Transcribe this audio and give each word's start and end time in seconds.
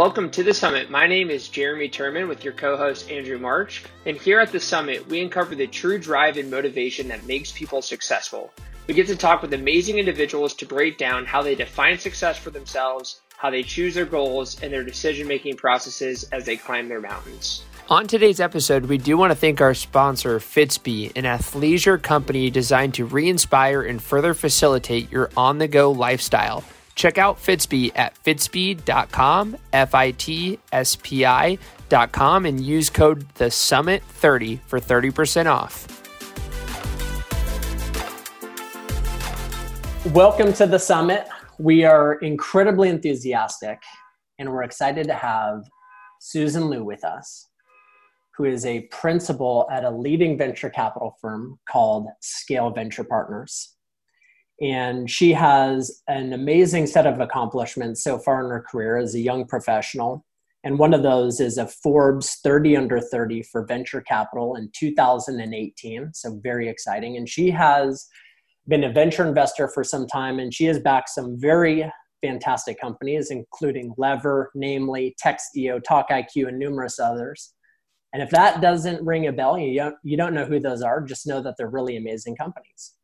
Welcome 0.00 0.30
to 0.30 0.42
the 0.42 0.54
summit. 0.54 0.88
My 0.88 1.06
name 1.06 1.28
is 1.28 1.46
Jeremy 1.46 1.86
Turman 1.86 2.26
with 2.26 2.42
your 2.42 2.54
co 2.54 2.74
host 2.74 3.10
Andrew 3.10 3.36
March. 3.36 3.84
And 4.06 4.16
here 4.16 4.40
at 4.40 4.50
the 4.50 4.58
summit, 4.58 5.06
we 5.08 5.20
uncover 5.20 5.54
the 5.54 5.66
true 5.66 5.98
drive 5.98 6.38
and 6.38 6.50
motivation 6.50 7.08
that 7.08 7.26
makes 7.26 7.52
people 7.52 7.82
successful. 7.82 8.50
We 8.86 8.94
get 8.94 9.08
to 9.08 9.14
talk 9.14 9.42
with 9.42 9.52
amazing 9.52 9.98
individuals 9.98 10.54
to 10.54 10.64
break 10.64 10.96
down 10.96 11.26
how 11.26 11.42
they 11.42 11.54
define 11.54 11.98
success 11.98 12.38
for 12.38 12.48
themselves, 12.48 13.20
how 13.36 13.50
they 13.50 13.62
choose 13.62 13.94
their 13.94 14.06
goals, 14.06 14.58
and 14.62 14.72
their 14.72 14.84
decision 14.84 15.28
making 15.28 15.58
processes 15.58 16.24
as 16.32 16.46
they 16.46 16.56
climb 16.56 16.88
their 16.88 17.02
mountains. 17.02 17.62
On 17.90 18.06
today's 18.06 18.40
episode, 18.40 18.86
we 18.86 18.96
do 18.96 19.18
want 19.18 19.32
to 19.32 19.36
thank 19.36 19.60
our 19.60 19.74
sponsor, 19.74 20.38
Fitsbe, 20.38 21.14
an 21.14 21.24
athleisure 21.24 22.00
company 22.00 22.48
designed 22.48 22.94
to 22.94 23.04
re 23.04 23.28
inspire 23.28 23.82
and 23.82 24.02
further 24.02 24.32
facilitate 24.32 25.12
your 25.12 25.28
on 25.36 25.58
the 25.58 25.68
go 25.68 25.92
lifestyle. 25.92 26.64
Check 27.00 27.16
out 27.16 27.38
Fitsbe 27.38 27.92
at 27.96 28.14
fitsbe.com, 28.24 29.56
F 29.72 29.94
I 29.94 30.10
T 30.10 30.58
S 30.70 30.98
P 31.02 31.24
I.com, 31.24 32.44
and 32.44 32.60
use 32.60 32.90
code 32.90 33.26
the 33.36 33.46
Summit30 33.46 34.60
for 34.66 34.78
30% 34.78 35.46
off. 35.46 35.86
Welcome 40.12 40.52
to 40.52 40.66
the 40.66 40.78
summit. 40.78 41.26
We 41.58 41.84
are 41.84 42.16
incredibly 42.16 42.90
enthusiastic 42.90 43.78
and 44.38 44.50
we're 44.50 44.64
excited 44.64 45.06
to 45.06 45.14
have 45.14 45.62
Susan 46.20 46.68
Liu 46.68 46.84
with 46.84 47.02
us 47.02 47.48
who 48.36 48.44
is 48.44 48.66
a 48.66 48.82
principal 48.90 49.66
at 49.72 49.84
a 49.84 49.90
leading 49.90 50.36
venture 50.36 50.68
capital 50.68 51.16
firm 51.18 51.58
called 51.66 52.08
Scale 52.20 52.68
Venture 52.68 53.04
Partners. 53.04 53.74
And 54.60 55.10
she 55.10 55.32
has 55.32 56.02
an 56.08 56.32
amazing 56.32 56.86
set 56.86 57.06
of 57.06 57.20
accomplishments 57.20 58.04
so 58.04 58.18
far 58.18 58.44
in 58.44 58.50
her 58.50 58.64
career 58.70 58.98
as 58.98 59.14
a 59.14 59.20
young 59.20 59.46
professional. 59.46 60.24
And 60.62 60.78
one 60.78 60.92
of 60.92 61.02
those 61.02 61.40
is 61.40 61.56
a 61.56 61.66
Forbes 61.66 62.38
30 62.44 62.76
under 62.76 63.00
30 63.00 63.42
for 63.44 63.64
venture 63.64 64.02
capital 64.02 64.56
in 64.56 64.70
2018. 64.78 66.10
So, 66.12 66.38
very 66.42 66.68
exciting. 66.68 67.16
And 67.16 67.26
she 67.26 67.50
has 67.50 68.06
been 68.68 68.84
a 68.84 68.92
venture 68.92 69.26
investor 69.26 69.68
for 69.68 69.82
some 69.82 70.06
time, 70.06 70.38
and 70.38 70.52
she 70.52 70.66
has 70.66 70.78
backed 70.78 71.08
some 71.08 71.40
very 71.40 71.90
fantastic 72.22 72.78
companies, 72.78 73.30
including 73.30 73.94
Lever, 73.96 74.50
Namely 74.54 75.16
Textio, 75.24 75.80
TalkIQ, 75.80 76.48
and 76.48 76.58
numerous 76.58 76.98
others. 76.98 77.54
And 78.12 78.22
if 78.22 78.28
that 78.30 78.60
doesn't 78.60 79.04
ring 79.04 79.26
a 79.26 79.32
bell, 79.32 79.58
you 79.58 79.78
don't, 79.78 79.96
you 80.02 80.16
don't 80.16 80.34
know 80.34 80.44
who 80.44 80.60
those 80.60 80.82
are, 80.82 81.00
just 81.00 81.26
know 81.26 81.40
that 81.40 81.54
they're 81.56 81.70
really 81.70 81.96
amazing 81.96 82.36
companies. 82.36 82.94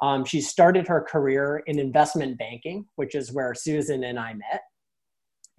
Um, 0.00 0.24
she 0.24 0.40
started 0.40 0.86
her 0.86 1.00
career 1.00 1.62
in 1.66 1.78
investment 1.78 2.38
banking, 2.38 2.86
which 2.96 3.14
is 3.14 3.32
where 3.32 3.54
Susan 3.54 4.04
and 4.04 4.18
I 4.18 4.34
met. 4.34 4.62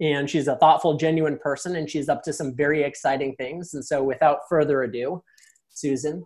And 0.00 0.30
she's 0.30 0.48
a 0.48 0.56
thoughtful, 0.56 0.96
genuine 0.96 1.38
person, 1.38 1.76
and 1.76 1.88
she's 1.88 2.08
up 2.08 2.22
to 2.22 2.32
some 2.32 2.56
very 2.56 2.82
exciting 2.82 3.34
things. 3.36 3.74
And 3.74 3.84
so, 3.84 4.02
without 4.02 4.38
further 4.48 4.82
ado, 4.82 5.22
Susan, 5.68 6.24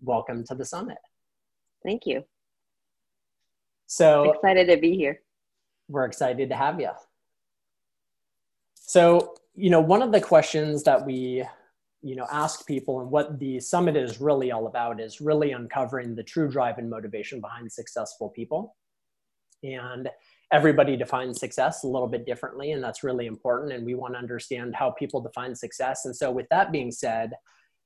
welcome 0.00 0.44
to 0.44 0.54
the 0.54 0.64
summit. 0.64 0.98
Thank 1.84 2.06
you. 2.06 2.24
So 3.86 4.32
excited 4.32 4.68
to 4.68 4.76
be 4.76 4.96
here. 4.96 5.20
We're 5.88 6.04
excited 6.04 6.48
to 6.48 6.56
have 6.56 6.80
you. 6.80 6.90
So, 8.74 9.34
you 9.54 9.70
know, 9.70 9.80
one 9.80 10.02
of 10.02 10.12
the 10.12 10.20
questions 10.20 10.82
that 10.84 11.04
we 11.04 11.44
you 12.04 12.14
know 12.14 12.26
ask 12.30 12.66
people 12.66 13.00
and 13.00 13.10
what 13.10 13.38
the 13.38 13.58
summit 13.58 13.96
is 13.96 14.20
really 14.20 14.52
all 14.52 14.66
about 14.66 15.00
is 15.00 15.20
really 15.20 15.52
uncovering 15.52 16.14
the 16.14 16.22
true 16.22 16.50
drive 16.50 16.78
and 16.78 16.88
motivation 16.88 17.40
behind 17.40 17.72
successful 17.72 18.28
people. 18.28 18.76
And 19.62 20.10
everybody 20.52 20.94
defines 20.96 21.40
success 21.40 21.84
a 21.84 21.88
little 21.88 22.06
bit 22.06 22.26
differently 22.26 22.72
and 22.72 22.84
that's 22.84 23.02
really 23.02 23.26
important 23.26 23.72
and 23.72 23.84
we 23.84 23.94
want 23.94 24.14
to 24.14 24.18
understand 24.18 24.74
how 24.76 24.90
people 24.90 25.20
define 25.20 25.54
success. 25.54 26.04
And 26.04 26.14
so 26.14 26.30
with 26.30 26.46
that 26.50 26.70
being 26.70 26.92
said 26.92 27.32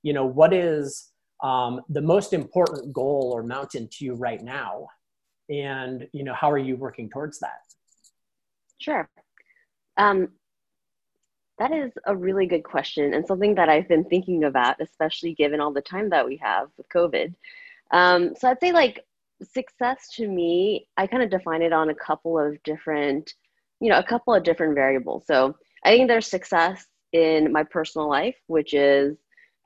you 0.02 0.12
know 0.12 0.24
what 0.24 0.52
is 0.52 1.10
um, 1.42 1.80
the 1.88 2.00
most 2.00 2.32
important 2.32 2.92
goal 2.92 3.30
or 3.34 3.42
mountain 3.42 3.88
to 3.92 4.04
you 4.04 4.14
right 4.14 4.42
now? 4.42 4.88
And 5.48 6.08
you 6.12 6.24
know 6.24 6.34
how 6.34 6.50
are 6.50 6.58
you 6.58 6.76
working 6.76 7.08
towards 7.08 7.38
that? 7.40 7.60
Sure. 8.80 9.08
Um, 9.96 10.28
that 11.58 11.72
is 11.72 11.92
a 12.06 12.16
really 12.16 12.46
good 12.46 12.62
question 12.62 13.14
and 13.14 13.26
something 13.26 13.54
that 13.56 13.68
I've 13.68 13.88
been 13.88 14.04
thinking 14.04 14.44
about, 14.44 14.76
especially 14.80 15.34
given 15.34 15.60
all 15.60 15.72
the 15.72 15.82
time 15.82 16.10
that 16.10 16.26
we 16.26 16.36
have 16.42 16.68
with 16.76 16.88
COVID. 16.88 17.34
Um, 17.90 18.34
so 18.36 18.48
I'd 18.48 18.60
say 18.60 18.72
like 18.72 19.04
success 19.42 20.08
to 20.14 20.28
me, 20.28 20.88
I 20.96 21.06
kind 21.06 21.22
of 21.22 21.30
define 21.30 21.62
it 21.62 21.72
on 21.72 21.90
a 21.90 21.94
couple 21.94 22.38
of 22.38 22.62
different, 22.62 23.34
you 23.80 23.88
know, 23.88 23.98
a 23.98 24.04
couple 24.04 24.34
of 24.34 24.42
different 24.44 24.74
variables. 24.74 25.24
So 25.26 25.56
I 25.84 25.90
think 25.90 26.08
there's 26.08 26.26
success 26.26 26.86
in 27.12 27.52
my 27.52 27.64
personal 27.64 28.08
life, 28.08 28.36
which 28.46 28.74
is 28.74 29.16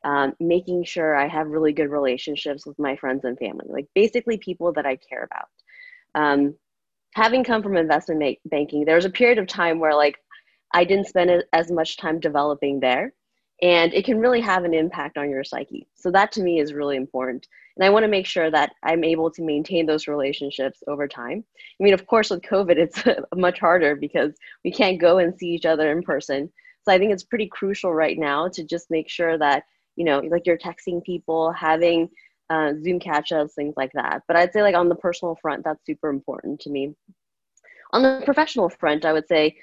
um, 0.05 0.35
making 0.41 0.85
sure 0.85 1.15
I 1.15 1.29
have 1.29 1.49
really 1.49 1.73
good 1.73 1.91
relationships 1.91 2.67
with 2.67 2.79
my 2.79 2.97
friends 2.97 3.25
and 3.25 3.39
family, 3.39 3.67
like 3.69 3.87
basically 3.95 4.37
people 4.39 4.73
that 4.73 4.87
I 4.87 4.97
care 4.97 5.25
about. 5.25 5.49
Um, 6.15 6.55
having 7.15 7.45
come 7.45 7.63
from 7.63 7.77
investment 7.77 8.39
banking, 8.47 8.85
there 8.85 8.97
was 8.97 9.05
a 9.05 9.11
period 9.11 9.39
of 9.39 9.47
time 9.47 9.79
where 9.79 9.95
like 9.95 10.19
I 10.73 10.85
didn't 10.85 11.09
spend 11.09 11.45
as 11.53 11.71
much 11.71 11.97
time 11.97 12.21
developing 12.21 12.81
there. 12.81 13.13
And 13.63 13.95
it 13.95 14.05
can 14.05 14.19
really 14.19 14.41
have 14.41 14.65
an 14.65 14.75
impact 14.75 15.17
on 15.17 15.31
your 15.31 15.45
psyche. 15.45 15.87
So, 15.95 16.11
that 16.11 16.33
to 16.33 16.43
me 16.43 16.59
is 16.59 16.75
really 16.75 16.97
important. 16.97 17.47
And 17.77 17.85
I 17.85 17.91
want 17.91 18.03
to 18.03 18.09
make 18.09 18.27
sure 18.27 18.51
that 18.51 18.73
I'm 18.83 19.05
able 19.05 19.31
to 19.31 19.43
maintain 19.43 19.87
those 19.87 20.09
relationships 20.09 20.83
over 20.89 21.07
time. 21.07 21.45
I 21.81 21.85
mean, 21.85 21.95
of 21.95 22.07
course, 22.07 22.31
with 22.31 22.43
COVID, 22.43 22.77
it's 22.77 23.05
much 23.37 23.61
harder 23.61 23.95
because 23.95 24.35
we 24.65 24.73
can't 24.73 25.01
go 25.01 25.19
and 25.19 25.39
see 25.39 25.47
each 25.47 25.65
other 25.65 25.93
in 25.93 26.03
person. 26.03 26.53
So, 26.85 26.93
I 26.93 26.99
think 26.99 27.13
it's 27.13 27.23
pretty 27.23 27.47
crucial 27.47 27.95
right 27.95 28.19
now 28.19 28.49
to 28.49 28.65
just 28.65 28.91
make 28.91 29.09
sure 29.09 29.39
that, 29.39 29.63
you 29.95 30.05
know, 30.05 30.19
like 30.19 30.45
you're 30.45 30.59
texting 30.59 31.05
people, 31.05 31.53
having 31.53 32.09
uh, 32.51 32.73
Zoom 32.83 32.99
catch 32.99 33.31
ups, 33.31 33.55
things 33.55 33.75
like 33.77 33.93
that. 33.95 34.23
But 34.27 34.37
I'd 34.37 34.53
say, 34.53 34.63
like, 34.63 34.75
on 34.75 34.89
the 34.89 34.97
personal 34.97 35.37
front, 35.41 35.63
that's 35.63 35.87
super 35.87 36.09
important 36.09 36.59
to 36.63 36.71
me. 36.71 36.97
On 37.93 38.03
the 38.03 38.23
professional 38.25 38.71
front, 38.71 39.05
I 39.05 39.13
would 39.13 39.29
say 39.29 39.57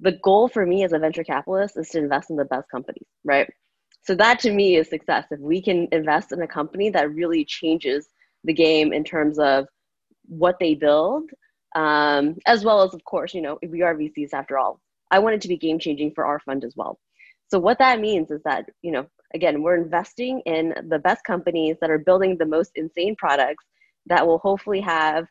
the 0.00 0.12
goal 0.22 0.48
for 0.48 0.66
me 0.66 0.84
as 0.84 0.92
a 0.92 0.98
venture 0.98 1.24
capitalist 1.24 1.76
is 1.76 1.88
to 1.90 1.98
invest 1.98 2.30
in 2.30 2.36
the 2.36 2.44
best 2.44 2.68
companies, 2.70 3.06
right? 3.24 3.48
So 4.02 4.14
that 4.14 4.38
to 4.40 4.52
me 4.52 4.76
is 4.76 4.88
success. 4.88 5.26
If 5.30 5.40
we 5.40 5.60
can 5.60 5.88
invest 5.92 6.32
in 6.32 6.40
a 6.42 6.48
company 6.48 6.90
that 6.90 7.12
really 7.12 7.44
changes 7.44 8.08
the 8.44 8.52
game 8.52 8.92
in 8.92 9.04
terms 9.04 9.38
of 9.38 9.66
what 10.26 10.56
they 10.60 10.74
build, 10.74 11.30
um, 11.74 12.36
as 12.46 12.64
well 12.64 12.82
as, 12.82 12.94
of 12.94 13.04
course, 13.04 13.34
you 13.34 13.42
know, 13.42 13.58
we 13.68 13.82
are 13.82 13.94
VCs 13.94 14.32
after 14.32 14.58
all. 14.58 14.80
I 15.10 15.18
want 15.18 15.34
it 15.34 15.40
to 15.42 15.48
be 15.48 15.56
game 15.56 15.78
changing 15.78 16.12
for 16.14 16.26
our 16.26 16.40
fund 16.40 16.64
as 16.64 16.74
well. 16.76 16.98
So 17.48 17.58
what 17.58 17.78
that 17.78 18.00
means 18.00 18.30
is 18.30 18.42
that, 18.44 18.66
you 18.82 18.92
know, 18.92 19.06
again, 19.34 19.62
we're 19.62 19.76
investing 19.76 20.40
in 20.46 20.74
the 20.88 20.98
best 20.98 21.24
companies 21.24 21.76
that 21.80 21.90
are 21.90 21.98
building 21.98 22.36
the 22.36 22.46
most 22.46 22.72
insane 22.76 23.16
products 23.16 23.64
that 24.06 24.26
will 24.26 24.38
hopefully 24.38 24.80
have 24.80 25.26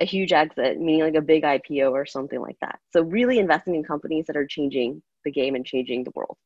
a 0.00 0.04
huge 0.04 0.32
exit, 0.32 0.78
meaning 0.78 1.02
like 1.02 1.14
a 1.14 1.20
big 1.20 1.42
IPO 1.42 1.90
or 1.90 2.06
something 2.06 2.40
like 2.40 2.58
that. 2.60 2.78
So 2.92 3.02
really 3.02 3.38
investing 3.38 3.74
in 3.74 3.84
companies 3.84 4.26
that 4.26 4.36
are 4.36 4.46
changing 4.46 5.02
the 5.24 5.30
game 5.30 5.54
and 5.54 5.64
changing 5.64 6.04
the 6.04 6.12
world. 6.14 6.36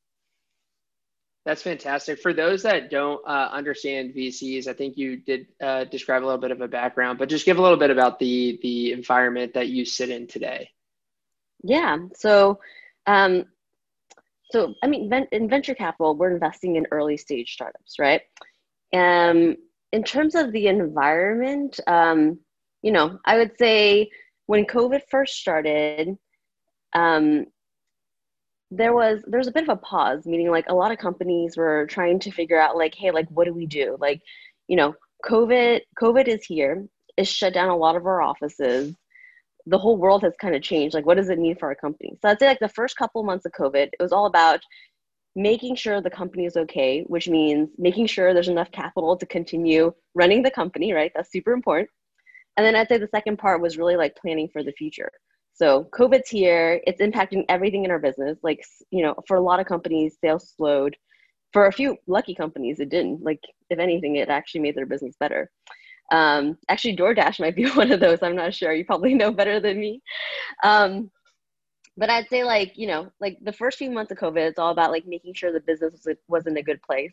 That's 1.47 1.62
fantastic. 1.62 2.21
For 2.21 2.34
those 2.34 2.62
that 2.62 2.91
don't 2.91 3.21
uh, 3.27 3.49
understand 3.50 4.15
VCs, 4.15 4.66
I 4.66 4.75
think 4.75 4.99
you 4.99 5.16
did 5.16 5.47
uh, 5.62 5.84
describe 5.84 6.22
a 6.22 6.27
little 6.27 6.41
bit 6.41 6.50
of 6.50 6.61
a 6.61 6.69
background, 6.69 7.19
but 7.19 7.31
just 7.31 7.47
give 7.47 7.59
a 7.59 7.62
little 7.62 7.78
bit 7.78 7.91
about 7.91 8.19
the 8.19 8.59
the 8.62 8.93
environment 8.93 9.55
that 9.55 9.69
you 9.69 9.87
sit 9.87 10.11
in 10.11 10.27
today. 10.27 10.69
Yeah. 11.62 11.97
So, 12.15 12.61
um, 13.06 13.47
so 14.50 14.75
I 14.82 14.87
mean, 14.87 15.11
in 15.32 15.49
venture 15.49 15.75
capital, 15.75 16.15
we're 16.15 16.32
investing 16.32 16.77
in 16.77 16.87
early 16.91 17.17
stage 17.17 17.55
startups, 17.55 17.99
right? 17.99 18.21
Um, 18.93 19.56
in 19.93 20.05
terms 20.05 20.34
of 20.34 20.53
the 20.53 20.67
environment, 20.67 21.81
um, 21.87 22.38
you 22.82 22.92
know, 22.92 23.18
I 23.24 23.38
would 23.38 23.52
say 23.58 24.10
when 24.46 24.64
COVID 24.64 25.02
first 25.10 25.36
started, 25.36 26.16
um, 26.92 27.46
there 28.70 28.94
was 28.94 29.22
there 29.26 29.38
was 29.38 29.49
a 29.49 29.52
bit 29.52 29.64
of 29.64 29.69
a 29.69 29.76
pause, 29.76 30.26
meaning 30.26 30.50
like 30.50 30.69
a 30.69 30.75
lot 30.75 30.93
of 30.93 30.99
companies 30.99 31.56
were 31.56 31.87
trying 31.87 32.20
to 32.20 32.31
figure 32.31 32.60
out 32.60 32.76
like, 32.76 32.94
hey, 32.94 33.10
like 33.10 33.28
what 33.28 33.46
do 33.46 33.55
we 33.55 33.66
do? 33.66 33.96
Like, 34.00 34.22
you 34.69 34.76
know, 34.76 34.94
COVID 35.25 35.81
COVID 36.00 36.28
is 36.28 36.44
here. 36.44 36.87
It's 37.16 37.31
shut 37.31 37.55
down 37.55 37.69
a 37.69 37.76
lot 37.76 37.96
of 37.96 38.06
our 38.06 38.22
offices. 38.22 38.94
The 39.66 39.78
whole 39.78 39.99
world 39.99 40.22
has 40.22 40.34
kind 40.40 40.55
of 40.55 40.62
changed. 40.62 40.94
Like, 40.94 41.06
what 41.06 41.16
does 41.16 41.28
it 41.28 41.38
mean 41.38 41.56
for 41.56 41.69
our 41.69 41.75
company? 41.75 42.16
So 42.22 42.28
I'd 42.28 42.38
say 42.38 42.46
like 42.46 42.60
the 42.60 42.69
first 42.69 42.96
couple 42.96 43.22
months 43.25 43.44
of 43.44 43.52
COVID, 43.52 43.88
it 43.93 44.00
was 44.00 44.12
all 44.12 44.26
about 44.26 44.60
making 45.37 45.76
sure 45.76 46.00
the 46.00 46.10
company 46.10 46.44
is 46.44 46.56
okay, 46.56 47.02
which 47.02 47.28
means 47.28 47.70
making 47.78 48.06
sure 48.06 48.32
there's 48.34 48.49
enough 48.49 48.70
capital 48.72 49.16
to 49.16 49.26
continue 49.26 49.93
running 50.14 50.43
the 50.43 50.50
company, 50.50 50.93
right? 50.93 51.12
That's 51.14 51.31
super 51.31 51.52
important. 51.52 51.88
And 52.56 52.67
then 52.67 52.76
I'd 52.76 52.88
say 52.88 52.99
the 52.99 53.08
second 53.08 53.38
part 53.38 53.61
was 53.61 53.79
really 53.79 53.97
like 53.97 54.17
planning 54.17 54.49
for 54.52 54.62
the 54.62 54.73
future. 54.73 55.11
So 55.52 55.88
COVID's 55.93 56.29
here, 56.31 56.81
it's 56.87 57.02
impacting 57.02 57.44
everything 57.49 57.85
in 57.85 57.91
our 57.91 57.99
business. 57.99 58.38
Like, 58.43 58.64
you 58.91 59.02
know, 59.02 59.14
for 59.26 59.37
a 59.37 59.43
lot 59.43 59.61
of 59.61 59.67
companies, 59.67 60.17
sales 60.20 60.52
slowed. 60.56 60.97
For 61.52 61.67
a 61.67 61.73
few 61.73 61.97
lucky 62.06 62.35
companies, 62.35 62.79
it 62.81 62.91
didn't. 62.91 63.23
Like, 63.23 63.41
if 63.70 63.79
anything, 63.79 64.17
it 64.17 64.29
actually 64.29 64.61
made 64.61 64.76
their 64.76 64.87
business 64.87 65.17
better. 65.19 65.50
Um, 66.12 66.56
actually, 66.69 66.97
DoorDash 66.97 67.41
might 67.41 67.56
be 67.56 67.69
one 67.70 67.93
of 67.93 68.00
those. 68.00 68.19
I'm 68.23 68.37
not 68.37 68.55
sure. 68.55 68.73
You 68.73 68.85
probably 68.85 69.14
know 69.14 69.32
better 69.32 69.61
than 69.61 69.79
me. 69.79 70.03
Um, 70.62 71.11
but 71.96 72.08
I'd 72.08 72.29
say 72.29 72.44
like 72.44 72.73
you 72.76 72.87
know 72.87 73.11
like 73.20 73.37
the 73.43 73.53
first 73.53 73.79
few 73.79 73.91
months 73.91 74.11
of 74.11 74.19
COVID, 74.19 74.49
it's 74.49 74.58
all 74.58 74.70
about 74.70 74.91
like 74.91 75.06
making 75.06 75.35
sure 75.35 75.53
the 75.53 75.61
business 75.61 76.03
was, 76.06 76.17
was 76.29 76.46
in 76.46 76.56
a 76.56 76.62
good 76.62 76.81
place. 76.82 77.12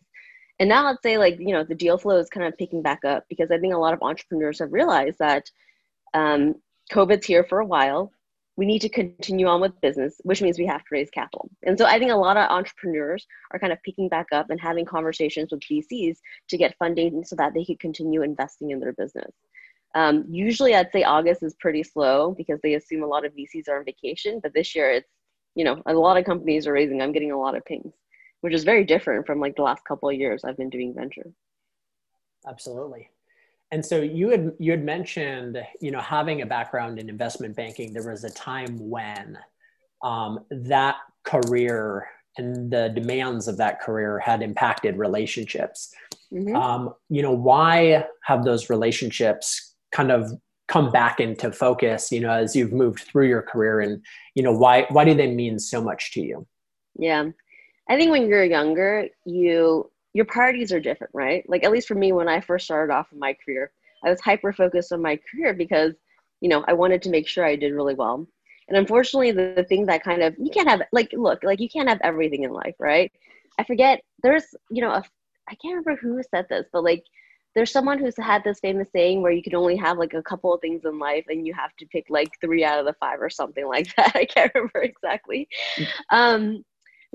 And 0.60 0.70
now 0.70 0.88
I'd 0.88 1.02
say 1.04 1.18
like 1.18 1.38
you 1.40 1.54
know 1.54 1.64
the 1.64 1.76
deal 1.76 1.98
flow 1.98 2.18
is 2.18 2.30
kind 2.30 2.46
of 2.46 2.58
picking 2.58 2.82
back 2.82 3.06
up 3.06 3.26
because 3.30 3.52
I 3.52 3.60
think 3.60 3.74
a 3.74 3.78
lot 3.78 3.94
of 3.94 4.02
entrepreneurs 4.02 4.60
have 4.60 4.74
realized 4.74 5.20
that 5.20 5.50
um, 6.14 6.56
COVID's 6.92 7.26
here 7.26 7.44
for 7.44 7.60
a 7.60 7.66
while. 7.66 8.12
We 8.56 8.66
need 8.66 8.80
to 8.80 8.90
continue 8.90 9.46
on 9.46 9.62
with 9.62 9.80
business, 9.82 10.20
which 10.24 10.42
means 10.42 10.58
we 10.58 10.66
have 10.66 10.82
to 10.82 10.88
raise 10.92 11.12
capital. 11.12 11.48
And 11.62 11.78
so 11.78 11.86
I 11.86 12.00
think 12.00 12.12
a 12.12 12.16
lot 12.16 12.38
of 12.38 12.50
entrepreneurs 12.50 13.28
are 13.52 13.60
kind 13.60 13.72
of 13.72 13.78
picking 13.84 14.10
back 14.10 14.26
up 14.32 14.50
and 14.50 14.60
having 14.60 14.84
conversations 14.84 15.52
with 15.52 15.62
VCs 15.62 16.18
to 16.50 16.58
get 16.58 16.76
funding 16.80 17.24
so 17.24 17.36
that 17.36 17.54
they 17.54 17.64
could 17.64 17.80
continue 17.80 18.24
investing 18.24 18.72
in 18.72 18.80
their 18.80 18.94
business. 18.94 19.32
Um, 19.94 20.26
usually, 20.28 20.76
I'd 20.76 20.92
say 20.92 21.04
August 21.04 21.44
is 21.44 21.56
pretty 21.60 21.84
slow 21.84 22.34
because 22.38 22.60
they 22.62 22.74
assume 22.74 23.04
a 23.04 23.08
lot 23.08 23.26
of 23.26 23.34
VCs 23.34 23.70
are 23.70 23.80
on 23.80 23.86
vacation. 23.86 24.40
But 24.42 24.54
this 24.54 24.76
year, 24.76 24.92
it's 24.92 25.10
you 25.56 25.64
know 25.64 25.82
a 25.86 25.94
lot 25.94 26.18
of 26.18 26.26
companies 26.26 26.68
are 26.68 26.74
raising. 26.74 27.02
I'm 27.02 27.12
getting 27.12 27.32
a 27.32 27.40
lot 27.40 27.56
of 27.56 27.66
pings, 27.66 27.94
which 28.42 28.54
is 28.54 28.64
very 28.64 28.84
different 28.84 29.26
from 29.26 29.40
like 29.40 29.56
the 29.56 29.62
last 29.62 29.84
couple 29.86 30.10
of 30.10 30.16
years 30.16 30.44
I've 30.44 30.58
been 30.58 30.70
doing 30.70 30.94
venture. 30.96 31.32
Absolutely. 32.48 33.10
And 33.72 33.86
so 33.86 34.02
you 34.02 34.30
had 34.30 34.54
you 34.60 34.72
had 34.72 34.84
mentioned 34.84 35.58
you 35.82 35.92
know 35.92 36.00
having 36.00 36.42
a 36.42 36.46
background 36.46 37.00
in 37.00 37.10
investment 37.10 37.56
banking. 37.56 37.92
There 37.92 38.10
was 38.10 38.24
a 38.24 38.30
time 38.30 38.78
when 38.80 39.38
um, 40.04 40.40
that 40.50 40.96
career 41.24 42.08
and 42.38 42.72
the 42.72 42.90
demands 42.90 43.48
of 43.48 43.58
that 43.58 43.82
career 43.82 44.20
had 44.20 44.42
impacted 44.42 44.98
relationships. 44.98 45.94
Mm-hmm. 46.32 46.56
Um, 46.56 46.94
you 47.10 47.22
know, 47.22 47.32
why 47.32 48.06
have 48.24 48.46
those 48.46 48.70
relationships 48.70 49.76
kind 49.92 50.12
of 50.12 50.32
come 50.68 50.92
back 50.92 51.20
into 51.20 51.52
focus 51.52 52.12
you 52.12 52.20
know 52.20 52.32
as 52.32 52.56
you've 52.56 52.74
moved 52.74 53.00
through 53.00 53.28
your 53.28 53.42
career 53.42 53.80
and 53.80 54.04
you 54.36 54.44
know 54.44 54.52
why 54.52 54.86
why 54.90 55.06
do 55.06 55.14
they 55.14 55.34
mean 55.34 55.58
so 55.58 55.82
much 55.82 56.12
to 56.12 56.22
you 56.22 56.46
yeah 57.00 57.26
i 57.90 57.98
think 57.98 58.12
when 58.12 58.28
you're 58.28 58.44
younger 58.44 59.08
you 59.26 59.90
your 60.14 60.26
priorities 60.26 60.72
are 60.72 60.80
different 60.80 61.14
right 61.14 61.48
like 61.50 61.64
at 61.64 61.72
least 61.72 61.88
for 61.88 61.96
me 61.96 62.12
when 62.12 62.28
i 62.28 62.40
first 62.40 62.66
started 62.66 62.94
off 62.94 63.12
in 63.12 63.20
my 63.20 63.36
career 63.46 63.72
i 64.04 64.10
was 64.10 64.22
hyper 64.22 64.52
focused 64.52 64.92
on 64.92 65.02
my 65.02 65.20
career 65.30 65.54
because 65.54 65.94
you 66.42 66.50
know 66.50 66.64
i 66.68 66.74
wanted 66.74 67.02
to 67.02 67.10
make 67.10 67.28
sure 67.28 67.46
i 67.46 67.56
did 67.56 67.74
really 67.74 67.96
well 67.96 68.26
and 68.68 68.78
unfortunately 68.78 69.32
the, 69.32 69.54
the 69.56 69.64
thing 69.64 69.86
that 69.86 70.04
kind 70.04 70.22
of 70.22 70.36
you 70.38 70.50
can't 70.50 70.70
have 70.70 70.82
like 70.92 71.10
look 71.14 71.44
like 71.44 71.60
you 71.60 71.70
can't 71.70 71.90
have 71.90 72.02
everything 72.04 72.44
in 72.44 72.52
life 72.52 72.76
right 72.80 73.12
i 73.60 73.64
forget 73.64 74.02
there's 74.24 74.56
you 74.70 74.82
know 74.82 74.92
a 74.92 75.04
i 75.50 75.56
can't 75.56 75.76
remember 75.76 75.96
who 75.96 76.22
said 76.32 76.46
this 76.50 76.66
but 76.72 76.84
like 76.84 77.04
there's 77.58 77.72
someone 77.72 77.98
who's 77.98 78.16
had 78.18 78.44
this 78.44 78.60
famous 78.60 78.88
saying 78.92 79.20
where 79.20 79.32
you 79.32 79.42
can 79.42 79.56
only 79.56 79.76
have 79.76 79.98
like 79.98 80.14
a 80.14 80.22
couple 80.22 80.54
of 80.54 80.62
things 80.62 80.86
in 80.86 81.00
life 81.00 81.26
and 81.28 81.48
you 81.48 81.56
have 81.56 81.76
to 81.76 81.88
pick 81.88 82.06
like 82.08 82.30
three 82.40 82.64
out 82.64 82.78
of 82.78 82.86
the 82.86 82.94
five 83.00 83.20
or 83.20 83.32
something 83.32 83.68
like 83.68 83.88
that. 83.98 84.16
I 84.16 84.26
can't 84.26 84.52
remember 84.54 84.84
exactly. 84.84 85.48
Um, 86.12 86.64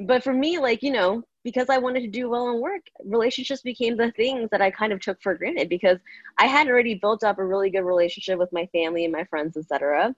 but 0.07 0.23
for 0.23 0.33
me, 0.33 0.59
like, 0.59 0.83
you 0.83 0.93
know, 0.93 1.23
because 1.45 1.69
I 1.69 1.79
wanted 1.79 2.01
to 2.01 2.09
do 2.09 2.29
well 2.29 2.51
in 2.51 2.61
work, 2.61 2.83
relationships 3.05 3.63
became 3.63 3.97
the 3.97 4.13
things 4.13 4.49
that 4.51 4.63
I 4.63 4.71
kind 4.71 4.93
of 4.93 5.01
took 5.01 5.21
for 5.21 5.35
granted 5.35 5.69
because 5.69 5.99
I 6.39 6.47
had 6.47 6.69
already 6.69 6.95
built 6.95 7.25
up 7.25 7.39
a 7.39 7.45
really 7.45 7.71
good 7.71 7.83
relationship 7.83 8.39
with 8.39 8.53
my 8.53 8.67
family 8.67 9.05
and 9.05 9.13
my 9.13 9.25
friends, 9.25 9.57
etc. 9.57 10.15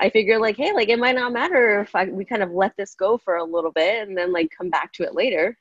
I 0.00 0.10
figured 0.10 0.40
like, 0.40 0.56
hey, 0.56 0.72
like 0.72 0.88
it 0.88 0.98
might 0.98 1.16
not 1.16 1.32
matter 1.32 1.80
if 1.80 1.94
I, 1.94 2.04
we 2.04 2.24
kind 2.24 2.42
of 2.42 2.52
let 2.52 2.76
this 2.76 2.94
go 2.94 3.18
for 3.18 3.36
a 3.36 3.44
little 3.44 3.72
bit 3.72 4.06
and 4.06 4.16
then 4.16 4.32
like 4.32 4.52
come 4.56 4.70
back 4.70 4.92
to 4.94 5.02
it 5.02 5.14
later 5.14 5.56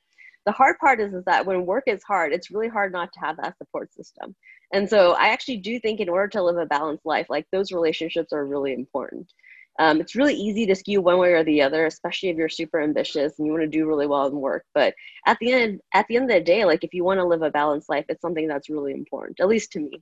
the 0.48 0.54
hard 0.54 0.80
part 0.80 1.02
is, 1.02 1.14
is 1.14 1.26
that 1.26 1.46
when 1.46 1.66
work 1.66 1.84
is 1.88 2.02
hard, 2.04 2.32
it's 2.32 2.50
really 2.52 2.70
hard 2.70 2.94
not 2.94 3.12
to 3.12 3.20
have 3.20 3.36
that 3.36 3.58
support 3.58 3.94
system. 3.94 4.34
And 4.72 4.90
so 4.90 5.12
I 5.12 5.28
actually 5.28 5.58
do 5.58 5.78
think 5.78 6.00
in 6.00 6.08
order 6.08 6.30
to 6.30 6.42
live 6.42 6.56
a 6.56 6.66
balanced 6.66 7.06
life, 7.06 7.28
like 7.30 7.46
those 7.52 7.74
relationships 7.74 8.32
are 8.32 8.46
really 8.46 8.72
important. 8.72 9.34
Um, 9.80 10.02
it's 10.02 10.16
really 10.16 10.34
easy 10.34 10.66
to 10.66 10.76
skew 10.76 11.02
one 11.02 11.18
way 11.18 11.34
or 11.34 11.44
the 11.44 11.62
other, 11.62 11.86
especially 11.86 12.30
if 12.30 12.38
you're 12.38 12.50
super 12.50 12.82
ambitious 12.82 13.34
and 13.38 13.46
you 13.46 13.52
want 13.52 13.64
to 13.64 13.68
do 13.68 13.86
really 13.86 14.08
well 14.08 14.26
in 14.28 14.36
work. 14.36 14.66
But 14.74 14.94
at 15.26 15.38
the 15.40 15.52
end, 15.52 15.82
at 15.94 16.08
the 16.08 16.16
end 16.16 16.32
of 16.32 16.36
the 16.36 16.44
day, 16.44 16.66
like 16.66 16.84
if 16.84 16.94
you 16.94 17.04
want 17.04 17.20
to 17.20 17.26
live 17.26 17.44
a 17.44 17.52
balanced 17.52 17.90
life, 17.90 18.06
it's 18.10 18.22
something 18.22 18.48
that's 18.48 18.70
really 18.70 18.94
important, 18.94 19.40
at 19.40 19.48
least 19.48 19.72
to 19.74 19.80
me. 19.80 20.02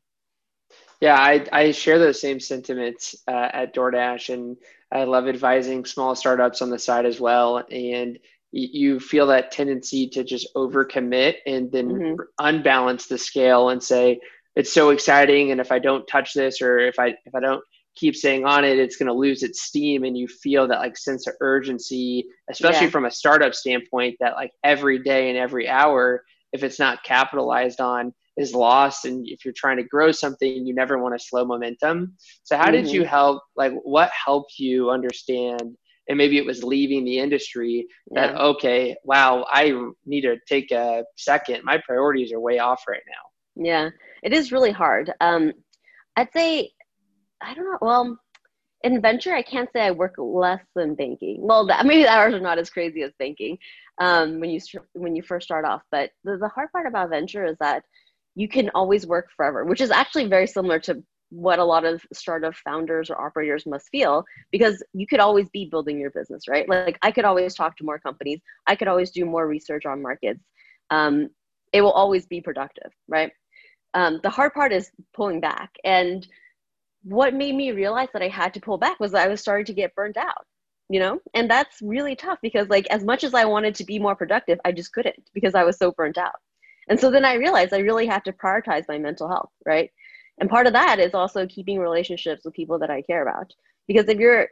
Yeah, 1.02 1.16
I, 1.16 1.46
I 1.52 1.72
share 1.72 2.00
those 2.00 2.22
same 2.22 2.40
sentiments 2.40 3.16
uh, 3.28 3.50
at 3.54 3.76
DoorDash, 3.76 4.34
and 4.34 4.58
I 4.92 5.04
love 5.04 5.28
advising 5.28 5.86
small 5.86 6.16
startups 6.16 6.62
on 6.62 6.70
the 6.70 6.80
side 6.80 7.06
as 7.06 7.20
well. 7.20 7.64
And 7.70 8.18
you 8.52 9.00
feel 9.02 9.28
that 9.28 9.52
tendency 9.52 10.08
to 10.08 10.24
just 10.24 10.48
overcommit 10.56 11.36
and 11.46 11.70
then 11.72 11.90
mm-hmm. 11.90 12.22
unbalance 12.40 13.08
the 13.08 13.18
scale 13.18 13.70
and 13.70 13.84
say 13.84 14.20
it's 14.56 14.72
so 14.72 14.92
exciting 14.92 15.52
and 15.52 15.60
if 15.60 15.74
i 15.74 15.80
don't 15.80 16.08
touch 16.08 16.34
this 16.34 16.62
or 16.62 16.80
if 16.80 16.98
i 16.98 17.08
if 17.26 17.36
i 17.36 17.40
don't 17.42 17.62
keep 17.96 18.16
saying 18.16 18.46
on 18.46 18.64
it 18.64 18.78
it's 18.78 18.98
going 18.98 19.08
to 19.08 19.14
lose 19.14 19.44
its 19.44 19.64
steam 19.64 20.04
and 20.04 20.18
you 20.18 20.28
feel 20.28 20.68
that 20.68 20.80
like 20.80 20.98
sense 20.98 21.28
of 21.28 21.34
urgency 21.42 22.26
especially 22.50 22.86
yeah. 22.86 22.92
from 22.92 23.06
a 23.06 23.12
startup 23.12 23.54
standpoint 23.54 24.16
that 24.20 24.34
like 24.34 24.52
every 24.64 25.00
day 25.00 25.30
and 25.30 25.38
every 25.38 25.68
hour 25.68 26.24
if 26.52 26.64
it's 26.64 26.80
not 26.80 27.04
capitalized 27.04 27.80
on 27.80 28.14
is 28.38 28.54
lost 28.54 29.06
and 29.06 29.26
if 29.28 29.46
you're 29.46 29.54
trying 29.56 29.78
to 29.78 29.84
grow 29.84 30.12
something 30.12 30.66
you 30.66 30.74
never 30.74 30.98
want 31.02 31.18
to 31.18 31.26
slow 31.26 31.46
momentum 31.46 32.14
so 32.44 32.58
how 32.58 32.66
mm-hmm. 32.66 32.74
did 32.74 32.92
you 32.92 33.02
mm-hmm. 33.02 33.10
help 33.10 33.44
like 33.56 33.74
what 33.84 34.12
helped 34.12 34.60
you 34.60 34.90
understand 34.90 35.76
and 36.08 36.18
maybe 36.18 36.38
it 36.38 36.46
was 36.46 36.64
leaving 36.64 37.04
the 37.04 37.18
industry 37.18 37.88
that 38.12 38.32
yeah. 38.32 38.40
okay 38.40 38.96
wow 39.04 39.46
i 39.50 39.74
need 40.06 40.22
to 40.22 40.36
take 40.48 40.72
a 40.72 41.04
second 41.16 41.64
my 41.64 41.80
priorities 41.86 42.34
are 42.34 42.40
way 42.40 42.60
off 42.60 42.84
right 42.90 43.04
now 43.08 43.64
yeah 43.64 43.90
it 44.22 44.34
is 44.34 44.52
really 44.52 44.72
hard 44.72 45.14
um 45.22 45.54
i'd 46.18 46.32
say 46.34 46.70
i 47.42 47.54
don't 47.54 47.66
know 47.66 47.78
well 47.82 48.18
in 48.84 49.02
venture 49.02 49.34
i 49.34 49.42
can't 49.42 49.70
say 49.74 49.82
i 49.82 49.92
work 49.92 50.14
less 50.18 50.62
than 50.76 50.96
banking. 50.96 51.38
Well 51.40 51.66
that, 51.68 51.86
maybe 51.86 52.04
the 52.04 52.10
hours 52.10 52.34
are 52.34 52.40
not 52.40 52.60
as 52.60 52.70
crazy 52.70 53.02
as 53.02 53.12
banking 53.18 53.58
um, 54.00 54.40
when 54.40 54.50
you 54.50 54.60
when 54.94 55.16
you 55.16 55.24
first 55.24 55.46
start 55.46 55.66
off 55.66 55.82
but 55.92 56.12
the, 56.24 56.38
the 56.38 56.50
hard 56.50 56.72
part 56.72 56.88
about 56.88 57.10
venture 57.10 57.46
is 57.46 57.58
that 57.60 57.84
you 58.36 58.48
can 58.48 58.70
always 58.76 59.08
work 59.08 59.28
forever 59.36 59.66
which 59.66 59.82
is 59.82 59.92
actually 59.92 60.28
very 60.28 60.48
similar 60.48 60.80
to 60.80 61.02
what 61.30 61.60
a 61.60 61.64
lot 61.64 61.84
of 61.84 62.06
startup 62.14 62.54
founders 62.56 63.10
or 63.10 63.20
operators 63.20 63.66
must 63.66 63.90
feel 63.90 64.24
because 64.52 64.84
you 64.94 65.08
could 65.08 65.20
always 65.20 65.50
be 65.50 65.66
building 65.66 66.00
your 66.00 66.12
business 66.12 66.48
right? 66.48 66.70
Like 66.70 67.00
i 67.02 67.12
could 67.12 67.26
always 67.26 67.56
talk 67.56 67.76
to 67.78 67.84
more 67.84 68.00
companies. 68.00 68.40
I 68.68 68.76
could 68.76 68.88
always 68.88 69.12
do 69.12 69.26
more 69.26 69.48
research 69.48 69.86
on 69.86 70.02
markets. 70.02 70.44
Um, 70.92 71.30
it 71.74 71.82
will 71.82 71.92
always 71.92 72.26
be 72.28 72.42
productive 72.42 72.92
right? 73.08 73.32
Um, 73.96 74.20
the 74.24 74.30
hard 74.30 74.54
part 74.54 74.72
is 74.72 74.92
pulling 75.14 75.40
back 75.42 75.72
and 75.84 76.28
what 77.06 77.34
made 77.34 77.56
me 77.56 77.72
realize 77.72 78.10
that 78.14 78.22
i 78.22 78.28
had 78.28 78.54
to 78.54 78.60
pull 78.60 78.78
back 78.78 79.00
was 79.00 79.12
that 79.12 79.26
i 79.26 79.30
was 79.30 79.42
starting 79.42 79.66
to 79.66 79.74
get 79.74 79.96
burned 79.96 80.18
out 80.18 80.46
you 80.90 81.00
know? 81.00 81.20
And 81.34 81.50
that's 81.50 81.82
really 81.82 82.16
tough 82.16 82.40
because 82.42 82.70
like 82.70 82.88
as 82.88 83.04
much 83.04 83.24
as 83.24 83.34
i 83.34 83.46
wanted 83.46 83.76
to 83.76 83.84
be 83.86 84.00
more 84.00 84.16
productive 84.16 84.60
i 84.66 84.72
just 84.72 84.94
couldn't 84.94 85.30
because 85.34 85.56
i 85.56 85.64
was 85.64 85.78
so 85.78 85.92
burnt 85.92 86.18
out. 86.18 86.36
And 86.90 87.00
so 87.00 87.10
then 87.10 87.26
i 87.26 87.36
realized 87.36 87.74
i 87.74 87.80
really 87.80 88.06
have 88.08 88.24
to 88.24 88.34
prioritize 88.34 88.86
my 88.88 88.98
mental 88.98 89.28
health 89.28 89.52
right? 89.66 89.90
And 90.40 90.50
part 90.50 90.68
of 90.68 90.74
that 90.74 91.00
is 91.00 91.14
also 91.14 91.48
keeping 91.48 91.80
relationships 91.80 92.44
with 92.46 92.54
people 92.54 92.78
that 92.80 92.90
i 92.90 93.02
care 93.02 93.22
about. 93.24 93.52
Because 93.88 94.08
if 94.10 94.20
you're 94.20 94.48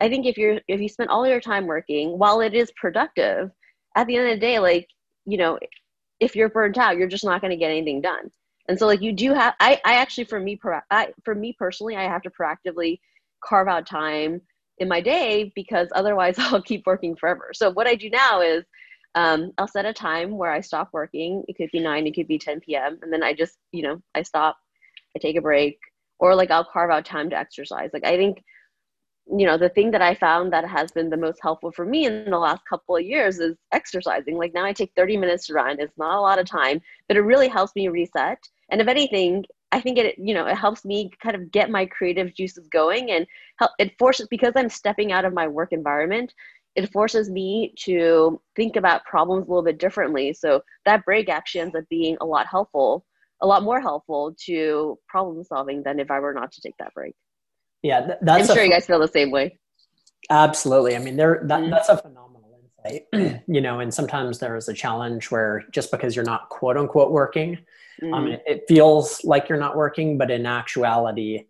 i 0.00 0.08
think 0.08 0.26
if 0.26 0.36
you're 0.36 0.60
if 0.68 0.80
you 0.80 0.88
spend 0.88 1.10
all 1.10 1.26
your 1.26 1.40
time 1.40 1.66
working 1.66 2.18
while 2.18 2.40
it 2.40 2.54
is 2.54 2.72
productive 2.80 3.50
at 3.96 4.06
the 4.06 4.16
end 4.16 4.28
of 4.28 4.34
the 4.34 4.40
day 4.40 4.58
like 4.58 4.86
you 5.26 5.38
know 5.38 5.58
if 6.20 6.36
you're 6.36 6.48
burnt 6.48 6.78
out 6.78 6.96
you're 6.96 7.08
just 7.08 7.24
not 7.24 7.40
going 7.40 7.50
to 7.50 7.56
get 7.56 7.70
anything 7.70 8.00
done 8.00 8.30
and 8.68 8.78
so 8.78 8.86
like 8.86 9.02
you 9.02 9.12
do 9.12 9.32
have 9.34 9.54
i 9.60 9.80
i 9.84 9.94
actually 9.94 10.24
for 10.24 10.40
me 10.40 10.58
I, 10.90 11.12
for 11.24 11.34
me 11.34 11.54
personally 11.58 11.96
i 11.96 12.04
have 12.04 12.22
to 12.22 12.30
proactively 12.30 13.00
carve 13.44 13.68
out 13.68 13.86
time 13.86 14.40
in 14.78 14.88
my 14.88 15.00
day 15.00 15.52
because 15.54 15.88
otherwise 15.94 16.36
i'll 16.38 16.62
keep 16.62 16.86
working 16.86 17.16
forever 17.16 17.50
so 17.52 17.70
what 17.70 17.86
i 17.86 17.94
do 17.94 18.10
now 18.10 18.40
is 18.40 18.64
um, 19.14 19.52
i'll 19.58 19.66
set 19.66 19.86
a 19.86 19.92
time 19.92 20.36
where 20.36 20.50
i 20.50 20.60
stop 20.60 20.90
working 20.92 21.42
it 21.48 21.56
could 21.56 21.70
be 21.72 21.80
9 21.80 22.06
it 22.06 22.14
could 22.14 22.28
be 22.28 22.38
10 22.38 22.60
p.m 22.60 22.98
and 23.02 23.12
then 23.12 23.22
i 23.22 23.32
just 23.32 23.58
you 23.72 23.82
know 23.82 24.00
i 24.14 24.22
stop 24.22 24.58
I 25.16 25.18
take 25.18 25.36
a 25.36 25.42
break, 25.42 25.78
or 26.18 26.34
like 26.34 26.50
I'll 26.50 26.64
carve 26.64 26.90
out 26.90 27.04
time 27.04 27.30
to 27.30 27.38
exercise. 27.38 27.90
Like 27.92 28.04
I 28.04 28.16
think, 28.16 28.42
you 29.26 29.46
know, 29.46 29.58
the 29.58 29.68
thing 29.68 29.90
that 29.92 30.02
I 30.02 30.14
found 30.14 30.52
that 30.52 30.66
has 30.66 30.90
been 30.92 31.10
the 31.10 31.16
most 31.16 31.38
helpful 31.42 31.70
for 31.70 31.84
me 31.84 32.06
in 32.06 32.30
the 32.30 32.38
last 32.38 32.62
couple 32.68 32.96
of 32.96 33.04
years 33.04 33.40
is 33.40 33.56
exercising. 33.72 34.36
Like 34.36 34.54
now 34.54 34.64
I 34.64 34.72
take 34.72 34.92
30 34.96 35.16
minutes 35.16 35.46
to 35.46 35.54
run. 35.54 35.80
It's 35.80 35.98
not 35.98 36.18
a 36.18 36.20
lot 36.20 36.38
of 36.38 36.46
time, 36.46 36.80
but 37.08 37.16
it 37.16 37.22
really 37.22 37.48
helps 37.48 37.74
me 37.74 37.88
reset. 37.88 38.38
And 38.70 38.80
if 38.80 38.88
anything, 38.88 39.44
I 39.72 39.80
think 39.80 39.98
it, 39.98 40.18
you 40.18 40.34
know, 40.34 40.46
it 40.46 40.56
helps 40.56 40.84
me 40.84 41.10
kind 41.22 41.36
of 41.36 41.50
get 41.50 41.70
my 41.70 41.86
creative 41.86 42.34
juices 42.34 42.68
going 42.68 43.10
and 43.10 43.26
help 43.58 43.72
it 43.78 43.98
forces 43.98 44.28
because 44.28 44.52
I'm 44.56 44.68
stepping 44.68 45.12
out 45.12 45.24
of 45.24 45.34
my 45.34 45.46
work 45.48 45.72
environment 45.72 46.32
it 46.74 46.92
forces 46.92 47.28
me 47.28 47.74
to 47.76 48.40
think 48.54 48.76
about 48.76 49.04
problems 49.04 49.46
a 49.46 49.50
little 49.50 49.64
bit 49.64 49.80
differently. 49.80 50.32
So 50.32 50.62
that 50.84 51.04
break 51.04 51.28
actually 51.28 51.62
ends 51.62 51.74
up 51.74 51.82
being 51.88 52.16
a 52.20 52.24
lot 52.24 52.46
helpful 52.46 53.04
a 53.40 53.46
lot 53.46 53.62
more 53.62 53.80
helpful 53.80 54.34
to 54.46 54.98
problem 55.08 55.44
solving 55.44 55.82
than 55.82 56.00
if 56.00 56.10
I 56.10 56.20
were 56.20 56.34
not 56.34 56.52
to 56.52 56.60
take 56.60 56.76
that 56.78 56.94
break. 56.94 57.14
Yeah, 57.82 58.14
that's. 58.20 58.48
I'm 58.48 58.56
sure 58.56 58.64
you 58.64 58.70
guys 58.70 58.86
feel 58.86 58.98
the 58.98 59.08
same 59.08 59.30
way. 59.30 59.58
Absolutely. 60.30 60.96
I 60.96 60.98
mean, 60.98 61.16
there 61.16 61.42
that, 61.44 61.60
mm-hmm. 61.60 61.70
that's 61.70 61.88
a 61.88 61.96
phenomenal 61.96 62.60
insight. 62.84 63.42
you 63.46 63.60
know, 63.60 63.80
and 63.80 63.94
sometimes 63.94 64.38
there 64.38 64.56
is 64.56 64.68
a 64.68 64.74
challenge 64.74 65.30
where 65.30 65.64
just 65.70 65.90
because 65.90 66.16
you're 66.16 66.24
not 66.24 66.48
quote 66.48 66.76
unquote 66.76 67.12
working, 67.12 67.58
mm-hmm. 68.02 68.14
um, 68.14 68.28
it, 68.28 68.42
it, 68.46 68.64
feels 68.68 69.24
like 69.24 69.48
you're 69.48 69.58
not 69.58 69.76
working, 69.76 70.18
but 70.18 70.30
in 70.30 70.46
actuality, 70.46 71.44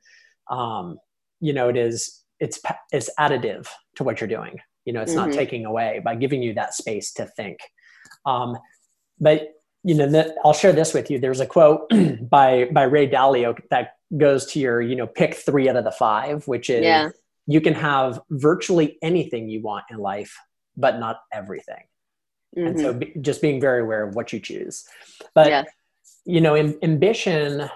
um, 0.50 0.98
you 1.40 1.52
know, 1.52 1.68
it 1.68 1.76
is 1.76 2.22
it's 2.40 2.60
it's 2.92 3.10
additive 3.18 3.66
to 3.96 4.04
what 4.04 4.20
you're 4.20 4.28
doing 4.28 4.58
you 4.84 4.92
know 4.94 5.02
it's 5.02 5.14
mm-hmm. 5.14 5.28
not 5.28 5.36
taking 5.36 5.66
away 5.66 6.00
by 6.04 6.14
giving 6.14 6.42
you 6.42 6.54
that 6.54 6.74
space 6.74 7.12
to 7.12 7.26
think 7.26 7.58
um, 8.26 8.56
but 9.20 9.52
you 9.84 9.94
know 9.94 10.08
that 10.08 10.34
i'll 10.44 10.52
share 10.52 10.72
this 10.72 10.94
with 10.94 11.10
you 11.10 11.18
there's 11.18 11.40
a 11.40 11.46
quote 11.46 11.90
by 12.30 12.68
by 12.72 12.82
ray 12.84 13.08
dalio 13.08 13.56
that 13.70 13.92
goes 14.16 14.46
to 14.46 14.58
your 14.58 14.80
you 14.80 14.96
know 14.96 15.06
pick 15.06 15.34
three 15.34 15.68
out 15.68 15.76
of 15.76 15.84
the 15.84 15.90
five 15.90 16.46
which 16.48 16.70
is 16.70 16.82
yeah. 16.82 17.10
you 17.46 17.60
can 17.60 17.74
have 17.74 18.20
virtually 18.30 18.98
anything 19.02 19.48
you 19.48 19.60
want 19.62 19.84
in 19.90 19.98
life 19.98 20.36
but 20.76 20.98
not 20.98 21.20
everything 21.32 21.84
mm-hmm. 22.56 22.68
and 22.68 22.80
so 22.80 22.90
mm-hmm. 22.90 22.98
be, 22.98 23.14
just 23.20 23.42
being 23.42 23.60
very 23.60 23.82
aware 23.82 24.08
of 24.08 24.14
what 24.14 24.32
you 24.32 24.40
choose 24.40 24.84
but. 25.34 25.68
You 26.24 26.40
know 26.40 26.54
in, 26.54 26.78
ambition 26.82 27.68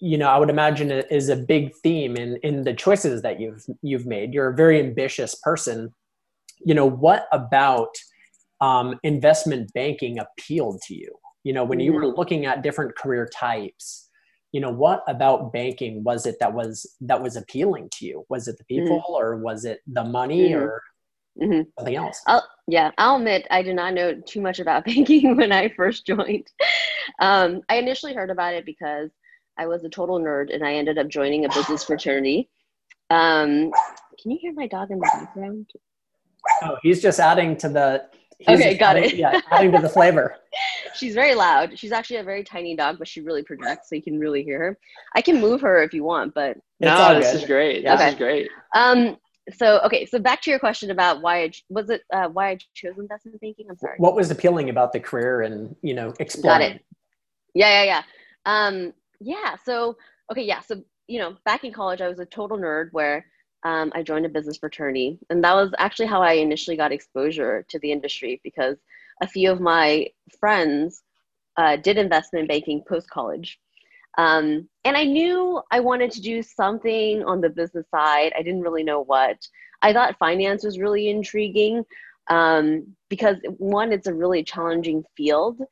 you 0.00 0.16
know 0.16 0.28
i 0.28 0.38
would 0.38 0.50
imagine 0.50 0.90
it 0.90 1.06
is 1.10 1.28
a 1.28 1.36
big 1.36 1.74
theme 1.82 2.16
in 2.16 2.36
in 2.42 2.62
the 2.62 2.74
choices 2.74 3.22
that 3.22 3.40
you've 3.40 3.64
you've 3.82 4.06
made 4.06 4.32
you're 4.32 4.50
a 4.50 4.56
very 4.56 4.78
ambitious 4.78 5.34
person 5.36 5.92
you 6.64 6.74
know 6.74 6.86
what 6.86 7.26
about 7.32 7.94
um, 8.60 8.98
investment 9.04 9.72
banking 9.72 10.18
appealed 10.18 10.80
to 10.82 10.94
you 10.94 11.14
you 11.44 11.52
know 11.52 11.64
when 11.64 11.80
you 11.80 11.92
were 11.92 12.02
mm-hmm. 12.02 12.18
looking 12.18 12.46
at 12.46 12.62
different 12.62 12.96
career 12.96 13.28
types 13.32 14.08
you 14.52 14.60
know 14.60 14.70
what 14.70 15.02
about 15.06 15.52
banking 15.52 16.02
was 16.02 16.26
it 16.26 16.36
that 16.40 16.52
was 16.52 16.86
that 17.00 17.22
was 17.22 17.36
appealing 17.36 17.88
to 17.92 18.04
you 18.04 18.24
was 18.28 18.48
it 18.48 18.56
the 18.58 18.64
mm-hmm. 18.64 18.84
people 18.84 18.98
mm-hmm. 18.98 19.12
or 19.12 19.36
was 19.36 19.64
it 19.64 19.80
the 19.86 20.04
money 20.04 20.50
mm-hmm. 20.50 20.62
or 20.62 20.82
mm-hmm. 21.40 21.62
something 21.78 21.96
else 21.96 22.22
I'll, 22.26 22.46
yeah 22.66 22.90
i'll 22.98 23.16
admit 23.16 23.46
i 23.50 23.62
did 23.62 23.76
not 23.76 23.94
know 23.94 24.14
too 24.14 24.40
much 24.40 24.58
about 24.58 24.84
banking 24.86 25.36
when 25.36 25.52
i 25.52 25.68
first 25.68 26.06
joined 26.06 26.46
um, 27.20 27.62
i 27.68 27.76
initially 27.76 28.14
heard 28.14 28.30
about 28.30 28.54
it 28.54 28.64
because 28.64 29.10
i 29.58 29.66
was 29.66 29.84
a 29.84 29.88
total 29.88 30.20
nerd 30.20 30.54
and 30.54 30.64
i 30.64 30.74
ended 30.74 30.98
up 30.98 31.08
joining 31.08 31.44
a 31.44 31.48
business 31.48 31.84
fraternity 31.86 32.48
um, 33.10 33.72
can 34.20 34.30
you 34.30 34.38
hear 34.40 34.52
my 34.52 34.66
dog 34.66 34.90
in 34.90 34.98
the 34.98 35.10
background 35.12 35.70
oh 36.62 36.76
he's 36.82 37.00
just 37.00 37.20
adding 37.20 37.56
to 37.56 37.68
the 37.68 38.04
okay, 38.46 38.76
got 38.76 38.96
it. 38.96 39.14
yeah, 39.14 39.40
adding 39.50 39.72
to 39.72 39.78
the 39.78 39.88
flavor. 39.88 40.36
She's 40.94 41.14
very 41.14 41.34
loud. 41.34 41.78
She's 41.78 41.92
actually 41.92 42.16
a 42.16 42.24
very 42.24 42.42
tiny 42.42 42.76
dog, 42.76 42.98
but 42.98 43.08
she 43.08 43.20
really 43.20 43.42
projects, 43.42 43.88
so 43.88 43.94
you 43.94 44.02
can 44.02 44.18
really 44.18 44.42
hear 44.42 44.58
her. 44.58 44.78
I 45.14 45.22
can 45.22 45.40
move 45.40 45.60
her 45.60 45.82
if 45.82 45.92
you 45.92 46.04
want, 46.04 46.34
but 46.34 46.56
no, 46.80 47.18
this 47.18 47.34
is 47.34 47.44
great. 47.44 47.84
This 47.84 47.92
okay. 47.94 48.08
is 48.08 48.14
great. 48.14 48.50
Um, 48.74 49.16
so 49.56 49.80
okay, 49.84 50.06
so 50.06 50.18
back 50.18 50.42
to 50.42 50.50
your 50.50 50.58
question 50.58 50.90
about 50.90 51.22
why 51.22 51.44
I, 51.44 51.52
was 51.68 51.90
it 51.90 52.02
uh, 52.12 52.28
why 52.28 52.50
I 52.50 52.58
chose 52.74 52.98
investment 52.98 53.40
banking? 53.40 53.66
I'm 53.68 53.76
sorry. 53.76 53.96
What 53.98 54.14
was 54.14 54.30
appealing 54.30 54.70
about 54.70 54.92
the 54.92 55.00
career 55.00 55.42
and 55.42 55.74
you 55.82 55.94
know 55.94 56.12
exploring? 56.20 56.60
Got 56.60 56.70
it. 56.70 56.84
Yeah, 57.54 57.82
yeah, 57.82 57.84
yeah. 57.84 58.02
Um, 58.46 58.92
yeah. 59.20 59.56
So 59.64 59.96
okay, 60.30 60.42
yeah. 60.42 60.60
So 60.60 60.82
you 61.06 61.18
know, 61.18 61.36
back 61.44 61.64
in 61.64 61.72
college, 61.72 62.00
I 62.00 62.08
was 62.08 62.18
a 62.18 62.26
total 62.26 62.58
nerd 62.58 62.88
where 62.92 63.26
um, 63.64 63.92
I 63.94 64.02
joined 64.02 64.26
a 64.26 64.28
business 64.28 64.58
fraternity. 64.58 65.18
And 65.30 65.42
that 65.42 65.54
was 65.54 65.72
actually 65.78 66.06
how 66.06 66.22
I 66.22 66.34
initially 66.34 66.76
got 66.76 66.92
exposure 66.92 67.64
to 67.68 67.78
the 67.80 67.90
industry 67.90 68.40
because 68.44 68.76
a 69.20 69.26
few 69.26 69.50
of 69.50 69.60
my 69.60 70.08
friends 70.38 71.02
uh, 71.56 71.76
did 71.76 71.98
investment 71.98 72.48
banking 72.48 72.82
post 72.88 73.10
college. 73.10 73.58
Um, 74.18 74.68
and 74.84 74.96
I 74.96 75.04
knew 75.04 75.62
I 75.70 75.80
wanted 75.80 76.10
to 76.12 76.20
do 76.20 76.42
something 76.42 77.22
on 77.24 77.40
the 77.40 77.48
business 77.48 77.86
side. 77.94 78.32
I 78.36 78.42
didn't 78.42 78.62
really 78.62 78.82
know 78.82 79.00
what. 79.04 79.38
I 79.80 79.92
thought 79.92 80.18
finance 80.18 80.64
was 80.64 80.80
really 80.80 81.08
intriguing 81.08 81.84
um, 82.28 82.84
because, 83.08 83.36
one, 83.58 83.92
it's 83.92 84.08
a 84.08 84.12
really 84.14 84.42
challenging 84.42 85.04
field. 85.16 85.62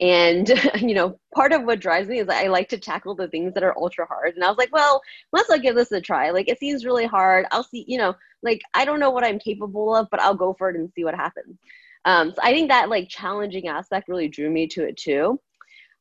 And 0.00 0.48
you 0.80 0.94
know 0.94 1.18
part 1.34 1.52
of 1.52 1.64
what 1.64 1.80
drives 1.80 2.08
me 2.10 2.18
is 2.18 2.28
i 2.28 2.48
like 2.48 2.68
to 2.68 2.76
tackle 2.76 3.14
the 3.14 3.28
things 3.28 3.54
that 3.54 3.62
are 3.62 3.76
ultra 3.78 4.04
hard. 4.06 4.34
And 4.34 4.44
i 4.44 4.48
was 4.48 4.58
like 4.58 4.70
well 4.70 5.00
let's 5.32 5.48
not 5.48 5.62
give 5.62 5.74
this 5.74 5.90
a 5.92 6.02
try. 6.02 6.30
Like 6.30 6.48
it 6.50 6.58
seems 6.60 6.84
really 6.84 7.06
hard. 7.06 7.46
I'll 7.50 7.64
see 7.64 7.84
you 7.88 7.96
know 7.96 8.14
like 8.42 8.60
i 8.74 8.84
don't 8.84 9.00
know 9.00 9.10
what 9.10 9.24
i'm 9.24 9.38
capable 9.38 9.96
of 9.96 10.06
but 10.10 10.20
i'll 10.20 10.34
go 10.34 10.52
for 10.52 10.68
it 10.68 10.76
and 10.76 10.92
see 10.94 11.04
what 11.04 11.14
happens. 11.14 11.56
Um, 12.04 12.32
so 12.32 12.40
i 12.42 12.52
think 12.52 12.68
that 12.68 12.90
like 12.90 13.08
challenging 13.08 13.68
aspect 13.68 14.08
really 14.08 14.28
drew 14.28 14.50
me 14.50 14.66
to 14.68 14.86
it 14.86 14.98
too. 14.98 15.40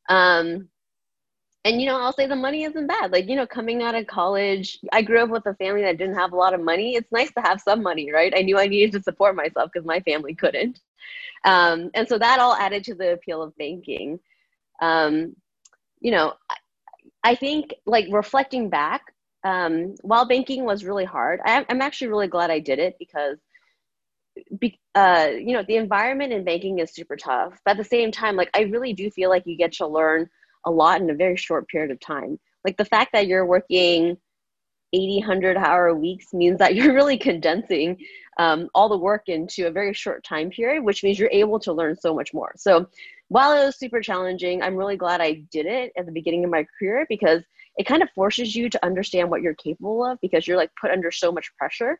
Um, 0.09 0.67
and 1.65 1.81
you 1.81 1.87
know 1.87 1.99
i'll 1.99 2.13
say 2.13 2.25
the 2.25 2.35
money 2.35 2.63
isn't 2.63 2.87
bad 2.87 3.11
like 3.11 3.27
you 3.27 3.35
know 3.35 3.45
coming 3.45 3.83
out 3.83 3.95
of 3.95 4.07
college 4.07 4.79
i 4.93 5.01
grew 5.01 5.19
up 5.19 5.29
with 5.29 5.45
a 5.45 5.53
family 5.55 5.81
that 5.81 5.97
didn't 5.97 6.15
have 6.15 6.31
a 6.31 6.35
lot 6.35 6.53
of 6.53 6.61
money 6.61 6.95
it's 6.95 7.11
nice 7.11 7.31
to 7.33 7.41
have 7.41 7.59
some 7.59 7.83
money 7.83 8.11
right 8.11 8.33
i 8.37 8.41
knew 8.41 8.57
i 8.57 8.67
needed 8.67 8.93
to 8.93 9.03
support 9.03 9.35
myself 9.35 9.69
because 9.73 9.85
my 9.85 9.99
family 10.01 10.33
couldn't 10.33 10.79
um, 11.45 11.91
and 11.93 12.07
so 12.07 12.17
that 12.17 12.39
all 12.39 12.55
added 12.55 12.83
to 12.85 12.95
the 12.95 13.13
appeal 13.13 13.41
of 13.41 13.55
banking. 13.55 14.19
Um, 14.81 15.35
you 16.01 16.11
know, 16.11 16.33
I, 16.49 16.55
I, 17.23 17.35
think 17.35 17.73
like 17.85 18.07
reflecting 18.09 18.69
back, 18.69 19.13
um, 19.43 19.95
while 20.01 20.27
banking 20.27 20.65
was 20.65 20.83
really 20.83 21.05
hard, 21.05 21.39
I, 21.45 21.63
I'm 21.69 21.81
actually 21.81 22.07
really 22.07 22.27
glad 22.27 22.49
I 22.49 22.59
did 22.59 22.79
it 22.79 22.95
because, 22.99 23.37
be, 24.59 24.79
uh, 24.95 25.29
you 25.31 25.53
know, 25.53 25.63
the 25.63 25.77
environment 25.77 26.33
in 26.33 26.43
banking 26.43 26.79
is 26.79 26.93
super 26.93 27.15
tough. 27.15 27.59
But 27.63 27.71
at 27.71 27.77
the 27.77 27.83
same 27.83 28.11
time, 28.11 28.35
like 28.35 28.49
I 28.55 28.61
really 28.61 28.93
do 28.93 29.09
feel 29.11 29.29
like 29.29 29.43
you 29.45 29.55
get 29.55 29.73
to 29.73 29.87
learn 29.87 30.27
a 30.65 30.71
lot 30.71 31.01
in 31.01 31.09
a 31.09 31.15
very 31.15 31.37
short 31.37 31.67
period 31.67 31.91
of 31.91 31.99
time. 31.99 32.39
Like 32.63 32.77
the 32.77 32.85
fact 32.85 33.11
that 33.13 33.27
you're 33.27 33.45
working 33.45 34.17
80, 34.93 35.19
100 35.19 35.57
hour 35.57 35.93
weeks 35.93 36.33
means 36.33 36.59
that 36.59 36.75
you're 36.75 36.93
really 36.93 37.17
condensing 37.17 37.97
um, 38.37 38.69
all 38.75 38.89
the 38.89 38.97
work 38.97 39.23
into 39.27 39.67
a 39.67 39.71
very 39.71 39.93
short 39.93 40.23
time 40.23 40.49
period, 40.49 40.83
which 40.83 41.03
means 41.03 41.17
you're 41.17 41.29
able 41.31 41.59
to 41.59 41.73
learn 41.73 41.95
so 41.95 42.13
much 42.13 42.33
more. 42.33 42.53
So 42.57 42.87
while 43.29 43.53
it 43.53 43.65
was 43.65 43.79
super 43.79 44.01
challenging, 44.01 44.61
I'm 44.61 44.75
really 44.75 44.97
glad 44.97 45.21
I 45.21 45.43
did 45.51 45.65
it 45.65 45.91
at 45.97 46.05
the 46.05 46.11
beginning 46.11 46.43
of 46.43 46.51
my 46.51 46.65
career 46.77 47.05
because 47.09 47.43
it 47.77 47.85
kind 47.85 48.03
of 48.03 48.09
forces 48.11 48.55
you 48.55 48.69
to 48.69 48.85
understand 48.85 49.29
what 49.29 49.41
you're 49.41 49.55
capable 49.55 50.05
of 50.05 50.19
because 50.21 50.47
you're 50.47 50.57
like 50.57 50.71
put 50.79 50.91
under 50.91 51.11
so 51.11 51.31
much 51.31 51.51
pressure. 51.57 51.99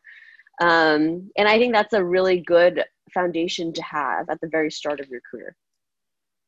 Um, 0.60 1.30
and 1.36 1.48
I 1.48 1.58
think 1.58 1.74
that's 1.74 1.92
a 1.92 2.04
really 2.04 2.40
good 2.40 2.84
foundation 3.12 3.72
to 3.74 3.82
have 3.82 4.30
at 4.30 4.40
the 4.40 4.48
very 4.48 4.70
start 4.70 5.00
of 5.00 5.08
your 5.08 5.20
career. 5.30 5.54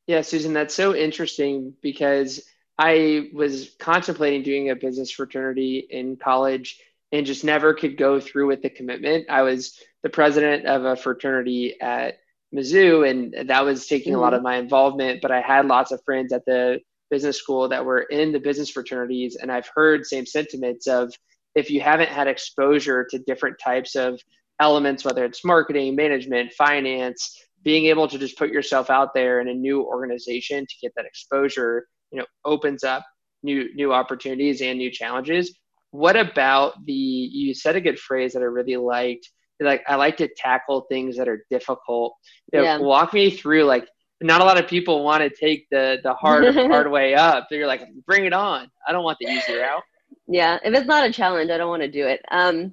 Yeah, 0.08 0.22
Susan, 0.22 0.54
that's 0.54 0.74
so 0.74 0.96
interesting 0.96 1.74
because 1.82 2.40
I 2.78 3.28
was 3.34 3.76
contemplating 3.78 4.42
doing 4.42 4.70
a 4.70 4.74
business 4.74 5.10
fraternity 5.10 5.86
in 5.90 6.16
college 6.16 6.80
and 7.12 7.26
just 7.26 7.44
never 7.44 7.74
could 7.74 7.98
go 7.98 8.18
through 8.18 8.46
with 8.46 8.62
the 8.62 8.70
commitment. 8.70 9.26
I 9.28 9.42
was 9.42 9.78
the 10.02 10.08
president 10.08 10.64
of 10.64 10.86
a 10.86 10.96
fraternity 10.96 11.78
at 11.78 12.20
Mizzou, 12.54 13.06
and 13.06 13.50
that 13.50 13.66
was 13.66 13.86
taking 13.86 14.14
mm-hmm. 14.14 14.18
a 14.18 14.22
lot 14.22 14.32
of 14.32 14.38
mm-hmm. 14.38 14.44
my 14.44 14.56
involvement. 14.56 15.20
But 15.20 15.30
I 15.30 15.42
had 15.42 15.66
lots 15.66 15.92
of 15.92 16.02
friends 16.04 16.32
at 16.32 16.46
the 16.46 16.80
business 17.10 17.36
school 17.36 17.68
that 17.68 17.84
were 17.84 18.00
in 18.00 18.32
the 18.32 18.40
business 18.40 18.70
fraternities, 18.70 19.36
and 19.36 19.52
I've 19.52 19.70
heard 19.74 20.06
same 20.06 20.24
sentiments 20.24 20.86
of 20.86 21.12
if 21.54 21.70
you 21.70 21.82
haven't 21.82 22.08
had 22.08 22.28
exposure 22.28 23.06
to 23.10 23.18
different 23.18 23.58
types 23.62 23.94
of 23.94 24.18
elements, 24.58 25.04
whether 25.04 25.26
it's 25.26 25.44
marketing, 25.44 25.96
management, 25.96 26.54
finance, 26.54 27.42
being 27.64 27.86
able 27.86 28.08
to 28.08 28.18
just 28.18 28.38
put 28.38 28.50
yourself 28.50 28.90
out 28.90 29.14
there 29.14 29.40
in 29.40 29.48
a 29.48 29.54
new 29.54 29.82
organization 29.82 30.64
to 30.66 30.74
get 30.80 30.92
that 30.96 31.06
exposure, 31.06 31.86
you 32.10 32.18
know, 32.18 32.26
opens 32.44 32.84
up 32.84 33.04
new 33.42 33.74
new 33.74 33.92
opportunities 33.92 34.60
and 34.62 34.78
new 34.78 34.90
challenges. 34.90 35.56
What 35.90 36.16
about 36.16 36.74
the 36.84 36.92
you 36.92 37.54
said 37.54 37.76
a 37.76 37.80
good 37.80 37.98
phrase 37.98 38.32
that 38.34 38.40
i 38.40 38.44
really 38.44 38.76
liked 38.76 39.28
like 39.60 39.82
i 39.88 39.96
like 39.96 40.16
to 40.18 40.28
tackle 40.36 40.86
things 40.88 41.16
that 41.16 41.28
are 41.28 41.44
difficult. 41.50 42.14
You 42.52 42.60
know, 42.60 42.64
yeah. 42.64 42.78
walk 42.78 43.12
me 43.12 43.30
through 43.30 43.64
like 43.64 43.88
not 44.20 44.40
a 44.40 44.44
lot 44.44 44.58
of 44.58 44.68
people 44.68 45.04
want 45.04 45.22
to 45.22 45.30
take 45.30 45.66
the 45.70 45.98
the 46.02 46.14
hard 46.14 46.54
hard 46.54 46.90
way 46.90 47.14
up. 47.14 47.46
So 47.48 47.54
you're 47.54 47.66
like 47.66 47.82
bring 48.06 48.24
it 48.24 48.32
on. 48.32 48.70
I 48.86 48.92
don't 48.92 49.04
want 49.04 49.18
the 49.20 49.28
easy 49.28 49.54
route. 49.54 49.82
Yeah 50.26 50.58
if 50.62 50.74
it's 50.74 50.86
not 50.86 51.08
a 51.08 51.12
challenge 51.12 51.50
i 51.50 51.56
don't 51.56 51.68
want 51.68 51.82
to 51.82 51.90
do 51.90 52.06
it. 52.06 52.20
Um 52.30 52.72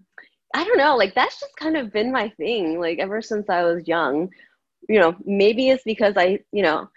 i 0.54 0.63
don't 0.63 0.77
know 0.77 0.96
like 0.96 1.13
that's 1.15 1.39
just 1.39 1.56
kind 1.58 1.75
of 1.75 1.92
been 1.92 2.12
my 2.12 2.30
thing 2.38 2.80
like 2.80 3.00
ever 3.00 3.22
since 3.22 3.50
i 3.50 3.63
was 3.63 3.88
young 3.88 4.30
you 4.89 5.00
know 5.00 5.15
maybe 5.25 5.70
it's 5.70 5.84
because 5.84 6.13
i 6.18 6.39
you 6.51 6.63
know 6.63 6.89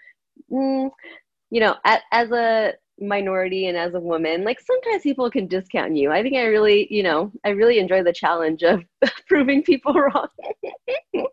mm, 0.51 0.89
you 1.49 1.59
know 1.59 1.75
at, 1.85 2.01
as 2.11 2.31
a 2.31 2.73
minority 3.01 3.67
and 3.67 3.77
as 3.77 3.93
a 3.93 3.99
woman 3.99 4.43
like 4.43 4.59
sometimes 4.59 5.03
people 5.03 5.29
can 5.31 5.47
discount 5.47 5.95
you 5.95 6.11
i 6.11 6.21
think 6.21 6.35
i 6.35 6.43
really 6.43 6.87
you 6.89 7.01
know 7.01 7.31
i 7.45 7.49
really 7.49 7.79
enjoy 7.79 8.03
the 8.03 8.11
challenge 8.11 8.61
of 8.63 8.83
proving 9.27 9.63
people 9.63 9.93
wrong 9.93 10.27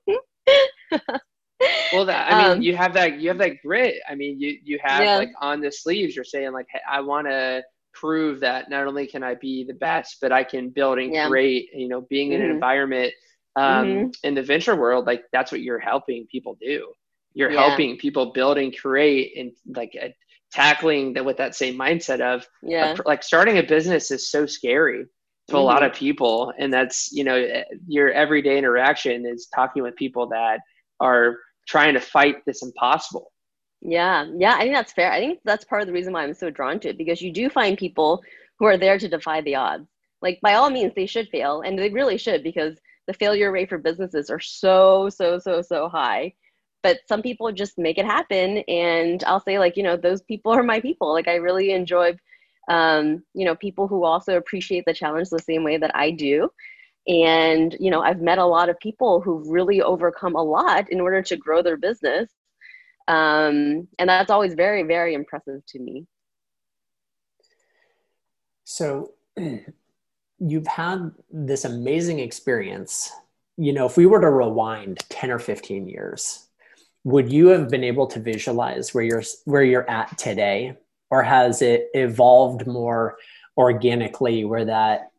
well 1.92 2.04
that 2.04 2.32
i 2.32 2.42
mean 2.42 2.52
um, 2.58 2.62
you 2.62 2.76
have 2.76 2.92
that 2.94 3.18
you 3.18 3.28
have 3.28 3.38
that 3.38 3.60
grit 3.62 3.96
i 4.08 4.14
mean 4.14 4.38
you 4.38 4.56
you 4.62 4.78
have 4.82 5.02
yeah. 5.02 5.16
like 5.16 5.32
on 5.40 5.60
the 5.60 5.72
sleeves 5.72 6.14
you're 6.14 6.24
saying 6.24 6.52
like 6.52 6.66
hey, 6.70 6.80
i 6.88 7.00
want 7.00 7.26
to 7.26 7.62
prove 7.92 8.38
that 8.40 8.70
not 8.70 8.86
only 8.86 9.06
can 9.06 9.22
i 9.24 9.34
be 9.34 9.64
the 9.64 9.74
best 9.74 10.18
but 10.20 10.30
i 10.30 10.44
can 10.44 10.68
build 10.68 10.98
and 10.98 11.12
yeah. 11.12 11.26
create 11.26 11.68
you 11.74 11.88
know 11.88 12.02
being 12.02 12.28
mm-hmm. 12.28 12.36
in 12.36 12.40
an 12.42 12.46
mm-hmm. 12.48 12.54
environment 12.54 13.12
um, 13.56 13.86
mm-hmm. 13.86 14.08
in 14.22 14.34
the 14.34 14.42
venture 14.42 14.76
world 14.76 15.06
like 15.06 15.24
that's 15.32 15.50
what 15.50 15.62
you're 15.62 15.78
helping 15.78 16.26
people 16.30 16.56
do 16.60 16.92
you're 17.34 17.50
yeah. 17.50 17.66
helping 17.66 17.96
people 17.96 18.32
build 18.32 18.58
and 18.58 18.76
create 18.76 19.36
and 19.36 19.52
like 19.74 19.94
a, 20.00 20.14
tackling 20.52 21.12
that 21.12 21.24
with 21.24 21.36
that 21.36 21.54
same 21.54 21.76
mindset 21.76 22.20
of 22.20 22.46
yeah 22.62 22.92
of, 22.92 23.00
like 23.04 23.22
starting 23.22 23.58
a 23.58 23.62
business 23.62 24.10
is 24.10 24.30
so 24.30 24.46
scary 24.46 24.98
to 25.02 25.08
mm-hmm. 25.52 25.56
a 25.56 25.60
lot 25.60 25.82
mm-hmm. 25.82 25.90
of 25.90 25.94
people 25.94 26.52
and 26.58 26.72
that's 26.72 27.10
you 27.12 27.24
know 27.24 27.34
eh, 27.36 27.64
your 27.86 28.10
everyday 28.12 28.56
interaction 28.56 29.26
is 29.26 29.48
talking 29.54 29.82
with 29.82 29.96
people 29.96 30.28
that 30.28 30.60
are 31.00 31.36
trying 31.66 31.94
to 31.94 32.00
fight 32.00 32.36
this 32.46 32.62
impossible 32.62 33.32
yeah 33.82 34.26
yeah 34.36 34.54
i 34.54 34.60
think 34.60 34.74
that's 34.74 34.92
fair 34.92 35.12
i 35.12 35.18
think 35.18 35.40
that's 35.44 35.64
part 35.64 35.82
of 35.82 35.88
the 35.88 35.92
reason 35.92 36.12
why 36.12 36.22
i'm 36.22 36.32
so 36.32 36.48
drawn 36.48 36.78
to 36.78 36.90
it 36.90 36.98
because 36.98 37.20
you 37.20 37.32
do 37.32 37.50
find 37.50 37.76
people 37.76 38.22
who 38.58 38.66
are 38.66 38.78
there 38.78 38.98
to 38.98 39.08
defy 39.08 39.40
the 39.42 39.54
odds 39.54 39.88
like 40.22 40.38
by 40.42 40.54
all 40.54 40.70
means 40.70 40.92
they 40.94 41.06
should 41.06 41.28
fail 41.28 41.62
and 41.62 41.78
they 41.78 41.90
really 41.90 42.16
should 42.16 42.42
because 42.42 42.78
the 43.06 43.14
failure 43.14 43.52
rate 43.52 43.68
for 43.68 43.78
businesses 43.78 44.30
are 44.30 44.40
so 44.40 45.08
so 45.08 45.38
so 45.38 45.62
so 45.62 45.88
high. 45.88 46.34
But 46.82 47.00
some 47.08 47.22
people 47.22 47.50
just 47.52 47.78
make 47.78 47.98
it 47.98 48.04
happen 48.04 48.58
and 48.68 49.24
i'll 49.24 49.40
say 49.40 49.58
like 49.58 49.76
you 49.76 49.82
know 49.82 49.96
those 49.96 50.22
people 50.22 50.52
are 50.52 50.62
my 50.62 50.80
people. 50.80 51.12
Like 51.12 51.28
i 51.28 51.36
really 51.36 51.72
enjoy 51.72 52.16
um, 52.68 53.22
you 53.34 53.44
know 53.44 53.54
people 53.54 53.86
who 53.86 54.04
also 54.04 54.36
appreciate 54.36 54.84
the 54.86 54.94
challenge 54.94 55.30
the 55.30 55.38
same 55.38 55.64
way 55.64 55.76
that 55.78 55.94
i 55.94 56.10
do. 56.10 56.48
And 57.08 57.76
you 57.78 57.90
know 57.90 58.02
i've 58.02 58.20
met 58.20 58.38
a 58.38 58.46
lot 58.46 58.68
of 58.68 58.78
people 58.80 59.20
who've 59.20 59.46
really 59.48 59.80
overcome 59.82 60.34
a 60.34 60.42
lot 60.42 60.90
in 60.90 61.00
order 61.00 61.22
to 61.22 61.36
grow 61.36 61.62
their 61.62 61.76
business. 61.76 62.30
Um, 63.08 63.86
and 64.00 64.08
that's 64.08 64.30
always 64.30 64.54
very 64.54 64.82
very 64.82 65.14
impressive 65.14 65.64
to 65.68 65.78
me. 65.78 66.06
So 68.64 69.14
you've 70.38 70.66
had 70.66 71.10
this 71.30 71.64
amazing 71.64 72.18
experience 72.18 73.10
you 73.56 73.72
know 73.72 73.86
if 73.86 73.96
we 73.96 74.06
were 74.06 74.20
to 74.20 74.30
rewind 74.30 74.98
10 75.08 75.30
or 75.30 75.38
15 75.38 75.88
years 75.88 76.48
would 77.04 77.32
you 77.32 77.48
have 77.48 77.68
been 77.68 77.84
able 77.84 78.06
to 78.06 78.20
visualize 78.20 78.92
where 78.92 79.04
you're 79.04 79.22
where 79.44 79.62
you're 79.62 79.88
at 79.88 80.16
today 80.18 80.76
or 81.10 81.22
has 81.22 81.62
it 81.62 81.88
evolved 81.94 82.66
more 82.66 83.16
organically 83.56 84.44
where 84.44 84.64
that 84.64 85.10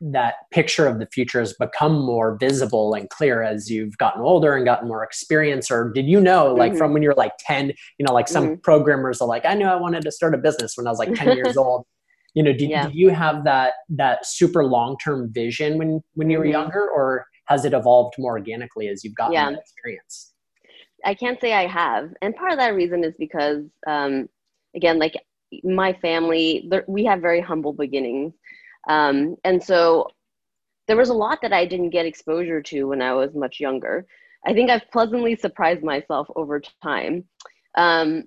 that 0.00 0.34
picture 0.50 0.86
of 0.86 0.98
the 0.98 1.06
future 1.06 1.40
has 1.40 1.52
become 1.54 2.00
more 2.00 2.38
visible 2.38 2.94
and 2.94 3.10
clear 3.10 3.42
as 3.42 3.70
you've 3.70 3.98
gotten 3.98 4.22
older 4.22 4.56
and 4.56 4.64
gotten 4.64 4.88
more 4.88 5.04
experience 5.04 5.70
or 5.70 5.90
did 5.90 6.06
you 6.06 6.18
know 6.20 6.54
like 6.54 6.70
mm-hmm. 6.70 6.78
from 6.78 6.94
when 6.94 7.02
you're 7.02 7.14
like 7.14 7.32
10 7.40 7.68
you 7.98 8.06
know 8.06 8.14
like 8.14 8.26
some 8.26 8.44
mm-hmm. 8.44 8.60
programmers 8.60 9.20
are 9.20 9.28
like 9.28 9.44
i 9.44 9.52
knew 9.52 9.66
i 9.66 9.76
wanted 9.76 10.02
to 10.02 10.10
start 10.10 10.34
a 10.34 10.38
business 10.38 10.74
when 10.76 10.86
i 10.86 10.90
was 10.90 10.98
like 10.98 11.12
10 11.14 11.36
years 11.36 11.56
old 11.58 11.84
you 12.34 12.42
know 12.42 12.52
did, 12.52 12.70
yeah. 12.70 12.88
you 12.92 13.08
have 13.10 13.44
that 13.44 13.74
that 13.88 14.26
super 14.26 14.64
long-term 14.64 15.32
vision 15.32 15.78
when 15.78 16.02
when 16.14 16.30
you 16.30 16.38
were 16.38 16.44
mm-hmm. 16.44 16.52
younger 16.52 16.88
or 16.88 17.26
has 17.46 17.64
it 17.64 17.72
evolved 17.72 18.14
more 18.18 18.32
organically 18.32 18.88
as 18.88 19.02
you've 19.04 19.14
gotten 19.14 19.32
yeah. 19.32 19.50
that 19.50 19.58
experience 19.58 20.32
i 21.04 21.14
can't 21.14 21.40
say 21.40 21.52
i 21.52 21.66
have 21.66 22.10
and 22.22 22.34
part 22.36 22.52
of 22.52 22.58
that 22.58 22.74
reason 22.74 23.02
is 23.04 23.14
because 23.18 23.64
um 23.86 24.28
again 24.76 24.98
like 24.98 25.14
my 25.64 25.92
family 25.94 26.70
we 26.86 27.04
have 27.04 27.20
very 27.20 27.40
humble 27.40 27.72
beginnings 27.72 28.32
um, 28.88 29.36
and 29.44 29.62
so 29.62 30.08
there 30.86 30.96
was 30.96 31.08
a 31.08 31.14
lot 31.14 31.40
that 31.42 31.52
I 31.52 31.66
didn't 31.66 31.90
get 31.90 32.06
exposure 32.06 32.62
to 32.62 32.84
when 32.84 33.02
I 33.02 33.12
was 33.12 33.34
much 33.34 33.60
younger. 33.60 34.06
I 34.46 34.52
think 34.52 34.70
I've 34.70 34.90
pleasantly 34.90 35.36
surprised 35.36 35.82
myself 35.82 36.28
over 36.34 36.60
time. 36.82 37.24
Um, 37.76 38.24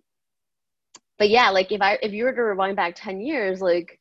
but 1.17 1.29
yeah, 1.29 1.49
like 1.49 1.71
if 1.71 1.81
I 1.81 1.97
if 2.01 2.11
you 2.13 2.25
were 2.25 2.33
to 2.33 2.41
rewind 2.43 2.75
back 2.75 2.95
10 2.95 3.21
years, 3.21 3.61
like, 3.61 3.99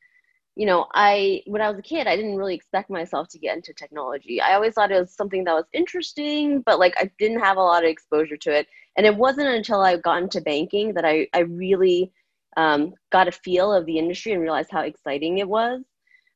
you 0.55 0.65
know, 0.65 0.87
I 0.93 1.41
when 1.45 1.61
I 1.61 1.69
was 1.69 1.79
a 1.79 1.83
kid, 1.83 2.07
I 2.07 2.15
didn't 2.15 2.35
really 2.35 2.55
expect 2.55 2.89
myself 2.89 3.27
to 3.29 3.39
get 3.39 3.55
into 3.55 3.73
technology. 3.73 4.41
I 4.41 4.53
always 4.55 4.73
thought 4.73 4.91
it 4.91 4.99
was 4.99 5.15
something 5.15 5.43
that 5.45 5.53
was 5.53 5.65
interesting, 5.73 6.61
but 6.65 6.79
like 6.79 6.93
I 6.97 7.09
didn't 7.19 7.39
have 7.39 7.57
a 7.57 7.61
lot 7.61 7.83
of 7.83 7.89
exposure 7.89 8.37
to 8.37 8.51
it. 8.51 8.67
And 8.97 9.05
it 9.05 9.15
wasn't 9.15 9.47
until 9.47 9.81
I 9.81 9.97
got 9.97 10.21
into 10.21 10.41
banking 10.41 10.93
that 10.93 11.05
I, 11.05 11.27
I 11.33 11.39
really 11.39 12.11
um, 12.57 12.93
got 13.11 13.27
a 13.27 13.31
feel 13.31 13.73
of 13.73 13.85
the 13.85 13.97
industry 13.97 14.33
and 14.33 14.41
realized 14.41 14.69
how 14.71 14.81
exciting 14.81 15.39
it 15.39 15.49
was. 15.49 15.81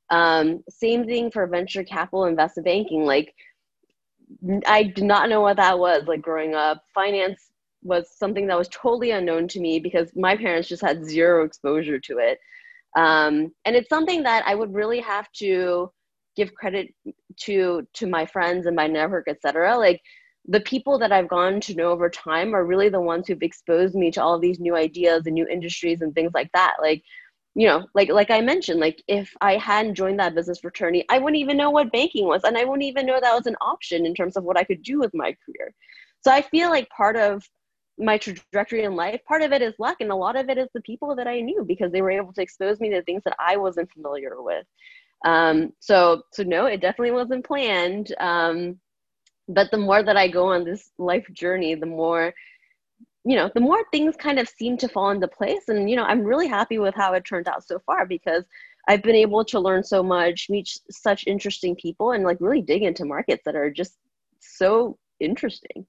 Um, 0.09 0.63
same 0.69 1.05
thing 1.05 1.29
for 1.29 1.45
venture 1.47 1.83
capital 1.83 2.25
investment 2.25 2.65
banking. 2.65 3.05
Like, 3.05 3.33
I 4.65 4.83
did 4.83 5.03
not 5.03 5.29
know 5.29 5.41
what 5.41 5.57
that 5.57 5.77
was. 5.77 6.03
Like 6.07 6.21
growing 6.21 6.55
up, 6.55 6.83
finance 6.93 7.51
was 7.83 8.09
something 8.17 8.47
that 8.47 8.57
was 8.57 8.69
totally 8.69 9.11
unknown 9.11 9.47
to 9.49 9.59
me 9.59 9.79
because 9.79 10.11
my 10.15 10.35
parents 10.35 10.67
just 10.67 10.81
had 10.81 11.05
zero 11.05 11.43
exposure 11.43 11.99
to 11.99 12.17
it. 12.17 12.39
Um, 12.97 13.51
and 13.65 13.75
it's 13.75 13.89
something 13.89 14.23
that 14.23 14.43
I 14.45 14.55
would 14.55 14.73
really 14.73 14.99
have 14.99 15.31
to 15.33 15.91
give 16.35 16.53
credit 16.53 16.93
to 17.41 17.87
to 17.93 18.07
my 18.07 18.25
friends 18.25 18.65
and 18.65 18.75
my 18.75 18.87
network, 18.87 19.27
etc. 19.27 19.77
Like 19.77 20.01
the 20.45 20.61
people 20.61 20.97
that 20.99 21.11
I've 21.11 21.27
gone 21.27 21.59
to 21.61 21.75
know 21.75 21.91
over 21.91 22.09
time 22.09 22.55
are 22.55 22.65
really 22.65 22.89
the 22.89 23.01
ones 23.01 23.27
who've 23.27 23.41
exposed 23.41 23.95
me 23.95 24.11
to 24.11 24.23
all 24.23 24.39
these 24.39 24.59
new 24.59 24.75
ideas 24.75 25.23
and 25.25 25.33
new 25.33 25.47
industries 25.47 26.01
and 26.01 26.13
things 26.15 26.31
like 26.33 26.49
that. 26.53 26.75
Like 26.81 27.03
you 27.57 27.65
know 27.67 27.87
like 27.95 28.09
like 28.09 28.29
i 28.29 28.39
mentioned 28.39 28.79
like 28.79 29.03
if 29.07 29.33
i 29.41 29.57
hadn't 29.57 29.95
joined 29.95 30.19
that 30.19 30.35
business 30.35 30.59
fraternity 30.59 31.03
i 31.09 31.17
wouldn't 31.17 31.39
even 31.39 31.57
know 31.57 31.71
what 31.71 31.91
banking 31.91 32.27
was 32.27 32.43
and 32.43 32.55
i 32.55 32.63
wouldn't 32.63 32.83
even 32.83 33.05
know 33.05 33.19
that 33.19 33.35
was 33.35 33.47
an 33.47 33.55
option 33.61 34.05
in 34.05 34.13
terms 34.13 34.37
of 34.37 34.43
what 34.43 34.57
i 34.57 34.63
could 34.63 34.83
do 34.83 34.99
with 34.99 35.11
my 35.15 35.35
career 35.43 35.73
so 36.21 36.31
i 36.31 36.39
feel 36.39 36.69
like 36.69 36.87
part 36.89 37.15
of 37.17 37.43
my 37.97 38.17
trajectory 38.17 38.83
in 38.83 38.95
life 38.95 39.19
part 39.25 39.41
of 39.41 39.51
it 39.51 39.61
is 39.61 39.73
luck 39.79 39.97
and 39.99 40.11
a 40.11 40.15
lot 40.15 40.35
of 40.35 40.49
it 40.49 40.57
is 40.57 40.67
the 40.73 40.81
people 40.81 41.15
that 41.15 41.27
i 41.27 41.39
knew 41.39 41.63
because 41.65 41.91
they 41.91 42.01
were 42.01 42.11
able 42.11 42.33
to 42.33 42.41
expose 42.41 42.79
me 42.79 42.89
to 42.89 43.01
things 43.03 43.23
that 43.23 43.35
i 43.39 43.57
wasn't 43.57 43.91
familiar 43.91 44.41
with 44.41 44.65
um, 45.25 45.73
so 45.79 46.21
so 46.31 46.43
no 46.43 46.67
it 46.67 46.79
definitely 46.79 47.11
wasn't 47.11 47.43
planned 47.43 48.13
um, 48.19 48.79
but 49.47 49.71
the 49.71 49.77
more 49.77 50.03
that 50.03 50.17
i 50.17 50.27
go 50.27 50.45
on 50.45 50.63
this 50.63 50.91
life 50.97 51.25
journey 51.33 51.75
the 51.75 51.85
more 51.85 52.33
you 53.27 53.35
know, 53.35 53.51
the 53.53 53.59
more 53.59 53.83
things 53.91 54.15
kind 54.15 54.39
of 54.39 54.47
seem 54.47 54.77
to 54.77 54.87
fall 54.87 55.09
into 55.09 55.27
place. 55.27 55.67
And, 55.67 55.89
you 55.89 55.97
know, 55.97 56.05
I'm 56.05 56.23
really 56.23 56.47
happy 56.47 56.79
with 56.79 56.95
how 56.95 57.11
it 57.11 57.25
turned 57.25 57.49
out 57.49 57.67
so 57.67 57.77
far 57.79 58.05
because 58.05 58.45
I've 58.87 59.03
been 59.03 59.17
able 59.17 59.43
to 59.45 59.59
learn 59.59 59.83
so 59.83 60.01
much, 60.01 60.49
meet 60.49 60.69
such 60.89 61.27
interesting 61.27 61.75
people, 61.75 62.11
and 62.11 62.23
like 62.23 62.37
really 62.39 62.61
dig 62.61 62.83
into 62.83 63.03
markets 63.03 63.41
that 63.45 63.55
are 63.57 63.69
just 63.69 63.97
so 64.39 64.97
interesting. 65.19 65.85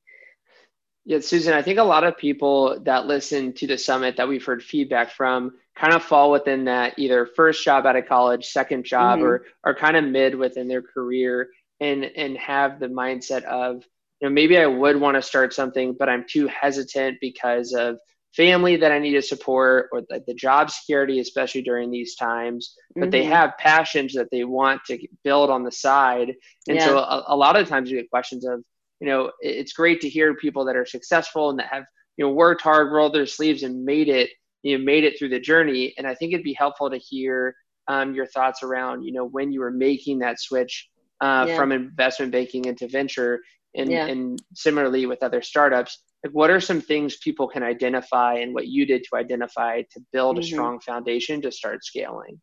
Yeah, 1.09 1.21
Susan, 1.21 1.55
I 1.55 1.63
think 1.63 1.79
a 1.79 1.85
lot 1.85 2.05
of 2.05 2.19
people 2.19 2.81
that 2.83 3.07
listen 3.07 3.55
to 3.55 3.67
the 3.67 3.79
summit 3.79 4.19
that 4.19 4.29
we've 4.29 4.45
heard 4.45 4.63
feedback 4.63 5.11
from 5.11 5.55
kind 5.75 5.95
of 5.95 6.03
fall 6.03 6.31
within 6.31 6.67
that 6.67 6.99
either 6.99 7.25
first 7.25 7.65
job 7.65 7.87
out 7.87 7.97
of 7.97 8.07
college, 8.07 8.45
second 8.45 8.85
job, 8.85 9.21
mm-hmm. 9.21 9.27
or 9.27 9.47
are 9.65 9.75
kind 9.75 9.97
of 9.97 10.05
mid 10.05 10.35
within 10.35 10.69
their 10.69 10.83
career 10.83 11.49
and 11.81 12.05
and 12.05 12.37
have 12.37 12.79
the 12.79 12.89
mindset 12.89 13.43
of 13.45 13.87
you 14.21 14.29
know, 14.29 14.35
maybe 14.35 14.59
I 14.59 14.67
would 14.67 15.01
want 15.01 15.15
to 15.15 15.23
start 15.23 15.55
something, 15.55 15.97
but 15.99 16.11
I'm 16.11 16.27
too 16.29 16.47
hesitant 16.47 17.17
because 17.23 17.73
of 17.73 17.99
family 18.37 18.77
that 18.77 18.93
I 18.93 18.99
need 18.99 19.15
to 19.15 19.23
support 19.23 19.89
or 19.93 20.03
the, 20.03 20.23
the 20.27 20.35
job 20.35 20.71
security, 20.71 21.21
especially 21.21 21.63
during 21.63 21.91
these 21.91 22.17
times. 22.17 22.75
But 22.95 23.05
mm-hmm. 23.05 23.11
they 23.13 23.25
have 23.25 23.57
passions 23.57 24.13
that 24.13 24.31
they 24.31 24.45
want 24.45 24.85
to 24.89 24.99
build 25.25 25.49
on 25.49 25.65
the 25.65 25.73
side. 25.73 26.35
And 26.69 26.77
yeah. 26.77 26.85
so 26.85 26.99
a, 26.99 27.25
a, 27.29 27.37
lot 27.37 27.57
of 27.57 27.67
times 27.67 27.91
you 27.91 27.97
get 27.97 28.11
questions 28.11 28.45
of, 28.45 28.63
you 29.01 29.07
know, 29.07 29.31
it's 29.41 29.73
great 29.73 30.01
to 30.01 30.09
hear 30.09 30.35
people 30.35 30.65
that 30.65 30.77
are 30.77 30.87
successful 30.87 31.51
and 31.51 31.59
that 31.59 31.69
have, 31.71 31.85
you 32.17 32.25
know, 32.25 32.33
worked 32.33 32.63
hard, 32.63 32.93
rolled 32.93 33.15
their 33.15 33.27
sleeves 33.27 33.63
and 33.63 33.85
made 33.85 34.09
it, 34.09 34.31
you 34.63 34.77
know, 34.77 34.85
made 34.85 35.05
it 35.05 35.19
through 35.19 35.29
the 35.29 35.41
journey. 35.41 35.95
And 35.99 36.07
I 36.07 36.15
think 36.15 36.33
it'd 36.33 36.45
be 36.45 36.55
helpful 36.55 36.91
to 36.91 36.99
hear 36.99 37.55
um, 37.87 38.15
your 38.15 38.27
thoughts 38.27 38.63
around, 38.63 39.05
you 39.05 39.13
know, 39.13 39.27
when 39.27 39.53
you 39.53 39.61
were 39.61 39.71
making 39.71 40.19
that 40.21 40.41
switch 40.41 40.89
uh, 41.21 41.47
yeah. 41.49 41.57
from 41.57 41.73
investment 41.73 42.33
banking 42.33 42.65
into 42.65 42.89
venture 42.89 43.41
and, 43.75 43.91
yeah. 43.91 44.07
and 44.07 44.43
similarly 44.55 45.07
with 45.07 45.23
other 45.23 45.43
startups 45.43 46.03
like 46.25 46.33
what 46.33 46.51
are 46.51 46.61
some 46.61 46.81
things 46.81 47.17
people 47.19 47.49
can 47.49 47.63
identify 47.63 48.35
and 48.35 48.55
what 48.55 48.67
you 48.67 48.87
did 48.87 49.05
to 49.05 49.17
identify 49.17 49.83
to 49.83 50.01
build 50.13 50.37
mm-hmm. 50.37 50.43
a 50.43 50.47
strong 50.47 50.81
foundation 50.81 51.41
to 51.43 51.53
start 51.53 51.85
scaling 51.85 52.41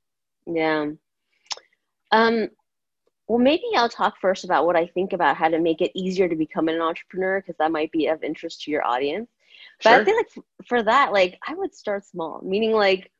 yeah 0.47 0.85
um 2.11 2.47
well 3.27 3.39
maybe 3.39 3.63
i'll 3.75 3.89
talk 3.89 4.15
first 4.19 4.43
about 4.43 4.65
what 4.65 4.75
i 4.75 4.85
think 4.87 5.13
about 5.13 5.35
how 5.35 5.47
to 5.47 5.59
make 5.59 5.81
it 5.81 5.91
easier 5.95 6.27
to 6.27 6.35
become 6.35 6.67
an 6.67 6.81
entrepreneur 6.81 7.41
because 7.41 7.55
that 7.57 7.71
might 7.71 7.91
be 7.91 8.07
of 8.07 8.23
interest 8.23 8.61
to 8.61 8.71
your 8.71 8.85
audience. 8.85 9.29
But 9.83 9.89
sure. 9.89 10.01
i 10.01 10.05
feel 10.05 10.15
like 10.15 10.45
for 10.67 10.83
that 10.83 11.11
like 11.11 11.37
i 11.47 11.53
would 11.53 11.73
start 11.75 12.05
small 12.05 12.41
meaning 12.43 12.71
like 12.71 13.11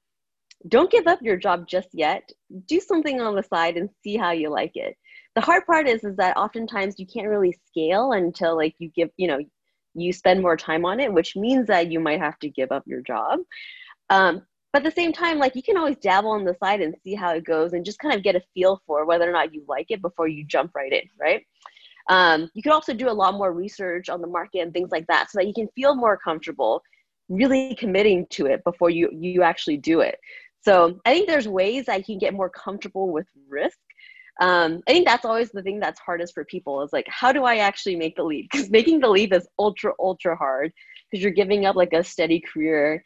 don't 0.67 0.91
give 0.91 1.07
up 1.07 1.21
your 1.21 1.37
job 1.37 1.67
just 1.67 1.89
yet. 1.93 2.31
Do 2.67 2.79
something 2.79 3.21
on 3.21 3.35
the 3.35 3.43
side 3.43 3.77
and 3.77 3.89
see 4.03 4.17
how 4.17 4.31
you 4.31 4.49
like 4.49 4.71
it. 4.75 4.97
The 5.35 5.41
hard 5.41 5.65
part 5.65 5.87
is 5.87 6.03
is 6.03 6.15
that 6.15 6.37
oftentimes 6.37 6.95
you 6.97 7.05
can't 7.05 7.27
really 7.27 7.57
scale 7.67 8.13
until 8.13 8.55
like 8.55 8.75
you 8.79 8.89
give 8.89 9.09
you 9.17 9.27
know 9.27 9.39
you 9.93 10.11
spend 10.11 10.41
more 10.41 10.57
time 10.57 10.85
on 10.85 10.99
it 10.99 11.13
which 11.13 11.35
means 11.35 11.67
that 11.67 11.91
you 11.91 11.99
might 11.99 12.19
have 12.19 12.37
to 12.39 12.49
give 12.49 12.71
up 12.71 12.83
your 12.85 13.01
job. 13.01 13.39
Um, 14.09 14.43
but 14.75 14.85
at 14.85 14.93
the 14.93 15.01
same 15.01 15.13
time 15.13 15.39
like 15.39 15.55
you 15.55 15.63
can 15.63 15.77
always 15.77 15.95
dabble 16.01 16.31
on 16.31 16.43
the 16.43 16.53
side 16.61 16.81
and 16.81 16.93
see 17.01 17.15
how 17.15 17.31
it 17.33 17.45
goes 17.45 17.71
and 17.71 17.85
just 17.85 17.97
kind 17.99 18.13
of 18.13 18.21
get 18.21 18.35
a 18.35 18.41
feel 18.53 18.81
for 18.85 19.05
whether 19.05 19.29
or 19.29 19.31
not 19.31 19.53
you 19.53 19.63
like 19.69 19.85
it 19.88 20.01
before 20.01 20.27
you 20.27 20.43
jump 20.43 20.69
right 20.75 20.91
in 20.91 21.03
right 21.17 21.45
um, 22.09 22.49
you 22.53 22.61
can 22.61 22.73
also 22.73 22.93
do 22.93 23.09
a 23.09 23.19
lot 23.21 23.35
more 23.35 23.53
research 23.53 24.09
on 24.09 24.19
the 24.19 24.27
market 24.27 24.59
and 24.59 24.73
things 24.73 24.91
like 24.91 25.07
that 25.07 25.31
so 25.31 25.38
that 25.39 25.47
you 25.47 25.53
can 25.53 25.69
feel 25.75 25.95
more 25.95 26.17
comfortable 26.17 26.83
really 27.29 27.73
committing 27.75 28.27
to 28.29 28.47
it 28.47 28.61
before 28.65 28.89
you 28.89 29.09
you 29.13 29.43
actually 29.43 29.77
do 29.77 30.01
it 30.01 30.19
so 30.59 30.99
i 31.05 31.13
think 31.13 31.25
there's 31.25 31.47
ways 31.47 31.85
that 31.85 31.99
you 31.99 32.03
can 32.03 32.17
get 32.17 32.33
more 32.33 32.49
comfortable 32.49 33.13
with 33.13 33.27
risk 33.47 33.79
um, 34.41 34.81
I 34.85 34.91
think 34.91 35.07
that's 35.07 35.23
always 35.23 35.49
the 35.51 35.61
thing 35.61 35.79
that's 35.79 35.97
hardest 36.01 36.33
for 36.33 36.43
people 36.43 36.81
is 36.81 36.91
like, 36.91 37.05
how 37.07 37.31
do 37.31 37.45
I 37.45 37.59
actually 37.59 37.95
make 37.95 38.17
the 38.17 38.23
leap? 38.23 38.49
Because 38.51 38.69
making 38.69 38.99
the 38.99 39.07
leap 39.07 39.31
is 39.31 39.47
ultra, 39.57 39.93
ultra 39.97 40.35
hard 40.35 40.73
because 41.09 41.23
you're 41.23 41.31
giving 41.31 41.65
up 41.65 41.77
like 41.77 41.93
a 41.93 42.03
steady 42.03 42.41
career. 42.41 43.01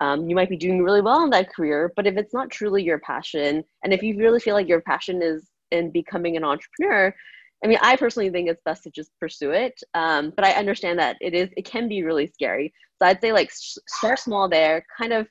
Um, 0.00 0.28
you 0.28 0.34
might 0.34 0.48
be 0.48 0.56
doing 0.56 0.82
really 0.82 1.00
well 1.00 1.22
in 1.24 1.30
that 1.30 1.52
career, 1.52 1.92
but 1.94 2.06
if 2.06 2.16
it's 2.16 2.34
not 2.34 2.50
truly 2.50 2.82
your 2.82 2.98
passion, 2.98 3.64
and 3.82 3.92
if 3.92 4.02
you 4.02 4.16
really 4.18 4.40
feel 4.40 4.54
like 4.54 4.68
your 4.68 4.80
passion 4.80 5.22
is 5.22 5.48
in 5.70 5.90
becoming 5.90 6.36
an 6.36 6.44
entrepreneur, 6.44 7.14
I 7.62 7.66
mean, 7.66 7.78
I 7.80 7.96
personally 7.96 8.30
think 8.30 8.48
it's 8.48 8.62
best 8.64 8.82
to 8.84 8.90
just 8.90 9.10
pursue 9.20 9.52
it. 9.52 9.80
Um, 9.94 10.32
but 10.36 10.44
I 10.44 10.52
understand 10.52 10.98
that 10.98 11.16
it 11.20 11.32
is, 11.32 11.48
it 11.56 11.64
can 11.64 11.88
be 11.88 12.02
really 12.02 12.26
scary. 12.26 12.72
So 12.98 13.06
I'd 13.06 13.20
say 13.20 13.32
like 13.32 13.50
start 13.52 14.18
small 14.18 14.48
there, 14.48 14.84
kind 14.98 15.12
of 15.12 15.28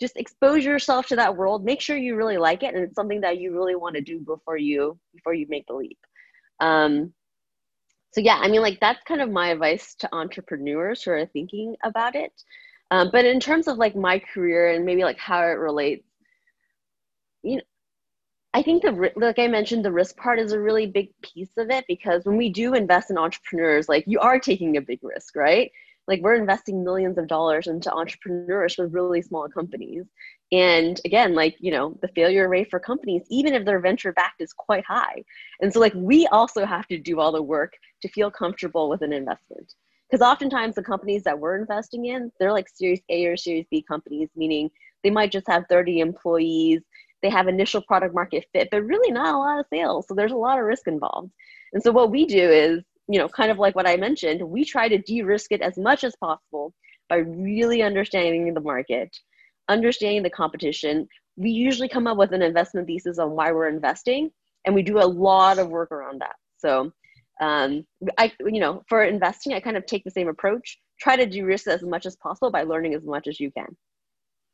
just 0.00 0.16
expose 0.16 0.64
yourself 0.64 1.06
to 1.06 1.14
that 1.14 1.36
world 1.36 1.64
make 1.64 1.80
sure 1.80 1.96
you 1.96 2.16
really 2.16 2.36
like 2.36 2.64
it 2.64 2.74
and 2.74 2.82
it's 2.82 2.96
something 2.96 3.20
that 3.20 3.38
you 3.38 3.52
really 3.52 3.76
want 3.76 3.94
to 3.94 4.00
do 4.00 4.18
before 4.18 4.56
you 4.56 4.98
before 5.14 5.32
you 5.32 5.46
make 5.48 5.64
the 5.68 5.74
leap 5.74 5.98
um, 6.58 7.12
so 8.12 8.20
yeah, 8.20 8.38
I 8.40 8.48
mean, 8.48 8.60
like 8.60 8.78
that's 8.80 9.02
kind 9.04 9.20
of 9.20 9.30
my 9.30 9.48
advice 9.48 9.94
to 9.96 10.14
entrepreneurs 10.14 11.02
who 11.02 11.12
are 11.12 11.26
thinking 11.26 11.76
about 11.82 12.14
it. 12.14 12.32
Um, 12.92 13.08
but 13.10 13.24
in 13.24 13.40
terms 13.40 13.68
of 13.68 13.78
like 13.78 13.96
my 13.96 14.18
career 14.18 14.68
and 14.68 14.84
maybe 14.84 15.02
like 15.02 15.18
how 15.18 15.40
it 15.40 15.58
relates, 15.58 16.04
you 17.42 17.56
know, 17.56 17.62
I 18.52 18.62
think 18.62 18.82
the 18.82 19.10
like 19.16 19.38
I 19.38 19.48
mentioned, 19.48 19.82
the 19.82 19.90
risk 19.90 20.14
part 20.18 20.38
is 20.38 20.52
a 20.52 20.60
really 20.60 20.86
big 20.86 21.08
piece 21.22 21.56
of 21.56 21.70
it 21.70 21.86
because 21.88 22.26
when 22.26 22.36
we 22.36 22.50
do 22.50 22.74
invest 22.74 23.10
in 23.10 23.16
entrepreneurs, 23.16 23.88
like 23.88 24.04
you 24.06 24.20
are 24.20 24.38
taking 24.38 24.76
a 24.76 24.82
big 24.82 24.98
risk, 25.02 25.36
right? 25.36 25.72
Like 26.06 26.20
we're 26.20 26.34
investing 26.34 26.84
millions 26.84 27.16
of 27.16 27.28
dollars 27.28 27.66
into 27.66 27.90
entrepreneurs 27.90 28.76
with 28.76 28.92
really 28.92 29.22
small 29.22 29.48
companies, 29.48 30.04
and 30.52 31.00
again, 31.06 31.34
like 31.34 31.56
you 31.60 31.70
know, 31.72 31.98
the 32.02 32.08
failure 32.08 32.46
rate 32.50 32.68
for 32.68 32.78
companies, 32.78 33.22
even 33.30 33.54
if 33.54 33.64
they're 33.64 33.80
venture 33.80 34.12
backed, 34.12 34.42
is 34.42 34.52
quite 34.52 34.84
high. 34.84 35.24
And 35.62 35.72
so, 35.72 35.80
like 35.80 35.94
we 35.94 36.26
also 36.26 36.66
have 36.66 36.86
to 36.88 36.98
do 36.98 37.20
all 37.20 37.32
the 37.32 37.42
work 37.42 37.72
to 38.02 38.08
feel 38.08 38.30
comfortable 38.30 38.90
with 38.90 39.00
an 39.00 39.14
investment 39.14 39.72
because 40.12 40.24
oftentimes 40.24 40.74
the 40.74 40.82
companies 40.82 41.22
that 41.22 41.38
we're 41.38 41.56
investing 41.56 42.04
in, 42.04 42.30
they're 42.38 42.52
like 42.52 42.68
Series 42.68 43.00
A 43.08 43.24
or 43.24 43.36
Series 43.36 43.64
B 43.70 43.82
companies, 43.82 44.28
meaning 44.36 44.70
they 45.02 45.10
might 45.10 45.32
just 45.32 45.48
have 45.48 45.64
30 45.70 46.00
employees 46.00 46.82
they 47.22 47.30
have 47.30 47.48
initial 47.48 47.80
product 47.80 48.14
market 48.14 48.44
fit, 48.52 48.68
but 48.70 48.84
really 48.84 49.12
not 49.12 49.34
a 49.34 49.38
lot 49.38 49.60
of 49.60 49.66
sales. 49.70 50.06
So 50.08 50.14
there's 50.14 50.32
a 50.32 50.36
lot 50.36 50.58
of 50.58 50.64
risk 50.64 50.88
involved. 50.88 51.30
And 51.72 51.82
so 51.82 51.92
what 51.92 52.10
we 52.10 52.26
do 52.26 52.50
is, 52.50 52.82
you 53.08 53.18
know, 53.18 53.28
kind 53.28 53.50
of 53.50 53.58
like 53.58 53.74
what 53.74 53.88
I 53.88 53.96
mentioned, 53.96 54.42
we 54.42 54.64
try 54.64 54.88
to 54.88 54.98
de-risk 54.98 55.52
it 55.52 55.62
as 55.62 55.78
much 55.78 56.04
as 56.04 56.16
possible 56.16 56.74
by 57.08 57.18
really 57.18 57.82
understanding 57.82 58.52
the 58.52 58.60
market, 58.60 59.16
understanding 59.68 60.22
the 60.22 60.30
competition. 60.30 61.08
We 61.36 61.50
usually 61.50 61.88
come 61.88 62.06
up 62.06 62.18
with 62.18 62.32
an 62.32 62.42
investment 62.42 62.86
thesis 62.86 63.18
on 63.18 63.30
why 63.30 63.52
we're 63.52 63.68
investing, 63.68 64.30
and 64.66 64.74
we 64.74 64.82
do 64.82 64.98
a 64.98 65.06
lot 65.06 65.58
of 65.58 65.68
work 65.68 65.92
around 65.92 66.20
that. 66.20 66.36
So 66.58 66.92
um, 67.40 67.84
I, 68.18 68.32
you 68.40 68.60
know, 68.60 68.82
for 68.88 69.02
investing, 69.02 69.54
I 69.54 69.60
kind 69.60 69.76
of 69.76 69.86
take 69.86 70.04
the 70.04 70.10
same 70.10 70.28
approach. 70.28 70.78
Try 71.00 71.16
to 71.16 71.26
de-risk 71.26 71.66
as 71.66 71.82
much 71.82 72.06
as 72.06 72.16
possible 72.16 72.50
by 72.50 72.62
learning 72.62 72.94
as 72.94 73.04
much 73.04 73.26
as 73.26 73.40
you 73.40 73.50
can. 73.50 73.76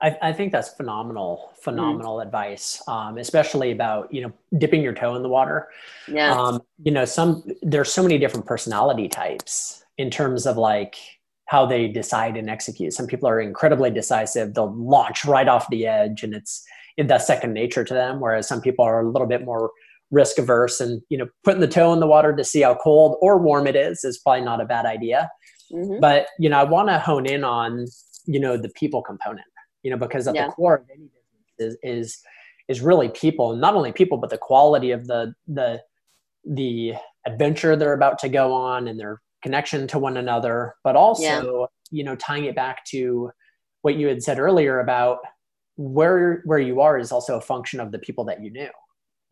I, 0.00 0.16
I 0.22 0.32
think 0.32 0.52
that's 0.52 0.68
phenomenal, 0.70 1.52
phenomenal 1.60 2.18
mm. 2.18 2.22
advice, 2.22 2.80
um, 2.86 3.18
especially 3.18 3.72
about 3.72 4.12
you 4.14 4.22
know 4.22 4.32
dipping 4.56 4.80
your 4.80 4.94
toe 4.94 5.16
in 5.16 5.22
the 5.22 5.28
water. 5.28 5.68
Yeah. 6.06 6.32
Um, 6.32 6.60
you 6.84 6.92
know, 6.92 7.04
some 7.04 7.42
there's 7.62 7.92
so 7.92 8.02
many 8.02 8.16
different 8.18 8.46
personality 8.46 9.08
types 9.08 9.84
in 9.96 10.10
terms 10.10 10.46
of 10.46 10.56
like 10.56 10.96
how 11.46 11.66
they 11.66 11.88
decide 11.88 12.36
and 12.36 12.48
execute. 12.48 12.92
Some 12.92 13.06
people 13.06 13.28
are 13.28 13.40
incredibly 13.40 13.90
decisive; 13.90 14.54
they'll 14.54 14.72
launch 14.72 15.24
right 15.24 15.48
off 15.48 15.68
the 15.68 15.86
edge, 15.88 16.22
and 16.22 16.32
it's 16.32 16.64
that's 16.96 17.26
second 17.26 17.52
nature 17.52 17.82
to 17.82 17.94
them. 17.94 18.20
Whereas 18.20 18.46
some 18.46 18.60
people 18.60 18.84
are 18.84 19.00
a 19.00 19.08
little 19.08 19.28
bit 19.28 19.44
more 19.44 19.72
risk 20.10 20.38
averse, 20.38 20.80
and 20.80 21.02
you 21.08 21.18
know, 21.18 21.28
putting 21.44 21.60
the 21.60 21.68
toe 21.68 21.92
in 21.92 22.00
the 22.00 22.06
water 22.06 22.34
to 22.34 22.44
see 22.44 22.62
how 22.62 22.74
cold 22.74 23.16
or 23.20 23.38
warm 23.38 23.66
it 23.66 23.76
is 23.76 24.04
is 24.04 24.18
probably 24.18 24.44
not 24.44 24.60
a 24.60 24.66
bad 24.66 24.86
idea. 24.86 25.30
Mm-hmm. 25.72 26.00
But 26.00 26.28
you 26.38 26.48
know, 26.48 26.58
I 26.58 26.64
want 26.64 26.88
to 26.88 26.98
hone 26.98 27.26
in 27.26 27.44
on 27.44 27.86
you 28.26 28.38
know 28.38 28.56
the 28.56 28.68
people 28.70 29.02
component 29.02 29.46
you 29.82 29.90
know 29.90 29.96
because 29.96 30.28
at 30.28 30.34
yeah. 30.34 30.46
the 30.46 30.52
core 30.52 30.76
of 30.76 30.84
any 30.92 31.08
business 31.56 31.58
is 31.58 31.78
is 31.82 32.18
is 32.68 32.80
really 32.80 33.08
people 33.08 33.56
not 33.56 33.74
only 33.74 33.90
people 33.90 34.18
but 34.18 34.30
the 34.30 34.38
quality 34.38 34.90
of 34.90 35.06
the 35.06 35.32
the 35.46 35.80
the 36.44 36.94
adventure 37.26 37.74
they're 37.74 37.94
about 37.94 38.18
to 38.18 38.28
go 38.28 38.52
on 38.52 38.86
and 38.88 39.00
their 39.00 39.20
connection 39.42 39.86
to 39.86 39.98
one 39.98 40.16
another 40.16 40.74
but 40.84 40.96
also 40.96 41.22
yeah. 41.22 41.66
you 41.90 42.04
know 42.04 42.14
tying 42.16 42.44
it 42.44 42.54
back 42.54 42.84
to 42.84 43.30
what 43.82 43.96
you 43.96 44.06
had 44.08 44.22
said 44.22 44.38
earlier 44.38 44.80
about 44.80 45.18
where 45.76 46.42
where 46.44 46.58
you 46.58 46.80
are 46.80 46.98
is 46.98 47.12
also 47.12 47.38
a 47.38 47.40
function 47.40 47.80
of 47.80 47.92
the 47.92 47.98
people 47.98 48.24
that 48.24 48.42
you 48.42 48.50
knew 48.50 48.70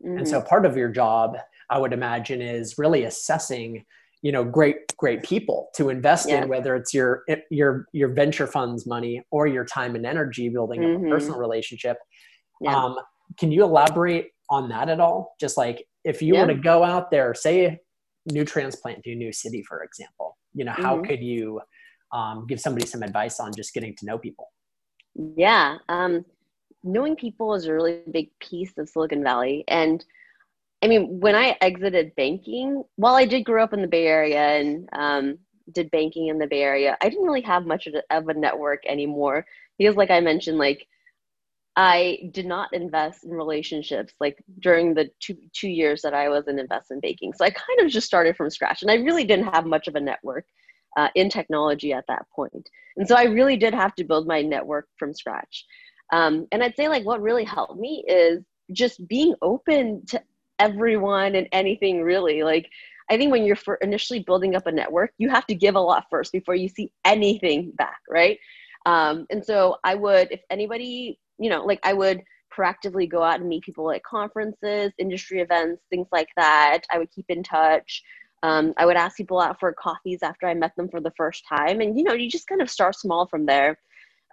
mm-hmm. 0.03 0.17
and 0.17 0.27
so 0.27 0.41
part 0.41 0.65
of 0.65 0.77
your 0.77 0.89
job 0.89 1.37
i 1.69 1.77
would 1.77 1.93
imagine 1.93 2.41
is 2.41 2.77
really 2.77 3.03
assessing 3.03 3.83
you 4.21 4.31
know 4.31 4.43
great 4.43 4.95
great 4.97 5.23
people 5.23 5.69
to 5.75 5.89
invest 5.89 6.27
yeah. 6.27 6.41
in 6.41 6.49
whether 6.49 6.75
it's 6.75 6.93
your 6.93 7.23
your 7.49 7.85
your 7.93 8.09
venture 8.09 8.47
funds 8.47 8.85
money 8.87 9.21
or 9.31 9.47
your 9.47 9.65
time 9.65 9.95
and 9.95 10.05
energy 10.05 10.49
building 10.49 10.81
mm-hmm. 10.81 11.05
a 11.05 11.09
personal 11.09 11.39
relationship 11.39 11.97
yeah. 12.61 12.75
um, 12.75 12.97
can 13.37 13.51
you 13.51 13.63
elaborate 13.63 14.27
on 14.49 14.69
that 14.69 14.89
at 14.89 14.99
all 14.99 15.35
just 15.39 15.57
like 15.57 15.85
if 16.03 16.21
you 16.21 16.33
yeah. 16.33 16.41
were 16.41 16.47
to 16.47 16.59
go 16.59 16.83
out 16.83 17.11
there 17.11 17.33
say 17.33 17.79
new 18.25 18.43
transplant 18.43 19.03
to 19.03 19.11
a 19.11 19.15
new 19.15 19.31
city 19.31 19.63
for 19.63 19.83
example 19.83 20.37
you 20.53 20.65
know 20.65 20.73
how 20.73 20.95
mm-hmm. 20.95 21.05
could 21.05 21.21
you 21.21 21.61
um, 22.11 22.45
give 22.47 22.59
somebody 22.59 22.85
some 22.85 23.03
advice 23.03 23.39
on 23.39 23.51
just 23.55 23.73
getting 23.73 23.95
to 23.97 24.05
know 24.05 24.17
people 24.17 24.47
yeah 25.35 25.77
um, 25.89 26.25
knowing 26.87 27.15
people 27.15 27.53
is 27.53 27.65
a 27.65 27.73
really 27.73 28.01
big 28.11 28.29
piece 28.39 28.77
of 28.77 28.89
silicon 28.89 29.23
valley 29.23 29.63
and 29.67 30.03
I 30.81 30.87
mean, 30.87 31.19
when 31.19 31.35
I 31.35 31.57
exited 31.61 32.15
banking, 32.15 32.83
while 32.97 33.15
I 33.15 33.25
did 33.25 33.45
grow 33.45 33.63
up 33.63 33.73
in 33.73 33.81
the 33.81 33.87
Bay 33.87 34.05
Area 34.05 34.59
and 34.59 34.87
um, 34.93 35.39
did 35.71 35.89
banking 35.91 36.27
in 36.27 36.37
the 36.37 36.47
Bay 36.47 36.61
Area, 36.61 36.95
I 37.01 37.09
didn't 37.09 37.25
really 37.25 37.41
have 37.41 37.65
much 37.65 37.87
of 37.87 38.27
a 38.27 38.33
network 38.33 38.85
anymore 38.85 39.45
because, 39.77 39.95
like 39.95 40.11
I 40.11 40.19
mentioned, 40.19 40.59
like 40.59 40.87
I 41.75 42.29
did 42.31 42.45
not 42.45 42.73
invest 42.73 43.23
in 43.23 43.31
relationships 43.31 44.13
like 44.19 44.43
during 44.59 44.93
the 44.93 45.09
two 45.19 45.37
two 45.53 45.69
years 45.69 46.01
that 46.03 46.13
I 46.13 46.29
was 46.29 46.47
in 46.47 46.59
investment 46.59 47.01
banking. 47.01 47.33
So 47.33 47.43
I 47.43 47.49
kind 47.49 47.79
of 47.81 47.89
just 47.89 48.07
started 48.07 48.35
from 48.35 48.51
scratch, 48.51 48.83
and 48.83 48.91
I 48.91 48.95
really 48.95 49.23
didn't 49.23 49.53
have 49.53 49.65
much 49.65 49.87
of 49.87 49.95
a 49.95 49.99
network 49.99 50.45
uh, 50.95 51.09
in 51.15 51.29
technology 51.29 51.91
at 51.91 52.05
that 52.07 52.25
point. 52.35 52.69
And 52.97 53.07
so 53.07 53.15
I 53.15 53.23
really 53.23 53.57
did 53.57 53.73
have 53.73 53.95
to 53.95 54.03
build 54.03 54.27
my 54.27 54.41
network 54.43 54.87
from 54.97 55.13
scratch. 55.13 55.65
Um, 56.11 56.47
and 56.51 56.63
I'd 56.63 56.75
say 56.75 56.87
like 56.87 57.05
what 57.05 57.21
really 57.21 57.43
helped 57.43 57.79
me 57.79 58.03
is 58.07 58.43
just 58.71 59.05
being 59.07 59.35
open 59.41 60.05
to 60.07 60.21
everyone 60.59 61.35
and 61.35 61.47
anything 61.51 62.01
really. 62.01 62.43
Like 62.43 62.69
i 63.09 63.17
think 63.17 63.31
when 63.31 63.45
you're 63.45 63.57
initially 63.81 64.19
building 64.19 64.55
up 64.55 64.67
a 64.67 64.71
network 64.71 65.11
you 65.17 65.29
have 65.29 65.45
to 65.47 65.55
give 65.55 65.75
a 65.75 65.79
lot 65.79 66.05
first 66.09 66.31
before 66.31 66.55
you 66.55 66.67
see 66.67 66.91
anything 67.05 67.71
back 67.77 67.99
right? 68.09 68.37
Um, 68.85 69.25
and 69.29 69.43
so 69.43 69.77
i 69.83 69.95
would 69.95 70.31
if 70.31 70.41
anybody 70.49 71.19
you 71.39 71.49
know 71.49 71.65
like 71.65 71.79
i 71.83 71.93
would 71.93 72.21
proactively 72.55 73.09
go 73.09 73.21
out 73.21 73.39
and 73.39 73.49
meet 73.49 73.63
people 73.63 73.91
at 73.91 74.03
conferences 74.03 74.91
industry 74.97 75.41
events 75.41 75.83
things 75.89 76.07
like 76.11 76.29
that. 76.37 76.79
I 76.91 76.97
would 76.97 77.11
keep 77.11 77.25
in 77.29 77.43
touch. 77.43 78.01
Um, 78.43 78.73
i 78.77 78.85
would 78.85 78.95
ask 78.97 79.17
people 79.17 79.39
out 79.39 79.59
for 79.59 79.73
coffees 79.73 80.19
after 80.23 80.47
i 80.47 80.53
met 80.53 80.75
them 80.77 80.89
for 80.89 81.01
the 81.01 81.13
first 81.17 81.43
time. 81.47 81.81
And 81.81 81.97
you 81.97 82.03
know 82.03 82.13
you 82.13 82.29
just 82.29 82.47
kind 82.47 82.61
of 82.61 82.69
start 82.69 82.95
small 82.95 83.27
from 83.27 83.45
there 83.45 83.77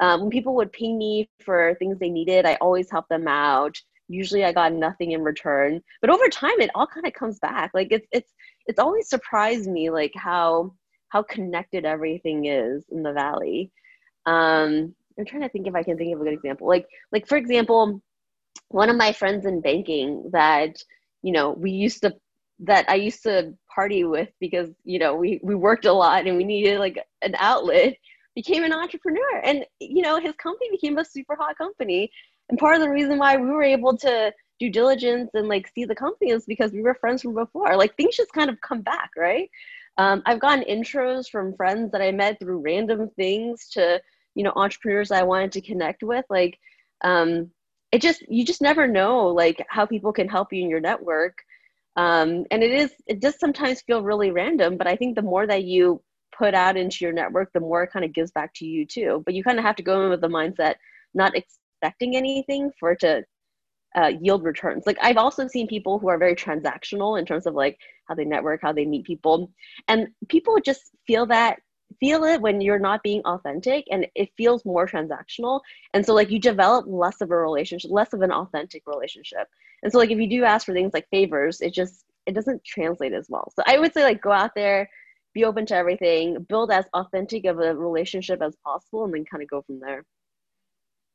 um, 0.01 0.23
when 0.23 0.31
people 0.31 0.55
would 0.57 0.73
ping 0.73 0.99
me 0.99 1.29
for 1.45 1.75
things 1.79 1.99
they 1.99 2.11
needed 2.11 2.47
i 2.47 2.55
always 2.57 2.91
help 2.91 3.07
them 3.09 3.29
out. 3.29 3.77
Usually 4.09 4.45
i 4.45 4.53
got 4.53 4.73
nothing 4.73 5.13
in 5.13 5.23
return 5.23 5.81
but 6.01 6.11
over 6.11 6.29
time 6.29 6.61
it 6.61 6.71
all 6.75 6.87
kind 6.87 7.07
of 7.07 7.15
comes 7.15 7.39
back. 7.39 7.71
Like 7.75 7.89
it's 7.91 8.07
it's 8.13 8.33
it's 8.67 8.79
always 8.79 9.09
surprised 9.09 9.69
me 9.69 9.91
like 9.91 10.13
how 10.15 10.75
how 11.09 11.23
connected 11.23 11.85
everything 11.85 12.47
is 12.47 12.85
in 12.91 13.03
the 13.03 13.13
valley. 13.13 13.71
Um 14.27 14.95
i'm 15.19 15.25
trying 15.25 15.43
to 15.43 15.49
think 15.49 15.67
if 15.67 15.75
i 15.75 15.83
can 15.83 15.97
think 15.97 16.15
of 16.15 16.21
a 16.21 16.25
good 16.25 16.35
example. 16.35 16.69
Like 16.69 16.87
like 17.13 17.27
for 17.27 17.37
example 17.37 18.03
one 18.69 18.91
of 18.91 18.97
my 18.97 19.13
friends 19.13 19.47
in 19.47 19.61
banking 19.61 20.31
that 20.33 20.77
you 21.23 21.33
know 21.33 21.53
we 21.53 21.71
used 21.71 22.03
to 22.03 22.15
that 22.61 22.89
i 22.89 22.95
used 22.95 23.23
to 23.23 23.53
party 23.75 24.05
with 24.05 24.29
because 24.41 24.71
you 24.85 24.99
know 24.99 25.15
we 25.17 25.41
we 25.43 25.55
worked 25.55 25.87
a 25.87 25.93
lot 25.93 26.27
and 26.27 26.37
we 26.37 26.45
needed 26.45 26.79
like 26.79 26.99
an 27.23 27.35
outlet 27.39 27.97
became 28.35 28.65
an 28.65 28.73
entrepreneur 28.73 29.39
and 29.43 29.65
you 29.81 30.03
know 30.03 30.21
his 30.21 30.35
company 30.35 30.71
became 30.71 30.99
a 30.99 31.05
super 31.05 31.37
hot 31.37 31.57
company 31.57 32.11
and 32.49 32.59
part 32.59 32.75
of 32.75 32.83
the 32.83 32.91
reason 32.91 33.19
why 33.19 33.37
we 33.37 33.49
were 33.49 33.63
able 33.63 33.97
to 33.97 34.33
do 34.61 34.71
diligence 34.71 35.31
and 35.35 35.49
like 35.49 35.71
see 35.75 35.85
the 35.85 35.95
company 35.95 36.31
is 36.31 36.45
because 36.45 36.73
we 36.73 36.83
were 36.83 36.95
friends 36.95 37.23
from 37.23 37.35
before. 37.35 37.77
Like 37.77 37.97
things 37.97 38.17
just 38.17 38.33
kind 38.33 38.51
of 38.51 38.61
come 38.61 38.83
back, 38.83 39.11
right? 39.17 39.51
Um, 39.99 40.23
I've 40.27 40.41
gotten 40.41 40.65
intros 40.65 41.29
from 41.29 41.55
friends 41.55 41.93
that 41.93 42.03
I 42.03 42.13
met 42.13 42.39
through 42.39 42.59
random 42.61 43.11
things 43.17 43.69
to, 43.71 44.01
you 44.35 44.43
know, 44.43 44.53
entrepreneurs 44.55 45.11
I 45.11 45.23
wanted 45.23 45.53
to 45.53 45.61
connect 45.61 46.03
with. 46.03 46.25
Like, 46.29 46.59
um, 47.03 47.51
it 47.93 48.03
just, 48.03 48.23
you 48.29 48.45
just 48.45 48.61
never 48.61 48.89
know 48.89 49.29
like 49.29 49.65
how 49.69 49.87
people 49.87 50.13
can 50.13 50.29
help 50.29 50.53
you 50.53 50.63
in 50.63 50.71
your 50.71 50.81
network. 50.81 51.39
Um, 51.97 52.45
and 52.51 52.63
it 52.63 52.73
is, 52.73 52.93
it 53.07 53.21
does 53.21 53.39
sometimes 53.39 53.83
feel 53.83 54.03
really 54.03 54.33
random, 54.33 54.77
but 54.77 54.89
I 54.89 54.97
think 54.97 55.15
the 55.15 55.23
more 55.23 55.47
that 55.47 55.63
you 55.63 56.03
put 56.37 56.55
out 56.55 56.77
into 56.77 57.05
your 57.05 57.13
network, 57.13 57.53
the 57.53 57.61
more 57.61 57.85
it 57.85 57.93
kind 57.93 58.05
of 58.05 58.13
gives 58.13 58.31
back 58.33 58.53
to 58.55 58.67
you 58.67 58.87
too. 58.87 59.23
But 59.25 59.35
you 59.35 59.45
kind 59.45 59.59
of 59.59 59.65
have 59.65 59.77
to 59.77 59.83
go 59.83 60.03
in 60.05 60.11
with 60.11 60.21
the 60.21 60.29
mindset, 60.29 60.75
not 61.15 61.37
expecting 61.37 62.17
anything 62.17 62.71
for 62.79 62.93
it 62.93 63.01
to 63.01 63.25
uh, 63.97 64.13
yield 64.21 64.43
returns. 64.45 64.85
Like 64.87 64.99
I've 65.01 65.17
also 65.17 65.47
seen 65.47 65.69
people 65.69 65.99
who 65.99 66.09
are 66.09 66.19
very 66.19 66.35
transactional 66.35 67.19
in 67.19 67.25
terms 67.25 67.47
of 67.47 67.55
like 67.55 67.79
how 68.09 68.15
they 68.15 68.25
network, 68.25 68.61
how 68.63 68.73
they 68.73 68.85
meet 68.85 69.05
people, 69.05 69.51
and 69.89 70.09
people 70.29 70.59
just 70.65 70.91
feel 71.07 71.27
that 71.27 71.59
feel 72.01 72.25
it 72.25 72.41
when 72.41 72.61
you're 72.61 72.79
not 72.79 73.03
being 73.03 73.23
authentic 73.25 73.85
and 73.91 74.07
it 74.15 74.29
feels 74.37 74.65
more 74.65 74.87
transactional 74.87 75.61
and 75.93 76.05
so 76.05 76.13
like 76.13 76.31
you 76.31 76.41
develop 76.41 76.85
less 76.89 77.21
of 77.21 77.31
a 77.31 77.37
relationship 77.37 77.91
less 77.91 78.13
of 78.13 78.23
an 78.23 78.33
authentic 78.33 78.83
relationship 78.87 79.47
and 79.83 79.93
so 79.93 79.99
like 79.99 80.11
if 80.11 80.19
you 80.19 80.29
do 80.29 80.45
ask 80.45 80.67
for 80.67 80.73
things 80.73 80.93
like 80.93 81.07
favors 81.11 81.61
it 81.61 81.73
just 81.73 82.05
it 82.27 82.35
doesn't 82.35 82.65
translate 82.65 83.13
as 83.13 83.27
well 83.29 83.53
so 83.55 83.63
i 83.67 83.79
would 83.79 83.93
say 83.93 84.03
like 84.03 84.21
go 84.21 84.33
out 84.33 84.51
there 84.57 84.89
be 85.35 85.45
open 85.45 85.67
to 85.67 85.75
everything 85.75 86.45
build 86.49 86.71
as 86.71 86.85
authentic 86.95 87.45
of 87.45 87.59
a 87.59 87.75
relationship 87.75 88.41
as 88.41 88.57
possible 88.65 89.05
and 89.05 89.13
then 89.13 89.25
kind 89.25 89.43
of 89.43 89.49
go 89.49 89.63
from 89.63 89.81
there. 89.81 90.05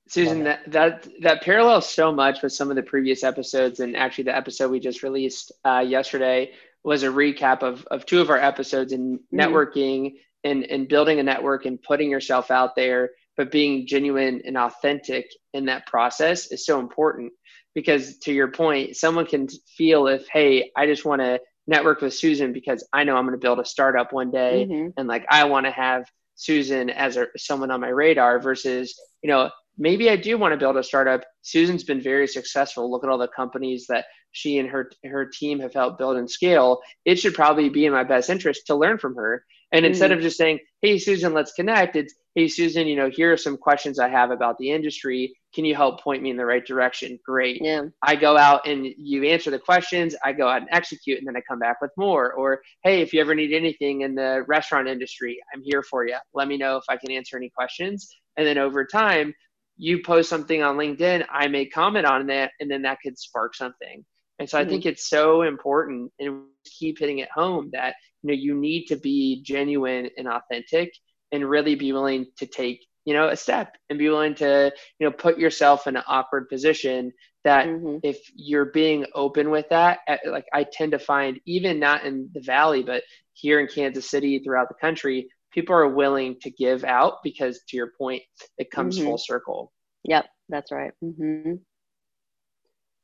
Susan, 0.08 0.44
that, 0.44 0.72
that 0.72 1.08
that 1.22 1.42
parallels 1.44 1.88
so 1.88 2.12
much 2.12 2.42
with 2.42 2.52
some 2.52 2.72
of 2.72 2.76
the 2.76 2.82
previous 2.82 3.24
episodes, 3.24 3.80
and 3.80 3.96
actually 3.96 4.24
the 4.24 4.36
episode 4.36 4.72
we 4.72 4.80
just 4.80 5.04
released 5.04 5.52
uh, 5.66 5.84
yesterday 5.86 6.52
was 6.84 7.04
a 7.04 7.08
recap 7.08 7.62
of, 7.62 7.86
of 7.92 8.06
two 8.06 8.20
of 8.20 8.30
our 8.30 8.38
episodes 8.38 8.92
in 8.92 9.20
mm-hmm. 9.20 9.40
networking 9.40 10.14
and, 10.44 10.64
and 10.64 10.88
building 10.88 11.20
a 11.20 11.24
network 11.24 11.66
and 11.66 11.82
putting 11.82 12.10
yourself 12.10 12.50
out 12.50 12.76
there, 12.76 13.12
but 13.38 13.52
being 13.52 13.86
genuine 13.86 14.42
and 14.46 14.58
authentic 14.58 15.30
in 15.54 15.66
that 15.66 15.86
process 15.86 16.52
is 16.52 16.66
so 16.66 16.80
important. 16.80 17.32
Because 17.76 18.18
to 18.20 18.34
your 18.34 18.48
point, 18.48 18.96
someone 18.96 19.28
can 19.28 19.48
feel 19.78 20.08
if, 20.08 20.28
hey, 20.28 20.72
I 20.76 20.88
just 20.88 21.06
want 21.06 21.22
to 21.22 21.40
network 21.70 22.02
with 22.02 22.16
Susan 22.16 22.52
because 22.52 22.86
I 22.92 23.04
know 23.04 23.16
I'm 23.16 23.26
going 23.26 23.40
to 23.40 23.42
build 23.42 23.60
a 23.60 23.66
startup 23.66 24.12
one 24.12 24.32
day 24.32 24.68
mm-hmm. 24.68 24.90
and 24.98 25.08
like 25.08 25.26
I 25.30 25.44
want 25.44 25.68
to 25.68 25.72
have 25.72 26.06
Susan 26.36 26.90
as 26.90 27.16
a, 27.16 27.28
someone 27.38 27.70
on 27.70 27.80
my 27.80 27.90
radar 27.90 28.40
versus, 28.40 29.00
you 29.22 29.30
know, 29.30 29.52
maybe 29.78 30.10
I 30.10 30.16
do 30.16 30.38
want 30.38 30.54
to 30.54 30.58
build 30.58 30.78
a 30.78 30.84
startup. 30.84 31.24
Susan's 31.44 31.84
been 31.84 32.02
very 32.02 32.28
successful. 32.28 32.90
Look 32.90 33.04
at 33.04 33.10
all 33.10 33.20
the 33.20 33.28
companies 33.28 33.86
that 33.88 34.06
she 34.32 34.58
and 34.58 34.68
her 34.70 34.92
her 35.06 35.26
team 35.26 35.60
have 35.60 35.74
helped 35.74 36.00
build 36.00 36.18
and 36.18 36.30
scale. 36.30 36.80
It 37.06 37.18
should 37.18 37.36
probably 37.36 37.70
be 37.70 37.86
in 37.86 37.94
my 37.94 38.04
best 38.04 38.30
interest 38.30 38.68
to 38.68 38.76
learn 38.76 38.98
from 38.98 39.16
her. 39.16 39.46
And 39.72 39.86
instead 39.86 40.12
of 40.12 40.22
just 40.22 40.38
saying, 40.38 40.60
"Hey 40.82 40.98
Susan, 40.98 41.34
let's 41.34 41.54
connect," 41.54 41.96
it's, 41.96 42.16
"Hey 42.34 42.48
Susan, 42.48 42.88
you 42.88 42.96
know, 42.96 43.10
here 43.10 43.32
are 43.32 43.38
some 43.38 43.58
questions 43.58 44.00
I 44.00 44.10
have 44.10 44.32
about 44.32 44.58
the 44.58 44.72
industry. 44.72 45.36
Can 45.54 45.64
you 45.66 45.76
help 45.76 46.02
point 46.02 46.24
me 46.24 46.32
in 46.32 46.38
the 46.38 46.46
right 46.46 46.66
direction?" 46.66 47.20
Great. 47.24 47.62
Yeah. 47.62 47.84
I 48.02 48.16
go 48.16 48.36
out 48.36 48.68
and 48.68 48.88
you 48.98 49.26
answer 49.26 49.52
the 49.52 49.60
questions. 49.60 50.16
I 50.24 50.34
go 50.34 50.48
out 50.48 50.62
and 50.62 50.70
execute, 50.72 51.20
and 51.20 51.28
then 51.28 51.38
I 51.38 51.42
come 51.42 51.60
back 51.60 51.82
with 51.82 51.92
more. 51.98 52.34
Or, 52.34 52.62
"Hey, 52.84 53.02
if 53.02 53.14
you 53.14 53.22
ever 53.22 53.36
need 53.36 53.54
anything 53.54 54.02
in 54.02 54.16
the 54.16 54.44
restaurant 54.48 54.88
industry, 54.88 55.40
I'm 55.54 55.62
here 55.62 55.84
for 55.84 56.08
you. 56.08 56.18
Let 56.34 56.48
me 56.48 56.58
know 56.58 56.78
if 56.78 56.86
I 56.90 56.98
can 56.98 57.12
answer 57.12 57.38
any 57.38 57.50
questions." 57.50 58.16
And 58.38 58.48
then 58.48 58.58
over 58.58 58.86
time, 58.86 59.36
you 59.78 60.02
post 60.02 60.30
something 60.30 60.62
on 60.62 60.78
LinkedIn, 60.78 61.26
I 61.30 61.48
may 61.48 61.66
comment 61.66 62.06
on 62.06 62.28
that, 62.28 62.52
and 62.60 62.70
then 62.70 62.82
that 62.82 63.00
could 63.02 63.18
spark 63.18 63.56
something. 63.56 64.04
And 64.40 64.50
so 64.50 64.58
mm-hmm. 64.58 64.68
I 64.68 64.70
think 64.70 64.86
it's 64.86 65.10
so 65.10 65.44
important 65.44 66.12
and 66.20 66.44
keep 66.66 67.00
hitting 67.00 67.20
it 67.20 67.30
home 67.32 67.70
that 67.74 67.96
you 68.24 68.28
know 68.28 68.34
you 68.34 68.56
need 68.56 68.86
to 68.86 68.96
be 68.96 69.42
genuine 69.44 70.10
and 70.18 70.28
authentic 70.28 70.94
and 71.32 71.50
really 71.50 71.76
be 71.76 71.92
willing 71.94 72.26
to 72.38 72.46
take 72.46 72.86
you 73.06 73.14
know 73.14 73.30
a 73.30 73.36
step 73.36 73.76
and 73.90 74.00
be 74.00 74.10
willing 74.10 74.36
to 74.36 74.72
you 75.00 75.08
know 75.08 75.12
put 75.12 75.38
yourself 75.38 75.88
in 75.88 75.96
an 75.96 76.04
awkward 76.08 76.50
position 76.50 77.12
that 77.44 77.68
mm-hmm. 77.68 77.98
if 78.04 78.20
you're 78.36 78.72
being 78.72 79.06
open 79.16 79.50
with 79.50 79.68
that 79.70 80.00
eh, 80.08 80.18
like 80.28 80.46
i 80.54 80.64
tend 80.64 80.92
to 80.92 81.00
find 81.00 81.40
even 81.46 81.80
not 81.80 82.06
in 82.06 82.30
the 82.34 82.42
valley 82.42 82.84
but 82.84 83.04
here 83.34 83.60
in 83.60 83.68
kansas 83.68 84.10
city 84.10 84.40
throughout 84.40 84.68
the 84.70 84.76
country 84.76 85.28
people 85.52 85.76
are 85.76 85.88
willing 85.88 86.36
to 86.42 86.52
give 86.52 86.84
out 86.84 87.16
because 87.24 87.62
to 87.68 87.78
your 87.78 87.92
point 87.98 88.22
it 88.58 88.70
comes 88.70 88.98
mm-hmm. 88.98 89.08
full 89.08 89.18
circle 89.18 89.72
yep 90.04 90.26
that's 90.50 90.72
right 90.72 90.92
mm-hmm. 91.04 91.54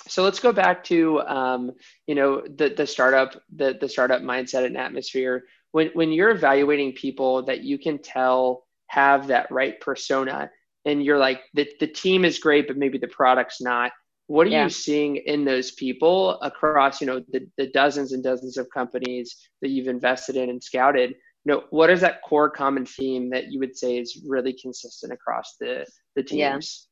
So 0.08 0.24
let's 0.24 0.39
go 0.39 0.52
back 0.52 0.84
to 0.86 1.22
um, 1.22 1.72
you 2.08 2.15
know 2.15 2.41
the, 2.41 2.70
the 2.70 2.88
startup 2.88 3.41
the, 3.56 3.78
the 3.80 3.89
startup 3.89 4.22
mindset 4.22 4.65
and 4.65 4.78
atmosphere 4.78 5.44
when, 5.72 5.89
when 5.94 6.12
you're 6.12 6.32
evaluating 6.32 6.94
people 6.94 7.44
that 7.44 7.63
you 7.63 7.78
can 7.78 7.98
tell 7.98 8.65
have 8.88 9.28
that 9.28 9.50
right 9.52 9.80
persona 9.82 10.50
and 10.86 11.04
you're 11.04 11.18
like 11.18 11.41
the, 11.54 11.68
the 11.80 11.88
team 11.88 12.24
is 12.24 12.39
great 12.39 12.68
but 12.68 12.78
maybe 12.78 12.98
the 12.98 13.08
product's 13.08 13.62
not 13.62 13.91
what 14.28 14.48
are 14.48 14.52
yeah. 14.52 14.63
you 14.63 14.70
seeing 14.70 15.18
in 15.18 15.46
those 15.46 15.72
people 15.72 16.39
across 16.41 17.02
you 17.02 17.08
know 17.08 17.22
the, 17.32 17.48
the 17.58 17.68
dozens 17.68 18.12
and 18.12 18.24
dozens 18.24 18.58
of 18.58 18.70
companies 18.70 19.36
that 19.62 19.70
you've 19.70 19.88
invested 19.88 20.36
in 20.36 20.50
and 20.50 20.63
scouted 20.63 21.15
know, 21.46 21.63
what 21.70 21.89
is 21.89 22.02
that 22.02 22.22
core 22.24 22.50
common 22.50 22.86
theme 22.86 23.30
that 23.30 23.52
you 23.52 23.60
would 23.60 23.78
say 23.78 23.98
is 23.98 24.22
really 24.28 24.54
consistent 24.54 25.13
across 25.13 25.56
the 25.60 25.86
the 26.15 26.24
teams? 26.24 26.88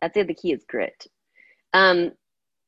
Yeah. 0.00 0.06
I'd 0.06 0.14
say 0.14 0.22
the 0.22 0.34
key 0.34 0.52
is 0.52 0.64
grit. 0.68 1.06
Um, 1.74 2.12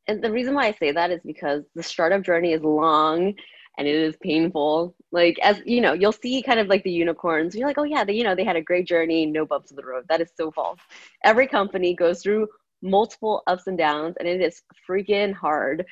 and 0.07 0.23
the 0.23 0.33
reason 0.33 0.55
why 0.55 0.67
I 0.67 0.73
say 0.73 0.93
that 0.93 1.11
is 1.11 1.21
because 1.25 1.65
the 1.75 1.83
startup 1.83 2.23
journey 2.23 2.53
is 2.53 2.63
long 2.63 3.35
and 3.77 3.89
it 3.89 3.95
is 3.95 4.17
painful. 4.23 4.95
Like 5.13 5.39
as 5.43 5.61
you 5.65 5.81
know, 5.81 5.93
you'll 5.93 6.13
see 6.13 6.43
kind 6.43 6.61
of 6.61 6.69
like 6.69 6.85
the 6.85 6.91
unicorns. 6.93 7.55
You're 7.55 7.67
like, 7.67 7.79
oh 7.79 7.85
yeah, 7.85 8.05
they 8.05 8.15
you 8.15 8.25
know 8.25 8.35
they 8.35 8.45
had 8.45 8.57
a 8.57 8.63
great 8.63 8.87
journey, 8.87 9.27
no 9.27 9.47
bumps 9.47 9.71
in 9.71 9.77
the 9.77 9.85
road. 9.85 10.05
That 10.09 10.21
is 10.21 10.31
so 10.37 10.51
false. 10.51 10.81
Every 11.25 11.47
company 11.47 11.95
goes 11.95 12.23
through 12.23 12.49
multiple 12.83 13.43
ups 13.47 13.67
and 13.67 13.79
downs, 13.79 14.17
and 14.19 14.29
it 14.29 14.41
is 14.41 14.63
freaking 14.89 15.35
hard. 15.35 15.85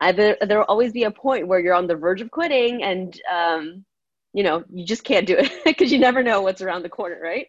Either 0.00 0.36
there 0.46 0.58
will 0.58 0.64
always 0.64 0.92
be 0.92 1.04
a 1.04 1.10
point 1.10 1.46
where 1.46 1.60
you're 1.60 1.74
on 1.74 1.86
the 1.86 1.96
verge 1.96 2.20
of 2.20 2.30
quitting, 2.30 2.82
and 2.82 3.20
um, 3.32 3.84
you 4.32 4.42
know 4.42 4.64
you 4.70 4.84
just 4.84 5.04
can't 5.04 5.26
do 5.26 5.36
it 5.36 5.52
because 5.64 5.90
you 5.92 5.98
never 5.98 6.22
know 6.22 6.42
what's 6.42 6.62
around 6.62 6.82
the 6.82 6.88
corner 6.88 7.18
right 7.22 7.48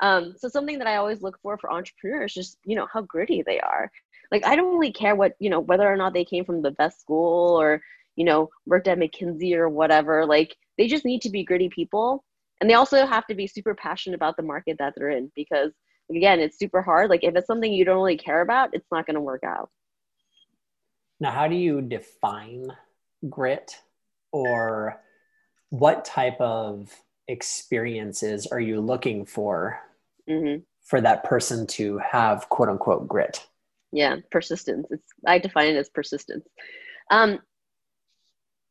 um, 0.00 0.34
so 0.38 0.48
something 0.48 0.78
that 0.78 0.86
i 0.86 0.96
always 0.96 1.22
look 1.22 1.38
for 1.42 1.56
for 1.58 1.72
entrepreneurs 1.72 2.32
just 2.32 2.58
you 2.64 2.76
know 2.76 2.86
how 2.92 3.00
gritty 3.02 3.42
they 3.44 3.60
are 3.60 3.90
like 4.32 4.44
i 4.44 4.56
don't 4.56 4.72
really 4.72 4.92
care 4.92 5.14
what 5.14 5.34
you 5.38 5.50
know 5.50 5.60
whether 5.60 5.86
or 5.86 5.96
not 5.96 6.12
they 6.12 6.24
came 6.24 6.44
from 6.44 6.62
the 6.62 6.72
best 6.72 7.00
school 7.00 7.60
or 7.60 7.80
you 8.16 8.24
know 8.24 8.50
worked 8.66 8.88
at 8.88 8.98
mckinsey 8.98 9.54
or 9.54 9.68
whatever. 9.68 10.26
Like 10.26 10.56
they 10.78 10.88
just 10.88 11.04
need 11.04 11.22
to 11.22 11.30
be 11.30 11.44
gritty 11.44 11.68
people. 11.68 12.24
And 12.60 12.70
they 12.70 12.74
also 12.74 13.06
have 13.06 13.26
to 13.26 13.34
be 13.34 13.46
super 13.46 13.74
passionate 13.74 14.14
about 14.14 14.36
the 14.36 14.42
market 14.42 14.76
that 14.78 14.94
they're 14.96 15.10
in 15.10 15.32
because 15.34 15.72
again 16.10 16.40
it's 16.40 16.58
super 16.58 16.82
hard. 16.82 17.10
Like 17.10 17.24
if 17.24 17.34
it's 17.34 17.46
something 17.46 17.72
you 17.72 17.84
don't 17.84 17.96
really 17.96 18.18
care 18.18 18.40
about 18.40 18.70
it's 18.72 18.90
not 18.90 19.06
going 19.06 19.14
to 19.14 19.20
work 19.20 19.44
out. 19.44 19.70
Now 21.20 21.30
how 21.30 21.48
do 21.48 21.56
you 21.56 21.80
define 21.80 22.68
grit 23.28 23.78
or 24.32 25.00
what 25.70 26.04
type 26.04 26.40
of 26.40 26.90
experiences 27.28 28.46
are 28.46 28.60
you 28.60 28.80
looking 28.80 29.24
for 29.24 29.78
mm-hmm. 30.28 30.60
for 30.84 31.00
that 31.00 31.24
person 31.24 31.66
to 31.66 31.98
have 31.98 32.48
quote 32.48 32.68
unquote 32.68 33.08
grit 33.08 33.46
yeah 33.92 34.16
persistence. 34.30 34.86
It's 34.90 35.12
i 35.26 35.38
define 35.38 35.68
it 35.68 35.76
as 35.76 35.90
persistence. 35.90 36.46
Um 37.10 37.40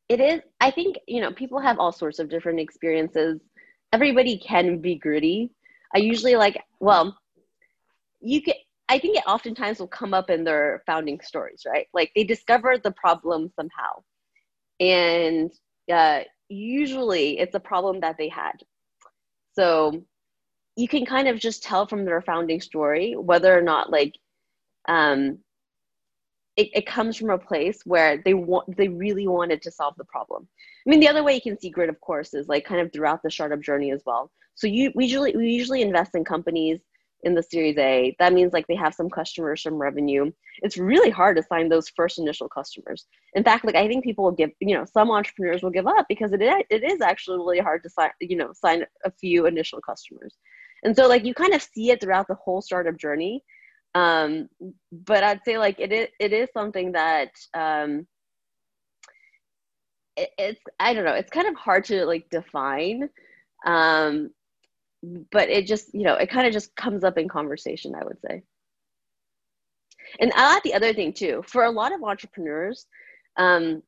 it 0.09 0.19
is 0.19 0.41
i 0.59 0.71
think 0.71 0.97
you 1.07 1.21
know 1.21 1.31
people 1.31 1.59
have 1.59 1.79
all 1.79 1.91
sorts 1.91 2.19
of 2.19 2.29
different 2.29 2.59
experiences. 2.59 3.39
Everybody 3.93 4.37
can 4.37 4.79
be 4.79 4.95
gritty. 4.95 5.51
I 5.93 5.99
usually 5.99 6.35
like 6.35 6.61
well 6.79 7.17
you 8.21 8.41
can 8.41 8.53
i 8.87 8.99
think 8.99 9.17
it 9.17 9.23
oftentimes 9.27 9.79
will 9.79 9.87
come 9.87 10.13
up 10.13 10.29
in 10.29 10.43
their 10.43 10.83
founding 10.85 11.19
stories 11.21 11.63
right? 11.65 11.87
Like 11.93 12.11
they 12.15 12.23
discovered 12.23 12.83
the 12.83 12.91
problem 12.91 13.51
somehow. 13.55 14.03
And 14.79 15.51
uh, 15.91 16.21
usually 16.49 17.39
it's 17.39 17.55
a 17.55 17.59
problem 17.59 17.99
that 18.01 18.17
they 18.17 18.29
had. 18.29 18.53
So 19.53 20.03
you 20.75 20.87
can 20.87 21.05
kind 21.05 21.27
of 21.27 21.39
just 21.39 21.63
tell 21.63 21.85
from 21.85 22.05
their 22.05 22.21
founding 22.21 22.61
story 22.61 23.15
whether 23.15 23.57
or 23.57 23.61
not 23.61 23.91
like 23.91 24.15
um, 24.87 25.39
it, 26.57 26.69
it 26.73 26.85
comes 26.85 27.17
from 27.17 27.29
a 27.29 27.37
place 27.37 27.81
where 27.85 28.21
they 28.23 28.33
want 28.33 28.75
they 28.77 28.87
really 28.87 29.27
wanted 29.27 29.61
to 29.61 29.71
solve 29.71 29.95
the 29.97 30.05
problem. 30.05 30.47
I 30.85 30.89
mean, 30.89 30.99
the 30.99 31.07
other 31.07 31.23
way 31.23 31.35
you 31.35 31.41
can 31.41 31.59
see 31.59 31.69
grit, 31.69 31.89
of 31.89 31.99
course, 32.01 32.33
is 32.33 32.47
like 32.47 32.65
kind 32.65 32.81
of 32.81 32.91
throughout 32.91 33.21
the 33.23 33.31
startup 33.31 33.61
journey 33.61 33.91
as 33.91 34.03
well. 34.05 34.31
So 34.55 34.67
you 34.67 34.91
we 34.95 35.05
usually 35.05 35.35
we 35.35 35.49
usually 35.49 35.81
invest 35.81 36.15
in 36.15 36.25
companies 36.25 36.81
in 37.23 37.35
the 37.35 37.43
Series 37.43 37.77
A. 37.77 38.15
That 38.19 38.33
means 38.33 38.53
like 38.53 38.67
they 38.67 38.75
have 38.75 38.93
some 38.93 39.09
customers, 39.09 39.63
some 39.63 39.75
revenue. 39.75 40.31
It's 40.61 40.77
really 40.77 41.09
hard 41.09 41.37
to 41.37 41.43
sign 41.43 41.69
those 41.69 41.89
first 41.89 42.19
initial 42.19 42.49
customers. 42.49 43.05
In 43.33 43.43
fact, 43.43 43.65
like 43.65 43.75
I 43.75 43.87
think 43.87 44.03
people 44.03 44.23
will 44.23 44.31
give, 44.31 44.51
you 44.59 44.75
know, 44.75 44.85
some 44.85 45.11
entrepreneurs 45.11 45.61
will 45.61 45.69
give 45.69 45.87
up 45.87 46.05
because 46.09 46.31
it, 46.33 46.41
it 46.41 46.83
is 46.83 47.01
actually 47.01 47.37
really 47.37 47.59
hard 47.59 47.83
to 47.83 47.89
sign, 47.89 48.09
you 48.19 48.35
know, 48.35 48.51
sign 48.53 48.85
a 49.05 49.11
few 49.11 49.45
initial 49.45 49.79
customers. 49.81 50.35
And 50.83 50.95
so 50.95 51.07
like 51.07 51.25
you 51.25 51.33
kind 51.33 51.53
of 51.53 51.61
see 51.61 51.91
it 51.91 52.01
throughout 52.01 52.27
the 52.27 52.35
whole 52.35 52.61
startup 52.61 52.97
journey. 52.97 53.43
Um, 53.93 54.49
but 54.91 55.23
I'd 55.23 55.43
say 55.43 55.57
like 55.57 55.79
it 55.79 55.91
is, 55.91 56.07
it 56.19 56.33
is 56.33 56.49
something 56.53 56.93
that 56.93 57.31
um, 57.53 58.07
it, 60.15 60.29
it's, 60.37 60.61
I 60.79 60.93
don't 60.93 61.05
know, 61.05 61.13
it's 61.13 61.31
kind 61.31 61.47
of 61.47 61.55
hard 61.55 61.85
to 61.85 62.05
like 62.05 62.29
define. 62.29 63.09
Um, 63.65 64.31
but 65.03 65.49
it 65.49 65.67
just 65.67 65.93
you 65.93 66.03
know 66.03 66.15
it 66.15 66.29
kind 66.29 66.47
of 66.47 66.53
just 66.53 66.75
comes 66.75 67.03
up 67.03 67.17
in 67.17 67.27
conversation 67.27 67.95
i 67.95 68.03
would 68.03 68.19
say. 68.21 68.43
And 70.19 70.31
i 70.35 70.55
add 70.55 70.61
the 70.63 70.73
other 70.73 70.93
thing 70.93 71.13
too. 71.13 71.43
For 71.47 71.63
a 71.63 71.71
lot 71.71 71.93
of 71.93 72.03
entrepreneurs 72.03 72.85
um, 73.37 73.81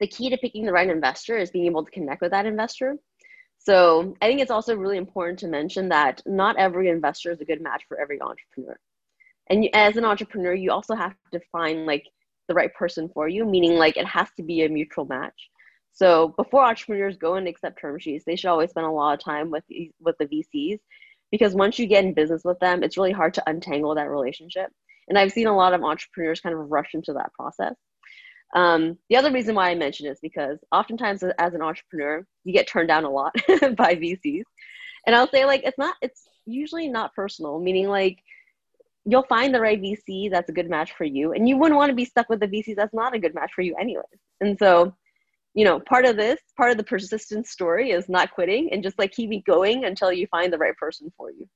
the 0.00 0.06
key 0.06 0.30
to 0.30 0.36
picking 0.38 0.64
the 0.64 0.72
right 0.72 0.88
investor 0.88 1.38
is 1.38 1.50
being 1.50 1.66
able 1.66 1.84
to 1.84 1.90
connect 1.90 2.20
with 2.20 2.32
that 2.32 2.46
investor. 2.46 2.96
So 3.58 4.14
i 4.20 4.26
think 4.26 4.40
it's 4.40 4.50
also 4.50 4.76
really 4.76 4.98
important 4.98 5.38
to 5.40 5.48
mention 5.48 5.88
that 5.90 6.22
not 6.26 6.56
every 6.56 6.88
investor 6.88 7.30
is 7.30 7.40
a 7.40 7.44
good 7.44 7.62
match 7.62 7.84
for 7.88 7.98
every 8.00 8.20
entrepreneur 8.20 8.78
and 9.50 9.64
you, 9.64 9.70
as 9.74 9.96
an 9.96 10.04
entrepreneur 10.04 10.54
you 10.54 10.70
also 10.70 10.94
have 10.94 11.14
to 11.32 11.40
find 11.52 11.86
like 11.86 12.06
the 12.48 12.54
right 12.54 12.74
person 12.74 13.08
for 13.12 13.28
you 13.28 13.44
meaning 13.44 13.74
like 13.74 13.96
it 13.96 14.06
has 14.06 14.28
to 14.36 14.42
be 14.42 14.64
a 14.64 14.68
mutual 14.68 15.04
match 15.04 15.50
so 15.92 16.28
before 16.36 16.64
entrepreneurs 16.64 17.16
go 17.16 17.34
and 17.34 17.48
accept 17.48 17.80
term 17.80 17.98
sheets, 17.98 18.24
they 18.24 18.36
should 18.36 18.48
always 18.48 18.70
spend 18.70 18.86
a 18.86 18.90
lot 18.90 19.14
of 19.14 19.24
time 19.24 19.50
with 19.50 19.64
with 20.00 20.16
the 20.18 20.26
VCs 20.26 20.78
because 21.30 21.54
once 21.54 21.78
you 21.78 21.86
get 21.86 22.04
in 22.04 22.14
business 22.14 22.42
with 22.44 22.58
them, 22.58 22.82
it's 22.82 22.96
really 22.96 23.12
hard 23.12 23.34
to 23.34 23.42
untangle 23.48 23.94
that 23.94 24.10
relationship. 24.10 24.70
And 25.08 25.18
I've 25.18 25.32
seen 25.32 25.46
a 25.46 25.56
lot 25.56 25.74
of 25.74 25.82
entrepreneurs 25.82 26.40
kind 26.40 26.54
of 26.54 26.70
rush 26.70 26.90
into 26.94 27.12
that 27.14 27.32
process. 27.32 27.74
Um, 28.54 28.98
the 29.08 29.16
other 29.16 29.30
reason 29.30 29.54
why 29.54 29.70
I 29.70 29.74
mention 29.74 30.06
is 30.06 30.18
because 30.20 30.58
oftentimes 30.72 31.22
as 31.22 31.54
an 31.54 31.62
entrepreneur, 31.62 32.26
you 32.44 32.52
get 32.52 32.66
turned 32.66 32.88
down 32.88 33.04
a 33.04 33.10
lot 33.10 33.34
by 33.76 33.94
VCs. 33.94 34.44
And 35.06 35.14
I'll 35.14 35.28
say 35.28 35.44
like 35.44 35.62
it's 35.64 35.78
not 35.78 35.96
it's 36.02 36.28
usually 36.46 36.88
not 36.88 37.14
personal, 37.14 37.60
meaning 37.60 37.88
like 37.88 38.18
you'll 39.04 39.22
find 39.24 39.54
the 39.54 39.60
right 39.60 39.80
VC 39.80 40.30
that's 40.30 40.48
a 40.48 40.52
good 40.52 40.70
match 40.70 40.92
for 40.92 41.04
you, 41.04 41.32
and 41.32 41.48
you 41.48 41.56
wouldn't 41.56 41.78
want 41.78 41.90
to 41.90 41.96
be 41.96 42.04
stuck 42.04 42.28
with 42.28 42.40
the 42.40 42.48
VC 42.48 42.76
that's 42.76 42.94
not 42.94 43.14
a 43.14 43.18
good 43.18 43.34
match 43.34 43.52
for 43.54 43.62
you 43.62 43.74
anyways. 43.76 44.04
And 44.40 44.58
so 44.58 44.94
you 45.54 45.64
know, 45.64 45.80
part 45.80 46.04
of 46.04 46.16
this, 46.16 46.38
part 46.56 46.70
of 46.70 46.76
the 46.76 46.84
persistence 46.84 47.50
story 47.50 47.90
is 47.90 48.08
not 48.08 48.32
quitting 48.32 48.72
and 48.72 48.82
just 48.82 48.98
like 48.98 49.12
keeping 49.12 49.42
going 49.46 49.84
until 49.84 50.12
you 50.12 50.26
find 50.28 50.52
the 50.52 50.58
right 50.58 50.76
person 50.76 51.12
for 51.16 51.30
you. 51.30 51.48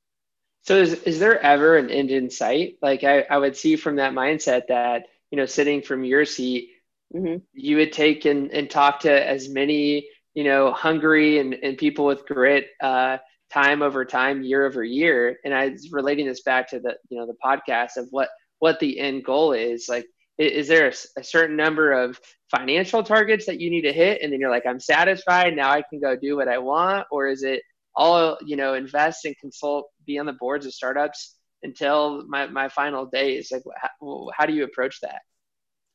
So 0.62 0.76
is, 0.76 0.94
is 1.02 1.18
there 1.20 1.40
ever 1.40 1.76
an 1.76 1.90
end 1.90 2.10
in 2.10 2.30
sight? 2.30 2.78
Like 2.82 3.04
I, 3.04 3.20
I 3.22 3.38
would 3.38 3.56
see 3.56 3.76
from 3.76 3.96
that 3.96 4.14
mindset 4.14 4.62
that, 4.68 5.04
you 5.30 5.36
know, 5.36 5.46
sitting 5.46 5.82
from 5.82 6.04
your 6.04 6.24
seat, 6.24 6.70
mm-hmm. 7.14 7.36
you 7.52 7.76
would 7.76 7.92
take 7.92 8.24
and, 8.24 8.50
and 8.50 8.68
talk 8.68 9.00
to 9.00 9.28
as 9.28 9.48
many, 9.48 10.08
you 10.32 10.42
know, 10.42 10.72
hungry 10.72 11.38
and, 11.38 11.54
and 11.54 11.78
people 11.78 12.06
with 12.06 12.26
grit, 12.26 12.68
uh, 12.80 13.18
time 13.52 13.82
over 13.82 14.04
time, 14.04 14.42
year 14.42 14.66
over 14.66 14.82
year. 14.82 15.38
And 15.44 15.54
I 15.54 15.68
was 15.68 15.92
relating 15.92 16.26
this 16.26 16.42
back 16.42 16.68
to 16.70 16.80
the, 16.80 16.96
you 17.08 17.18
know, 17.18 17.26
the 17.26 17.36
podcast 17.44 17.96
of 17.96 18.08
what, 18.10 18.28
what 18.58 18.80
the 18.80 18.98
end 18.98 19.24
goal 19.24 19.52
is. 19.52 19.88
Like, 19.88 20.06
is 20.38 20.68
there 20.68 20.88
a, 20.88 21.20
a, 21.20 21.24
certain 21.24 21.56
number 21.56 21.92
of 21.92 22.18
financial 22.50 23.02
targets 23.02 23.46
that 23.46 23.60
you 23.60 23.70
need 23.70 23.82
to 23.82 23.92
hit? 23.92 24.20
And 24.22 24.32
then 24.32 24.40
you're 24.40 24.50
like 24.50 24.66
i'm 24.66 24.80
satisfied. 24.80 25.54
Now 25.54 25.70
i 25.70 25.82
can 25.82 26.00
go 26.00 26.16
do 26.16 26.36
what 26.36 26.48
i 26.48 26.58
want. 26.58 27.06
Or 27.10 27.28
is 27.28 27.42
it 27.42 27.62
all 27.96 28.36
you 28.44 28.56
know 28.56 28.74
invest 28.74 29.24
and 29.24 29.36
consult 29.38 29.88
be 30.06 30.18
on 30.18 30.26
the 30.26 30.32
boards 30.32 30.66
of 30.66 30.74
startups 30.74 31.36
until 31.62 32.26
my, 32.26 32.46
my 32.46 32.68
final 32.68 33.06
days 33.06 33.52
like 33.52 33.62
how, 33.80 34.28
how 34.36 34.46
do 34.46 34.52
you 34.52 34.64
approach 34.64 35.00
that? 35.00 35.20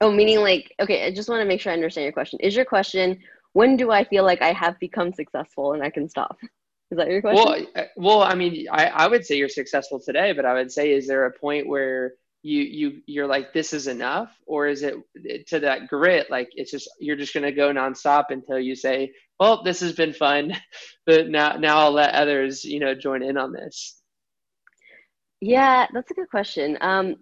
Oh 0.01 0.12
meaning 0.12 0.39
like 0.39 0.73
okay 0.79 1.05
i 1.05 1.12
just 1.12 1.29
want 1.29 1.41
to 1.41 1.45
make 1.45 1.59
sure 1.59 1.71
i 1.71 1.75
understand 1.75 2.05
your 2.05 2.13
question. 2.13 2.39
Is 2.39 2.55
your 2.55 2.65
question 2.65 3.19
when 3.53 3.75
do 3.75 3.91
i 3.91 4.03
feel 4.03 4.23
like 4.23 4.41
i 4.41 4.53
have 4.53 4.79
become 4.79 5.12
successful 5.12 5.73
and 5.73 5.83
i 5.83 5.89
can 5.89 6.07
stop 6.07 6.38
is 6.91 6.97
that 6.97 7.10
your 7.10 7.21
question? 7.21 7.43
well 7.45 7.65
uh, 7.75 7.84
well 7.95 8.23
i 8.23 8.34
mean 8.36 8.67
I, 8.71 8.86
I 8.88 9.08
would 9.08 9.25
say 9.25 9.36
you're 9.36 9.49
successful 9.49 9.99
today 9.99 10.34
but 10.34 10.45
i 10.45 10.54
would 10.54 10.71
say 10.71 10.91
is 10.91 11.08
there 11.08 11.25
a 11.25 11.32
point 11.32 11.67
where 11.67 12.13
you 12.41 12.62
you 12.62 13.02
you're 13.06 13.28
like 13.28 13.54
this 13.54 13.73
is 13.73 13.88
enough 13.88 14.32
or 14.45 14.67
is 14.67 14.84
it 14.84 14.95
to 15.47 15.60
that 15.60 15.88
grit 15.88 16.30
like 16.30 16.49
it's 16.54 16.71
just 16.71 16.89
you're 16.99 17.17
just 17.17 17.34
going 17.34 17.43
to 17.43 17.52
go 17.52 17.71
nonstop 17.73 18.25
until 18.30 18.58
you 18.58 18.75
say 18.75 19.12
well 19.39 19.62
this 19.63 19.82
has 19.82 19.93
been 19.93 20.13
fun 20.13 20.56
but 21.06 21.30
now 21.30 21.58
now 21.58 21.80
i'll 21.80 21.91
let 21.91 22.13
others 22.15 22.63
you 22.63 22.80
know 22.80 22.95
join 22.95 23.21
in 23.21 23.38
on 23.38 23.52
this 23.52 24.02
yeah 25.41 25.86
that's 25.93 26.12
a 26.12 26.13
good 26.13 26.30
question. 26.30 26.78
Um 26.82 27.15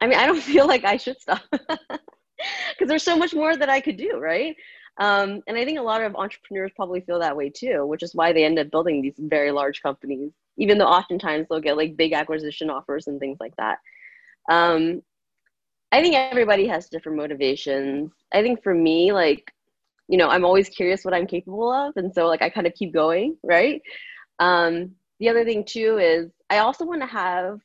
i 0.00 0.06
mean 0.06 0.18
i 0.18 0.26
don't 0.26 0.40
feel 0.52 0.66
like 0.66 0.84
i 0.84 0.96
should 0.96 1.20
stop. 1.20 1.42
Because 2.70 2.88
there's 2.88 3.02
so 3.02 3.16
much 3.16 3.34
more 3.34 3.56
that 3.56 3.68
i 3.68 3.80
could 3.80 3.96
do 3.96 4.16
right 4.20 4.54
um, 4.98 5.42
and 5.46 5.56
i 5.56 5.64
think 5.64 5.78
a 5.78 5.82
lot 5.82 6.02
of 6.02 6.14
entrepreneurs 6.16 6.72
probably 6.76 7.00
feel 7.00 7.18
that 7.18 7.36
way 7.36 7.48
too 7.48 7.86
which 7.86 8.02
is 8.02 8.14
why 8.14 8.32
they 8.32 8.44
end 8.44 8.58
up 8.58 8.70
building 8.70 9.02
these 9.02 9.14
very 9.18 9.50
large 9.50 9.82
companies 9.82 10.32
even 10.56 10.78
though 10.78 10.86
oftentimes 10.86 11.46
they'll 11.48 11.60
get 11.60 11.76
like 11.76 11.96
big 11.96 12.12
acquisition 12.12 12.70
offers 12.70 13.06
and 13.06 13.20
things 13.20 13.38
like 13.40 13.54
that 13.56 13.78
um, 14.48 15.02
I 15.90 16.02
think 16.02 16.14
everybody 16.16 16.66
has 16.68 16.88
different 16.88 17.16
motivations. 17.16 18.12
I 18.32 18.42
think 18.42 18.62
for 18.62 18.74
me, 18.74 19.12
like, 19.12 19.52
you 20.08 20.18
know, 20.18 20.28
I'm 20.28 20.44
always 20.44 20.68
curious 20.68 21.04
what 21.04 21.14
I'm 21.14 21.26
capable 21.26 21.70
of. 21.72 21.96
And 21.96 22.12
so, 22.14 22.26
like, 22.26 22.42
I 22.42 22.50
kind 22.50 22.66
of 22.66 22.74
keep 22.74 22.92
going, 22.92 23.36
right? 23.42 23.80
Um, 24.38 24.92
the 25.18 25.28
other 25.28 25.44
thing, 25.44 25.64
too, 25.64 25.98
is 25.98 26.30
I 26.50 26.58
also 26.58 26.84
want 26.84 27.00
to 27.02 27.06
have 27.06 27.60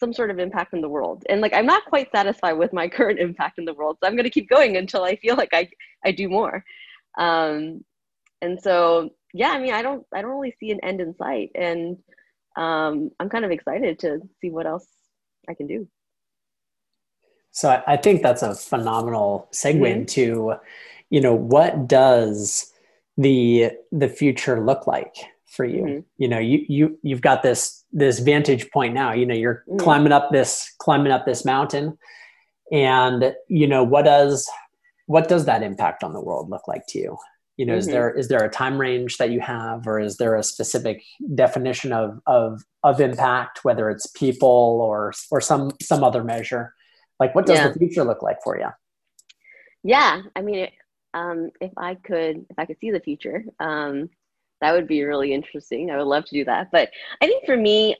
some 0.00 0.12
sort 0.12 0.30
of 0.30 0.38
impact 0.38 0.74
in 0.74 0.80
the 0.80 0.88
world. 0.88 1.24
And, 1.28 1.40
like, 1.40 1.54
I'm 1.54 1.66
not 1.66 1.84
quite 1.84 2.10
satisfied 2.10 2.54
with 2.54 2.72
my 2.72 2.88
current 2.96 3.20
impact 3.20 3.58
in 3.58 3.64
the 3.64 3.74
world. 3.74 3.98
So 4.00 4.08
I'm 4.08 4.16
going 4.16 4.24
to 4.24 4.30
keep 4.30 4.48
going 4.48 4.76
until 4.76 5.04
I 5.04 5.16
feel 5.16 5.36
like 5.36 5.50
I, 5.52 5.68
I 6.04 6.12
do 6.12 6.28
more. 6.28 6.64
Um, 7.18 7.84
and 8.42 8.60
so, 8.60 9.10
yeah, 9.34 9.50
I 9.50 9.60
mean, 9.60 9.74
I 9.74 9.82
don't, 9.82 10.04
I 10.14 10.22
don't 10.22 10.30
really 10.30 10.54
see 10.58 10.70
an 10.70 10.80
end 10.82 11.00
in 11.00 11.14
sight. 11.16 11.50
And 11.54 11.98
um, 12.56 13.10
I'm 13.20 13.28
kind 13.28 13.44
of 13.44 13.50
excited 13.50 13.98
to 14.00 14.20
see 14.40 14.50
what 14.50 14.66
else 14.66 14.86
I 15.48 15.54
can 15.54 15.66
do. 15.66 15.86
So 17.52 17.82
I 17.86 17.96
think 17.96 18.22
that's 18.22 18.42
a 18.42 18.54
phenomenal 18.54 19.48
segue 19.52 19.74
mm-hmm. 19.74 19.84
into, 19.84 20.54
you 21.10 21.20
know, 21.20 21.34
what 21.34 21.88
does 21.88 22.72
the 23.16 23.72
the 23.92 24.08
future 24.08 24.64
look 24.64 24.86
like 24.86 25.16
for 25.50 25.64
you? 25.64 25.82
Mm-hmm. 25.82 26.00
You 26.18 26.28
know, 26.28 26.38
you 26.38 26.64
you 26.68 26.98
you've 27.02 27.20
got 27.20 27.42
this 27.42 27.84
this 27.92 28.18
vantage 28.20 28.70
point 28.70 28.94
now. 28.94 29.12
You 29.12 29.26
know, 29.26 29.34
you're 29.34 29.64
mm-hmm. 29.68 29.78
climbing 29.78 30.12
up 30.12 30.30
this 30.30 30.72
climbing 30.78 31.12
up 31.12 31.26
this 31.26 31.44
mountain, 31.44 31.98
and 32.72 33.34
you 33.48 33.66
know 33.66 33.84
what 33.84 34.04
does 34.04 34.48
what 35.06 35.28
does 35.28 35.44
that 35.46 35.62
impact 35.62 36.04
on 36.04 36.12
the 36.12 36.20
world 36.20 36.50
look 36.50 36.68
like 36.68 36.86
to 36.88 36.98
you? 36.98 37.18
You 37.56 37.66
know, 37.66 37.74
is 37.74 37.86
mm-hmm. 37.86 37.92
there 37.92 38.10
is 38.10 38.28
there 38.28 38.44
a 38.44 38.48
time 38.48 38.80
range 38.80 39.18
that 39.18 39.30
you 39.30 39.40
have, 39.40 39.86
or 39.86 40.00
is 40.00 40.16
there 40.16 40.36
a 40.36 40.42
specific 40.42 41.02
definition 41.34 41.92
of 41.92 42.20
of 42.26 42.62
of 42.82 43.00
impact, 43.00 43.64
whether 43.64 43.90
it's 43.90 44.06
people 44.06 44.80
or 44.82 45.12
or 45.30 45.40
some 45.40 45.72
some 45.82 46.02
other 46.02 46.24
measure? 46.24 46.74
Like, 47.18 47.34
what 47.34 47.44
does 47.44 47.58
yeah. 47.58 47.68
the 47.68 47.78
future 47.78 48.02
look 48.02 48.22
like 48.22 48.38
for 48.42 48.58
you? 48.58 48.68
Yeah, 49.82 50.22
I 50.34 50.40
mean, 50.40 50.68
um, 51.12 51.50
if 51.60 51.72
I 51.76 51.96
could, 51.96 52.46
if 52.48 52.58
I 52.58 52.64
could 52.64 52.78
see 52.80 52.90
the 52.90 53.00
future, 53.00 53.44
um, 53.58 54.08
that 54.60 54.72
would 54.72 54.86
be 54.86 55.02
really 55.04 55.32
interesting. 55.32 55.90
I 55.90 55.96
would 55.96 56.06
love 56.06 56.24
to 56.26 56.34
do 56.34 56.44
that. 56.44 56.70
But 56.70 56.90
I 57.20 57.26
think 57.26 57.44
for 57.46 57.56
me, 57.56 57.96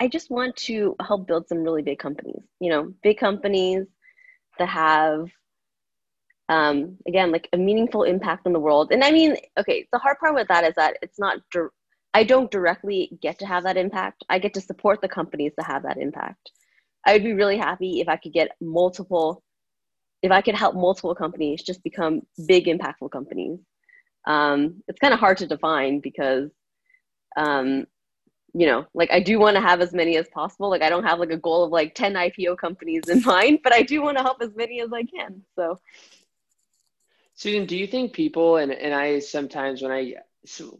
I 0.00 0.08
just 0.08 0.30
want 0.30 0.56
to 0.56 0.94
help 1.00 1.26
build 1.26 1.48
some 1.48 1.62
really 1.62 1.82
big 1.82 1.98
companies. 1.98 2.42
You 2.60 2.70
know, 2.70 2.92
big 3.02 3.18
companies 3.18 3.86
that 4.58 4.68
have 4.68 5.28
um, 6.48 6.96
again 7.08 7.32
like 7.32 7.48
a 7.52 7.58
meaningful 7.58 8.04
impact 8.04 8.46
on 8.46 8.52
the 8.52 8.60
world 8.60 8.92
and 8.92 9.02
i 9.02 9.10
mean 9.10 9.36
okay 9.58 9.88
the 9.92 9.98
hard 9.98 10.16
part 10.20 10.32
with 10.32 10.46
that 10.46 10.62
is 10.62 10.74
that 10.76 10.96
it's 11.02 11.18
not 11.18 11.38
i 12.14 12.22
don't 12.22 12.52
directly 12.52 13.18
get 13.20 13.36
to 13.40 13.46
have 13.46 13.64
that 13.64 13.76
impact 13.76 14.22
i 14.28 14.38
get 14.38 14.54
to 14.54 14.60
support 14.60 15.00
the 15.00 15.08
companies 15.08 15.50
that 15.56 15.66
have 15.66 15.82
that 15.82 15.96
impact 15.96 16.52
I 17.06 17.12
would 17.12 17.22
be 17.22 17.32
really 17.34 17.56
happy 17.56 18.00
if 18.00 18.08
I 18.08 18.16
could 18.16 18.32
get 18.32 18.50
multiple, 18.60 19.42
if 20.22 20.32
I 20.32 20.42
could 20.42 20.56
help 20.56 20.74
multiple 20.74 21.14
companies 21.14 21.62
just 21.62 21.82
become 21.84 22.22
big, 22.48 22.66
impactful 22.66 23.12
companies. 23.12 23.60
Um, 24.26 24.82
it's 24.88 24.98
kind 24.98 25.14
of 25.14 25.20
hard 25.20 25.38
to 25.38 25.46
define 25.46 26.00
because, 26.00 26.50
um, 27.36 27.86
you 28.54 28.66
know, 28.66 28.86
like 28.94 29.10
I 29.12 29.20
do 29.20 29.38
want 29.38 29.56
to 29.56 29.60
have 29.60 29.80
as 29.80 29.92
many 29.92 30.16
as 30.16 30.28
possible. 30.28 30.70
Like 30.70 30.82
I 30.82 30.88
don't 30.88 31.04
have 31.04 31.18
like 31.18 31.30
a 31.30 31.36
goal 31.36 31.64
of 31.64 31.70
like 31.70 31.94
10 31.94 32.14
IPO 32.14 32.58
companies 32.58 33.02
in 33.08 33.22
mind, 33.24 33.60
but 33.62 33.72
I 33.72 33.82
do 33.82 34.02
want 34.02 34.16
to 34.16 34.22
help 34.22 34.38
as 34.40 34.54
many 34.54 34.80
as 34.80 34.92
I 34.92 35.04
can. 35.04 35.42
So, 35.54 35.78
Susan, 37.34 37.66
do 37.66 37.76
you 37.76 37.86
think 37.86 38.14
people, 38.14 38.56
and, 38.56 38.72
and 38.72 38.94
I 38.94 39.18
sometimes 39.18 39.82
when 39.82 39.92
I 39.92 40.14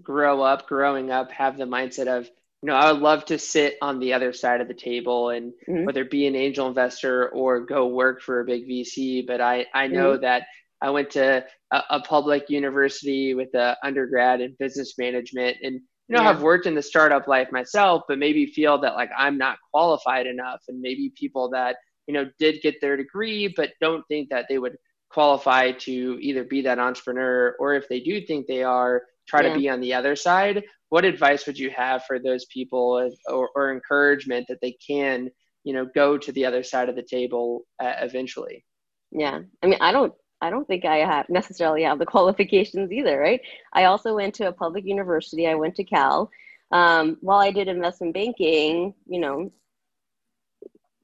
grow 0.03 0.43
up, 0.43 0.67
growing 0.67 1.11
up, 1.11 1.31
have 1.33 1.59
the 1.59 1.65
mindset 1.65 2.07
of, 2.07 2.25
you 2.63 2.69
know, 2.69 2.75
I 2.75 2.91
would 2.91 3.03
love 3.03 3.27
to 3.27 3.39
sit 3.39 3.77
on 3.83 3.99
the 3.99 4.15
other 4.15 4.33
side 4.33 4.61
of 4.61 4.69
the 4.69 4.75
table 4.75 5.29
and 5.29 5.53
mm-hmm. 5.69 5.85
whether 5.85 6.05
be 6.05 6.27
an 6.27 6.35
angel 6.35 6.67
investor 6.67 7.29
or 7.29 7.61
go 7.61 7.87
work 7.89 8.23
for 8.23 8.41
a 8.41 8.45
big 8.45 8.67
VC. 8.67 9.27
But 9.27 9.41
I, 9.41 9.67
I 9.75 9.89
know 9.89 10.13
mm-hmm. 10.13 10.23
that 10.23 10.47
I 10.83 10.91
went 10.91 11.11
to 11.11 11.45
a, 11.73 11.83
a, 11.91 12.01
public 12.01 12.51
university 12.51 13.35
with 13.35 13.49
an 13.55 13.75
undergrad 13.83 14.41
in 14.41 14.57
business 14.59 14.95
management 14.99 15.57
and, 15.63 15.75
you 15.75 16.17
know, 16.17 16.23
yeah. 16.23 16.31
I've 16.31 16.43
worked 16.43 16.67
in 16.67 16.75
the 16.75 16.83
startup 16.83 17.27
life 17.27 17.49
myself, 17.51 18.03
but 18.09 18.19
maybe 18.19 18.47
feel 18.47 18.79
that 18.79 18.95
like 18.95 19.11
I'm 19.17 19.39
not 19.39 19.59
qualified 19.73 20.27
enough. 20.27 20.61
And 20.69 20.81
maybe 20.81 21.13
people 21.17 21.51
that, 21.51 21.77
you 22.07 22.15
know, 22.15 22.31
did 22.39 22.63
get 22.63 22.81
their 22.81 22.97
degree, 22.97 23.53
but 23.57 23.73
don't 23.81 24.05
think 24.07 24.29
that 24.31 24.47
they 24.49 24.59
would 24.59 24.77
qualify 25.11 25.73
to 25.73 26.19
either 26.21 26.45
be 26.45 26.63
that 26.63 26.79
entrepreneur 26.79 27.57
or 27.59 27.75
if 27.75 27.89
they 27.89 28.01
do 28.01 28.21
think 28.21 28.47
they 28.47 28.63
are, 28.63 29.03
try 29.27 29.43
yeah. 29.43 29.53
to 29.53 29.59
be 29.59 29.69
on 29.69 29.81
the 29.81 29.95
other 29.95 30.15
side 30.15 30.63
what 30.89 31.05
advice 31.05 31.47
would 31.47 31.59
you 31.59 31.71
have 31.71 32.05
for 32.05 32.19
those 32.19 32.45
people 32.47 33.11
or, 33.29 33.51
or 33.55 33.73
encouragement 33.73 34.47
that 34.49 34.59
they 34.63 34.77
can 34.87 35.31
you 35.65 35.73
know 35.73 35.87
go 35.95 36.17
to 36.17 36.33
the 36.33 36.45
other 36.45 36.63
side 36.63 36.89
of 36.89 36.97
the 36.97 37.03
table 37.03 37.63
uh, 37.83 37.95
eventually 38.01 38.65
yeah 39.11 39.41
i 39.63 39.67
mean 39.67 39.79
i 39.81 39.93
don't 39.93 40.13
i 40.41 40.51
don't 40.51 40.67
think 40.67 40.85
i 40.85 40.99
have 40.99 41.29
necessarily 41.29 41.83
have 41.83 41.99
the 41.99 42.07
qualifications 42.15 42.93
either 42.93 43.19
right? 43.19 43.41
I 43.73 43.85
also 43.85 44.15
went 44.15 44.35
to 44.37 44.49
a 44.49 44.53
public 44.53 44.85
university. 44.85 45.47
I 45.47 45.55
went 45.55 45.75
to 45.77 45.85
cal. 45.85 46.31
Um, 46.73 47.19
while 47.21 47.39
i 47.39 47.51
did 47.51 47.69
investment 47.69 48.15
banking 48.15 48.95
you 49.07 49.21
know 49.21 49.53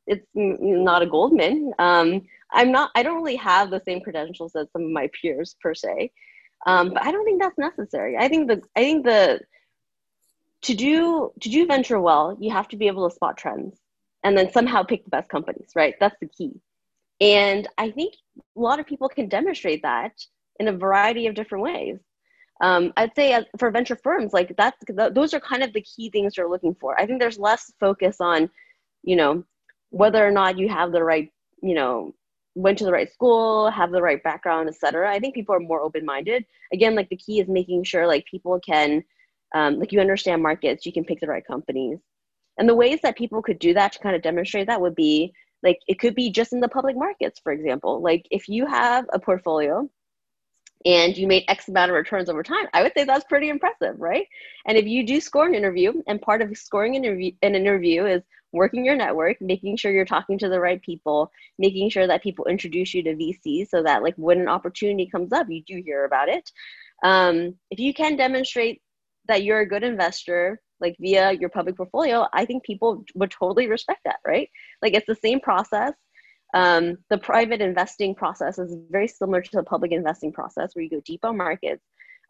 it's 0.06 0.26
not 0.34 1.02
a 1.02 1.06
goldman. 1.06 1.72
Um, 1.78 2.22
i'm 2.52 2.72
not 2.72 2.90
i 2.94 3.02
don't 3.02 3.16
really 3.16 3.36
have 3.36 3.70
the 3.70 3.82
same 3.86 4.00
credentials 4.00 4.54
as 4.56 4.70
some 4.72 4.82
of 4.82 4.90
my 4.90 5.08
peers 5.20 5.56
per 5.62 5.74
se. 5.74 6.12
Um, 6.66 6.90
but 6.90 7.04
i 7.04 7.10
don't 7.10 7.24
think 7.24 7.40
that's 7.40 7.58
necessary. 7.58 8.16
I 8.16 8.28
think 8.28 8.48
the 8.48 8.62
i 8.76 8.80
think 8.80 9.04
the 9.04 9.40
to 10.62 10.74
do 10.74 11.32
to 11.40 11.48
do 11.48 11.66
venture 11.66 12.00
well, 12.00 12.36
you 12.40 12.50
have 12.50 12.68
to 12.68 12.76
be 12.76 12.86
able 12.86 13.08
to 13.08 13.14
spot 13.14 13.36
trends 13.36 13.78
and 14.22 14.36
then 14.36 14.50
somehow 14.52 14.82
pick 14.82 15.04
the 15.04 15.10
best 15.10 15.28
companies, 15.28 15.70
right? 15.74 15.94
That's 16.00 16.16
the 16.20 16.28
key. 16.28 16.52
And 17.22 17.68
I 17.78 17.90
think 17.92 18.14
a 18.36 18.60
lot 18.60 18.80
of 18.80 18.86
people 18.86 19.08
can 19.08 19.28
demonstrate 19.28 19.80
that 19.82 20.12
in 20.58 20.66
a 20.66 20.72
variety 20.72 21.28
of 21.28 21.36
different 21.36 21.62
ways. 21.62 21.98
Um, 22.60 22.92
I'd 22.96 23.14
say 23.14 23.32
as, 23.32 23.44
for 23.58 23.70
venture 23.70 23.96
firms, 23.96 24.32
like 24.32 24.54
that's 24.56 24.76
those 25.12 25.32
are 25.32 25.40
kind 25.40 25.62
of 25.62 25.72
the 25.72 25.82
key 25.82 26.10
things 26.10 26.36
you're 26.36 26.50
looking 26.50 26.74
for. 26.74 27.00
I 27.00 27.06
think 27.06 27.20
there's 27.20 27.38
less 27.38 27.72
focus 27.78 28.16
on, 28.20 28.50
you 29.04 29.14
know, 29.14 29.44
whether 29.90 30.26
or 30.26 30.32
not 30.32 30.58
you 30.58 30.68
have 30.68 30.90
the 30.90 31.02
right, 31.02 31.30
you 31.62 31.74
know, 31.74 32.12
went 32.56 32.76
to 32.78 32.84
the 32.84 32.92
right 32.92 33.10
school, 33.12 33.70
have 33.70 33.92
the 33.92 34.02
right 34.02 34.22
background, 34.22 34.68
etc. 34.68 35.08
I 35.10 35.20
think 35.20 35.34
people 35.34 35.54
are 35.54 35.60
more 35.60 35.80
open 35.80 36.04
minded. 36.04 36.44
Again, 36.72 36.96
like 36.96 37.08
the 37.08 37.16
key 37.16 37.40
is 37.40 37.48
making 37.48 37.84
sure 37.84 38.06
like 38.06 38.26
people 38.26 38.58
can 38.60 39.04
um, 39.54 39.78
like 39.78 39.92
you 39.92 40.00
understand 40.00 40.42
markets 40.42 40.86
you 40.86 40.92
can 40.92 41.04
pick 41.04 41.20
the 41.20 41.26
right 41.26 41.46
companies 41.46 41.98
and 42.58 42.68
the 42.68 42.74
ways 42.74 43.00
that 43.02 43.16
people 43.16 43.42
could 43.42 43.58
do 43.58 43.74
that 43.74 43.92
to 43.92 43.98
kind 43.98 44.16
of 44.16 44.22
demonstrate 44.22 44.66
that 44.66 44.80
would 44.80 44.94
be 44.94 45.32
like 45.62 45.78
it 45.86 45.98
could 45.98 46.14
be 46.14 46.30
just 46.30 46.52
in 46.52 46.60
the 46.60 46.68
public 46.68 46.96
markets 46.96 47.40
for 47.42 47.52
example 47.52 48.00
like 48.02 48.26
if 48.30 48.48
you 48.48 48.66
have 48.66 49.06
a 49.12 49.18
portfolio 49.18 49.88
and 50.84 51.16
you 51.16 51.26
made 51.26 51.44
X 51.48 51.68
amount 51.68 51.90
of 51.90 51.96
returns 51.96 52.28
over 52.28 52.42
time, 52.42 52.66
I 52.72 52.82
would 52.82 52.92
say 52.96 53.04
that's 53.04 53.24
pretty 53.24 53.48
impressive, 53.48 53.94
right? 53.98 54.26
And 54.66 54.76
if 54.76 54.86
you 54.86 55.06
do 55.06 55.20
score 55.20 55.46
an 55.46 55.54
interview, 55.54 56.02
and 56.06 56.20
part 56.20 56.42
of 56.42 56.56
scoring 56.56 56.96
an 56.96 57.04
interview, 57.04 57.32
an 57.42 57.54
interview 57.54 58.04
is 58.04 58.22
working 58.52 58.84
your 58.84 58.96
network, 58.96 59.40
making 59.40 59.76
sure 59.76 59.92
you're 59.92 60.04
talking 60.04 60.38
to 60.38 60.48
the 60.48 60.60
right 60.60 60.82
people, 60.82 61.30
making 61.58 61.88
sure 61.90 62.06
that 62.06 62.22
people 62.22 62.44
introduce 62.46 62.92
you 62.92 63.02
to 63.02 63.14
VCs 63.14 63.68
so 63.68 63.82
that 63.82 64.02
like 64.02 64.14
when 64.16 64.40
an 64.40 64.48
opportunity 64.48 65.06
comes 65.06 65.32
up, 65.32 65.48
you 65.48 65.62
do 65.62 65.80
hear 65.84 66.04
about 66.04 66.28
it. 66.28 66.50
Um, 67.02 67.54
if 67.70 67.78
you 67.78 67.94
can 67.94 68.16
demonstrate 68.16 68.82
that 69.28 69.42
you're 69.44 69.60
a 69.60 69.68
good 69.68 69.82
investor, 69.84 70.60
like 70.82 70.96
via 71.00 71.32
your 71.32 71.48
public 71.48 71.76
portfolio, 71.76 72.26
I 72.32 72.44
think 72.44 72.64
people 72.64 73.04
would 73.14 73.30
totally 73.30 73.68
respect 73.68 74.00
that, 74.04 74.18
right? 74.26 74.48
Like 74.82 74.94
it's 74.94 75.06
the 75.06 75.14
same 75.14 75.40
process. 75.40 75.94
Um, 76.54 76.98
the 77.08 77.16
private 77.16 77.62
investing 77.62 78.14
process 78.14 78.58
is 78.58 78.76
very 78.90 79.08
similar 79.08 79.40
to 79.40 79.50
the 79.54 79.62
public 79.62 79.92
investing 79.92 80.32
process 80.32 80.74
where 80.74 80.82
you 80.82 80.90
go 80.90 81.00
deep 81.06 81.24
on 81.24 81.38
markets, 81.38 81.82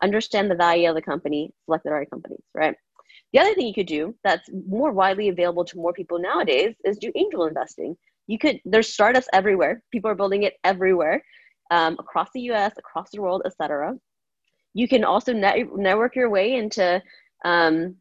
understand 0.02 0.50
the 0.50 0.54
value 0.54 0.88
of 0.88 0.94
the 0.94 1.02
company, 1.02 1.52
select 1.64 1.84
the 1.84 1.90
right 1.90 2.08
companies, 2.08 2.44
right? 2.54 2.76
The 3.32 3.40
other 3.40 3.54
thing 3.54 3.66
you 3.66 3.74
could 3.74 3.86
do 3.86 4.14
that's 4.22 4.48
more 4.68 4.92
widely 4.92 5.28
available 5.28 5.64
to 5.64 5.76
more 5.76 5.92
people 5.92 6.18
nowadays 6.18 6.74
is 6.84 6.98
do 6.98 7.10
angel 7.16 7.46
investing. 7.46 7.96
You 8.26 8.38
could, 8.38 8.60
there's 8.64 8.92
startups 8.92 9.28
everywhere. 9.32 9.82
People 9.90 10.10
are 10.10 10.14
building 10.14 10.44
it 10.44 10.54
everywhere 10.62 11.22
um, 11.70 11.96
across 11.98 12.28
the 12.34 12.42
US, 12.52 12.72
across 12.78 13.10
the 13.10 13.20
world, 13.20 13.42
etc. 13.44 13.96
You 14.74 14.86
can 14.86 15.04
also 15.04 15.32
net, 15.32 15.56
network 15.74 16.14
your 16.14 16.30
way 16.30 16.54
into 16.54 17.02
um, 17.44 17.96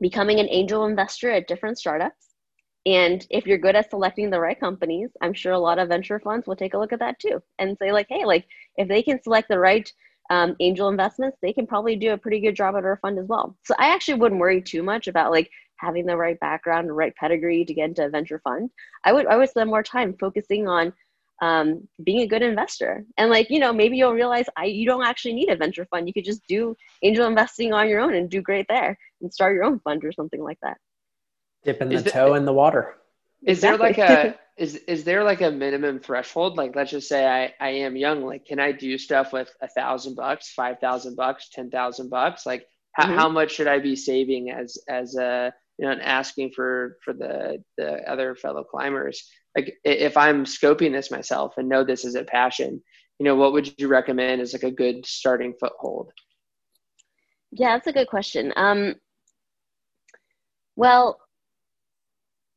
becoming 0.00 0.40
an 0.40 0.48
angel 0.50 0.86
investor 0.86 1.30
at 1.30 1.48
different 1.48 1.78
startups. 1.78 2.28
And 2.86 3.26
if 3.30 3.46
you're 3.46 3.58
good 3.58 3.76
at 3.76 3.90
selecting 3.90 4.30
the 4.30 4.40
right 4.40 4.58
companies, 4.58 5.10
I'm 5.20 5.34
sure 5.34 5.52
a 5.52 5.58
lot 5.58 5.78
of 5.78 5.88
venture 5.88 6.18
funds 6.18 6.46
will 6.46 6.56
take 6.56 6.74
a 6.74 6.78
look 6.78 6.92
at 6.92 6.98
that 7.00 7.18
too 7.18 7.42
and 7.58 7.76
say, 7.78 7.92
like, 7.92 8.06
hey, 8.08 8.24
like 8.24 8.46
if 8.76 8.88
they 8.88 9.02
can 9.02 9.22
select 9.22 9.48
the 9.48 9.58
right 9.58 9.92
um, 10.30 10.56
angel 10.60 10.88
investments, 10.88 11.36
they 11.42 11.52
can 11.52 11.66
probably 11.66 11.96
do 11.96 12.12
a 12.12 12.18
pretty 12.18 12.40
good 12.40 12.56
job 12.56 12.76
at 12.76 12.84
our 12.84 12.98
fund 13.02 13.18
as 13.18 13.26
well. 13.26 13.56
So 13.64 13.74
I 13.78 13.92
actually 13.92 14.14
wouldn't 14.14 14.40
worry 14.40 14.62
too 14.62 14.82
much 14.82 15.08
about 15.08 15.32
like 15.32 15.50
having 15.76 16.06
the 16.06 16.16
right 16.16 16.38
background, 16.40 16.94
right 16.96 17.14
pedigree 17.16 17.64
to 17.64 17.74
get 17.74 17.88
into 17.88 18.06
a 18.06 18.08
venture 18.08 18.40
fund. 18.44 18.70
I 19.04 19.12
would 19.12 19.26
I 19.26 19.36
would 19.36 19.50
spend 19.50 19.68
more 19.68 19.82
time 19.82 20.16
focusing 20.18 20.68
on 20.68 20.92
um, 21.40 21.88
being 22.02 22.20
a 22.20 22.26
good 22.26 22.42
investor. 22.42 23.04
And 23.16 23.30
like 23.30 23.50
you 23.50 23.58
know, 23.58 23.72
maybe 23.72 23.96
you'll 23.96 24.12
realize 24.12 24.46
I 24.56 24.66
you 24.66 24.86
don't 24.86 25.04
actually 25.04 25.34
need 25.34 25.48
a 25.48 25.56
venture 25.56 25.86
fund. 25.86 26.06
You 26.06 26.14
could 26.14 26.24
just 26.24 26.46
do 26.46 26.76
angel 27.02 27.26
investing 27.26 27.72
on 27.72 27.88
your 27.88 28.00
own 28.00 28.14
and 28.14 28.28
do 28.28 28.42
great 28.42 28.66
there, 28.68 28.98
and 29.20 29.32
start 29.32 29.54
your 29.54 29.64
own 29.64 29.80
fund 29.80 30.04
or 30.04 30.12
something 30.12 30.42
like 30.42 30.58
that. 30.62 30.76
Dipping 31.64 31.88
the 31.88 32.02
toe 32.02 32.34
in 32.34 32.44
the 32.44 32.52
water. 32.52 32.96
Is 33.42 33.58
exactly. 33.58 33.92
there 33.92 34.08
like 34.08 34.34
a 34.36 34.38
is 34.62 34.76
is 34.76 35.04
there 35.04 35.24
like 35.24 35.40
a 35.40 35.50
minimum 35.50 36.00
threshold? 36.00 36.56
Like 36.56 36.76
let's 36.76 36.90
just 36.90 37.08
say 37.08 37.26
I, 37.26 37.54
I 37.64 37.70
am 37.70 37.96
young. 37.96 38.24
Like 38.24 38.44
can 38.44 38.60
I 38.60 38.72
do 38.72 38.98
stuff 38.98 39.32
with 39.32 39.50
a 39.62 39.68
thousand 39.68 40.16
bucks, 40.16 40.52
five 40.52 40.78
thousand 40.78 41.16
bucks, 41.16 41.48
ten 41.50 41.70
thousand 41.70 42.10
bucks? 42.10 42.44
Like 42.44 42.66
how, 42.92 43.06
mm-hmm. 43.06 43.14
how 43.14 43.28
much 43.28 43.52
should 43.52 43.68
I 43.68 43.78
be 43.78 43.96
saving 43.96 44.50
as 44.50 44.76
as 44.88 45.16
a 45.16 45.54
you 45.80 45.86
know 45.86 45.92
and 45.92 46.02
asking 46.02 46.50
for 46.50 46.98
for 47.02 47.14
the 47.14 47.64
the 47.78 48.06
other 48.08 48.34
fellow 48.34 48.62
climbers? 48.62 49.26
Like 49.56 49.74
if 49.82 50.16
I'm 50.16 50.44
scoping 50.44 50.92
this 50.92 51.10
myself 51.10 51.54
and 51.56 51.68
know 51.68 51.82
this 51.82 52.04
is 52.04 52.16
a 52.16 52.22
passion, 52.22 52.82
you 53.18 53.24
know, 53.24 53.34
what 53.34 53.54
would 53.54 53.72
you 53.80 53.88
recommend 53.88 54.42
as 54.42 54.52
like 54.52 54.62
a 54.62 54.70
good 54.70 55.06
starting 55.06 55.54
foothold? 55.58 56.12
Yeah, 57.50 57.74
that's 57.74 57.86
a 57.86 57.92
good 57.92 58.08
question. 58.08 58.52
Um, 58.56 58.94
well, 60.76 61.18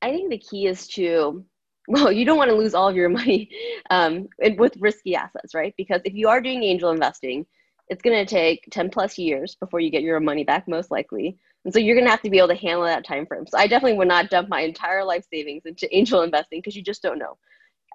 I 0.02 0.12
think 0.12 0.30
the 0.30 0.38
key 0.38 0.68
is 0.68 0.88
to 0.90 1.46
well, 1.88 2.12
you 2.12 2.26
don't 2.26 2.38
want 2.38 2.50
to 2.50 2.58
lose 2.58 2.74
all 2.74 2.90
of 2.90 2.96
your 2.96 3.10
money 3.22 3.50
um, 3.90 4.28
with 4.58 4.76
risky 4.80 5.16
assets, 5.16 5.56
right? 5.56 5.74
Because 5.78 6.02
if 6.04 6.14
you 6.14 6.28
are 6.28 6.42
doing 6.42 6.62
angel 6.62 6.92
investing, 6.92 7.46
it's 7.90 8.02
going 8.02 8.16
to 8.16 8.26
take 8.26 8.68
10 8.72 8.90
plus 8.90 9.18
years 9.18 9.56
before 9.56 9.80
you 9.80 9.90
get 9.90 10.02
your 10.02 10.20
money 10.20 10.44
back, 10.44 10.68
most 10.68 10.92
likely. 10.92 11.38
And 11.66 11.74
so 11.74 11.80
you're 11.80 11.96
going 11.96 12.06
to 12.06 12.12
have 12.12 12.22
to 12.22 12.30
be 12.30 12.38
able 12.38 12.50
to 12.50 12.56
handle 12.56 12.84
that 12.84 13.06
time 13.06 13.26
frame. 13.26 13.46
So 13.48 13.58
I 13.58 13.68
definitely 13.68 13.98
would 13.98 14.08
not 14.08 14.30
dump 14.30 14.50
my 14.50 14.62
entire 14.62 15.04
life 15.04 15.26
savings 15.32 15.64
into 15.66 15.94
angel 15.96 16.22
investing 16.22 16.60
because 16.60 16.76
you 16.76 16.84
just 16.84 17.02
don't 17.02 17.20
know. 17.20 17.38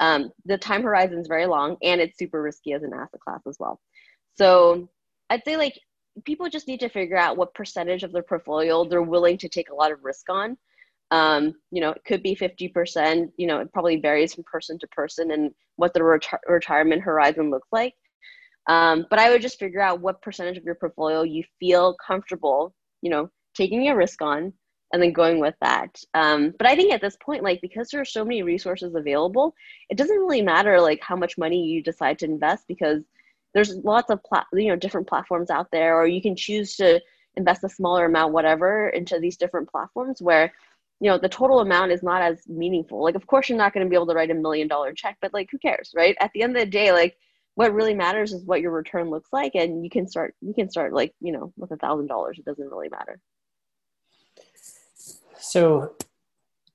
Um, 0.01 0.30
the 0.45 0.57
time 0.57 0.82
horizon 0.82 1.18
is 1.18 1.26
very 1.26 1.47
long 1.47 1.76
and 1.82 2.01
it's 2.01 2.18
super 2.18 2.41
risky 2.41 2.72
as 2.72 2.82
an 2.82 2.93
asset 2.95 3.20
class 3.20 3.41
as 3.49 3.57
well. 3.59 3.80
So 4.36 4.89
I'd 5.28 5.45
say 5.45 5.57
like 5.57 5.78
people 6.24 6.49
just 6.49 6.68
need 6.68 6.80
to 6.80 6.89
figure 6.89 7.16
out 7.16 7.36
what 7.36 7.55
percentage 7.55 8.05
of 8.05 8.12
their 8.12 8.22
portfolio 8.22 8.84
they're 8.84 9.03
willing 9.03 9.39
to 9.39 9.49
take 9.49 9.70
a 9.70 9.74
lot 9.74 9.93
of 9.93 10.05
risk 10.05 10.30
on 10.30 10.57
um, 11.11 11.55
you 11.70 11.80
know, 11.80 11.91
it 11.91 12.05
could 12.05 12.22
be 12.22 12.36
50%, 12.36 13.32
you 13.36 13.47
know, 13.47 13.61
it 13.61 13.72
probably 13.72 13.97
varies 13.97 14.34
from 14.34 14.45
person 14.45 14.78
to 14.78 14.86
person 14.89 15.30
and 15.30 15.53
what 15.76 15.95
the 15.95 16.01
reti- 16.01 16.39
retirement 16.47 17.03
horizon 17.03 17.51
looks 17.51 17.68
like. 17.72 17.95
Um, 18.69 19.07
but 19.09 19.19
I 19.19 19.31
would 19.31 19.43
just 19.43 19.59
figure 19.59 19.81
out 19.81 20.01
what 20.01 20.23
percentage 20.23 20.59
of 20.59 20.64
your 20.64 20.75
portfolio 20.75 21.23
you 21.23 21.43
feel 21.59 21.97
comfortable, 22.07 22.75
you 23.03 23.11
know, 23.11 23.31
taking 23.55 23.89
a 23.89 23.97
risk 23.97 24.21
on 24.23 24.53
and 24.93 25.03
then 25.03 25.12
going 25.12 25.41
with 25.41 25.55
that. 25.61 26.01
Um, 26.14 26.55
but 26.59 26.66
I 26.66 26.77
think 26.77 26.93
at 26.93 27.01
this 27.01 27.16
point, 27.16 27.43
like 27.43 27.61
because 27.61 27.89
there 27.89 28.01
are 28.01 28.07
so 28.07 28.25
many 28.25 28.43
resources 28.43 28.95
available, 28.95 29.55
it 29.89 29.97
doesn't 29.97 30.19
really 30.19 30.43
matter 30.43 30.81
like 30.81 31.01
how 31.03 31.16
much 31.16 31.39
money 31.39 31.64
you 31.64 31.83
decide 31.83 32.19
to 32.21 32.27
invest 32.27 32.64
because 32.69 33.03
there's 33.55 33.77
lots 33.77 34.11
of 34.11 34.23
plat- 34.23 34.47
you 34.53 34.69
know 34.69 34.77
different 34.77 35.09
platforms 35.09 35.51
out 35.51 35.71
there, 35.73 35.99
or 35.99 36.07
you 36.07 36.23
can 36.23 36.37
choose 36.37 36.77
to 36.77 37.01
invest 37.37 37.64
a 37.64 37.69
smaller 37.69 38.05
amount, 38.05 38.33
whatever, 38.33 38.89
into 38.91 39.19
these 39.19 39.37
different 39.37 39.71
platforms 39.71 40.21
where 40.21 40.53
you 41.01 41.09
know 41.09 41.19
the 41.19 41.29
total 41.29 41.61
amount 41.61 41.93
is 41.93 42.03
not 42.03 42.23
as 42.23 42.47
meaningful 42.49 43.03
like 43.03 43.14
of 43.14 43.27
course 43.27 43.49
you're 43.49 43.57
not 43.57 43.73
going 43.73 43.87
to 43.87 43.89
be 43.89 43.95
able 43.95 44.07
to 44.07 44.14
write 44.14 44.33
a 44.33 44.35
million 44.35 44.66
dollar 44.66 44.93
check 44.93 45.16
but 45.21 45.33
like 45.33 45.49
who 45.51 45.59
cares 45.59 45.93
right 45.95 46.16
at 46.21 46.31
the 46.35 46.43
end 46.43 46.57
of 46.57 46.61
the 46.61 46.69
day 46.69 46.91
like 46.91 47.16
what 47.59 47.75
really 47.75 47.93
matters 47.93 48.33
is 48.33 48.45
what 48.45 48.61
your 48.61 48.71
return 48.71 49.11
looks 49.11 49.31
like 49.33 49.57
and 49.57 49.83
you 49.83 49.91
can 49.91 50.07
start 50.07 50.33
you 50.41 50.55
can 50.55 50.71
start 50.71 50.93
like 50.93 51.13
you 51.21 51.33
know 51.33 51.53
with 51.57 51.73
a 51.73 51.77
thousand 51.77 52.07
dollars 52.07 52.39
it 52.39 52.45
doesn't 52.45 52.69
really 52.69 52.89
matter 52.89 53.19
so 55.41 55.93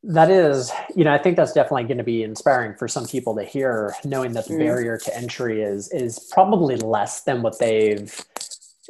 that 0.03 0.29
is 0.29 0.73
you 0.93 1.05
know 1.05 1.13
i 1.13 1.17
think 1.17 1.37
that's 1.37 1.53
definitely 1.53 1.85
going 1.85 1.97
to 1.97 2.03
be 2.03 2.21
inspiring 2.21 2.75
for 2.75 2.89
some 2.89 3.05
people 3.05 3.33
to 3.33 3.45
hear 3.45 3.95
knowing 4.03 4.33
that 4.33 4.45
the 4.45 4.55
mm. 4.55 4.59
barrier 4.59 4.97
to 4.97 5.15
entry 5.15 5.61
is 5.61 5.89
is 5.93 6.29
probably 6.33 6.75
less 6.75 7.23
than 7.23 7.41
what 7.41 7.57
they've 7.59 8.21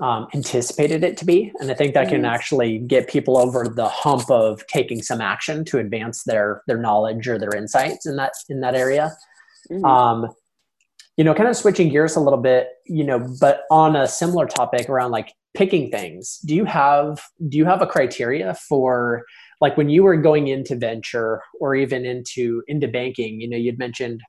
um, 0.01 0.27
anticipated 0.33 1.03
it 1.03 1.17
to 1.17 1.25
be. 1.25 1.53
And 1.59 1.69
I 1.69 1.75
think 1.75 1.93
that 1.93 2.09
can 2.09 2.23
mm. 2.23 2.27
actually 2.27 2.79
get 2.79 3.07
people 3.07 3.37
over 3.37 3.67
the 3.67 3.87
hump 3.87 4.27
of 4.31 4.65
taking 4.65 5.03
some 5.03 5.21
action 5.21 5.63
to 5.65 5.77
advance 5.77 6.23
their 6.23 6.63
their 6.65 6.79
knowledge 6.79 7.27
or 7.27 7.37
their 7.37 7.55
insights 7.55 8.07
in 8.07 8.15
that 8.15 8.33
in 8.49 8.61
that 8.61 8.73
area. 8.73 9.15
Mm-hmm. 9.71 9.85
Um, 9.85 10.33
you 11.17 11.23
know, 11.23 11.33
kind 11.33 11.49
of 11.49 11.55
switching 11.55 11.89
gears 11.89 12.15
a 12.15 12.19
little 12.19 12.39
bit, 12.39 12.69
you 12.85 13.03
know, 13.03 13.25
but 13.39 13.63
on 13.69 13.95
a 13.95 14.07
similar 14.07 14.45
topic 14.45 14.89
around 14.89 15.11
like 15.11 15.33
picking 15.53 15.91
things. 15.91 16.39
Do 16.45 16.55
you 16.55 16.65
have 16.65 17.21
do 17.47 17.57
you 17.57 17.65
have 17.65 17.81
a 17.81 17.87
criteria 17.87 18.55
for 18.67 19.23
like 19.61 19.77
when 19.77 19.89
you 19.89 20.03
were 20.03 20.17
going 20.17 20.47
into 20.47 20.75
venture 20.75 21.41
or 21.59 21.75
even 21.75 22.05
into 22.05 22.63
into 22.67 22.87
banking? 22.87 23.39
You 23.41 23.49
know, 23.49 23.57
you'd 23.57 23.79
mentioned 23.79 24.21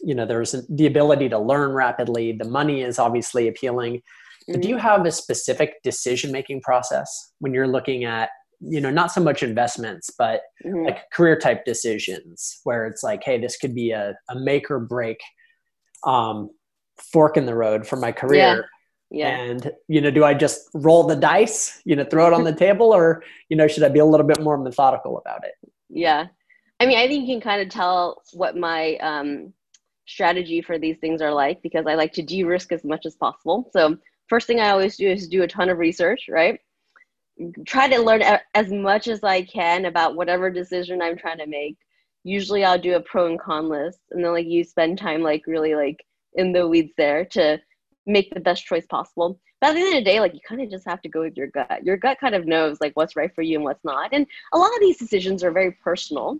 you 0.00 0.14
know 0.14 0.24
there's 0.24 0.54
the 0.68 0.86
ability 0.86 1.28
to 1.28 1.38
learn 1.40 1.72
rapidly 1.72 2.30
the 2.30 2.44
money 2.44 2.82
is 2.82 3.00
obviously 3.00 3.48
appealing 3.48 4.00
Mm-hmm. 4.48 4.60
Do 4.60 4.68
you 4.68 4.76
have 4.76 5.04
a 5.04 5.12
specific 5.12 5.82
decision 5.82 6.32
making 6.32 6.62
process 6.62 7.32
when 7.38 7.52
you're 7.52 7.68
looking 7.68 8.04
at, 8.04 8.30
you 8.60 8.80
know, 8.80 8.90
not 8.90 9.12
so 9.12 9.20
much 9.20 9.42
investments, 9.42 10.10
but 10.16 10.42
mm-hmm. 10.64 10.86
like 10.86 11.10
career 11.12 11.38
type 11.38 11.64
decisions 11.64 12.60
where 12.64 12.86
it's 12.86 13.02
like, 13.02 13.22
hey, 13.22 13.38
this 13.38 13.56
could 13.56 13.74
be 13.74 13.90
a, 13.90 14.14
a 14.30 14.38
make 14.38 14.70
or 14.70 14.80
break 14.80 15.18
um, 16.04 16.50
fork 16.98 17.36
in 17.36 17.46
the 17.46 17.54
road 17.54 17.86
for 17.86 17.96
my 17.96 18.12
career. 18.12 18.68
Yeah. 19.10 19.28
yeah. 19.28 19.36
And, 19.36 19.72
you 19.86 20.00
know, 20.00 20.10
do 20.10 20.24
I 20.24 20.34
just 20.34 20.68
roll 20.74 21.04
the 21.04 21.16
dice, 21.16 21.80
you 21.84 21.96
know, 21.96 22.04
throw 22.04 22.26
it 22.26 22.32
on 22.32 22.44
the 22.44 22.52
table 22.66 22.94
or, 22.94 23.22
you 23.48 23.56
know, 23.56 23.68
should 23.68 23.82
I 23.82 23.88
be 23.88 24.00
a 24.00 24.04
little 24.04 24.26
bit 24.26 24.40
more 24.40 24.58
methodical 24.58 25.18
about 25.18 25.44
it? 25.44 25.54
Yeah. 25.88 26.26
I 26.80 26.86
mean, 26.86 26.98
I 26.98 27.08
think 27.08 27.26
you 27.26 27.34
can 27.34 27.40
kind 27.40 27.60
of 27.60 27.68
tell 27.68 28.22
what 28.32 28.56
my 28.56 28.96
um, 28.96 29.52
strategy 30.06 30.62
for 30.62 30.78
these 30.78 30.96
things 30.98 31.20
are 31.20 31.32
like 31.32 31.62
because 31.62 31.86
I 31.86 31.94
like 31.94 32.12
to 32.14 32.22
de 32.22 32.44
risk 32.44 32.72
as 32.72 32.84
much 32.84 33.04
as 33.04 33.16
possible. 33.16 33.68
So 33.72 33.96
first 34.28 34.46
thing 34.46 34.60
I 34.60 34.70
always 34.70 34.96
do 34.96 35.08
is 35.08 35.28
do 35.28 35.42
a 35.42 35.48
ton 35.48 35.68
of 35.68 35.78
research, 35.78 36.26
right? 36.28 36.60
Try 37.66 37.88
to 37.88 38.00
learn 38.00 38.22
as 38.54 38.72
much 38.72 39.06
as 39.08 39.22
I 39.22 39.42
can 39.42 39.84
about 39.84 40.16
whatever 40.16 40.50
decision 40.50 41.02
I'm 41.02 41.16
trying 41.16 41.38
to 41.38 41.46
make. 41.46 41.76
Usually 42.24 42.64
I'll 42.64 42.78
do 42.78 42.96
a 42.96 43.00
pro 43.00 43.26
and 43.26 43.40
con 43.40 43.68
list 43.68 44.00
and 44.10 44.24
then 44.24 44.32
like 44.32 44.46
you 44.46 44.64
spend 44.64 44.98
time 44.98 45.22
like 45.22 45.46
really 45.46 45.74
like 45.74 46.04
in 46.34 46.52
the 46.52 46.66
weeds 46.66 46.92
there 46.96 47.24
to 47.26 47.60
make 48.06 48.32
the 48.32 48.40
best 48.40 48.64
choice 48.64 48.86
possible. 48.86 49.38
But 49.60 49.70
at 49.70 49.74
the 49.74 49.80
end 49.80 49.98
of 49.98 50.04
the 50.04 50.10
day, 50.10 50.20
like 50.20 50.34
you 50.34 50.40
kind 50.46 50.60
of 50.60 50.70
just 50.70 50.86
have 50.86 51.02
to 51.02 51.08
go 51.08 51.22
with 51.22 51.36
your 51.36 51.48
gut. 51.48 51.84
Your 51.84 51.96
gut 51.96 52.18
kind 52.20 52.34
of 52.34 52.46
knows 52.46 52.80
like 52.80 52.92
what's 52.94 53.16
right 53.16 53.34
for 53.34 53.42
you 53.42 53.56
and 53.56 53.64
what's 53.64 53.84
not. 53.84 54.10
And 54.12 54.26
a 54.52 54.58
lot 54.58 54.74
of 54.74 54.80
these 54.80 54.98
decisions 54.98 55.42
are 55.42 55.50
very 55.50 55.72
personal. 55.72 56.38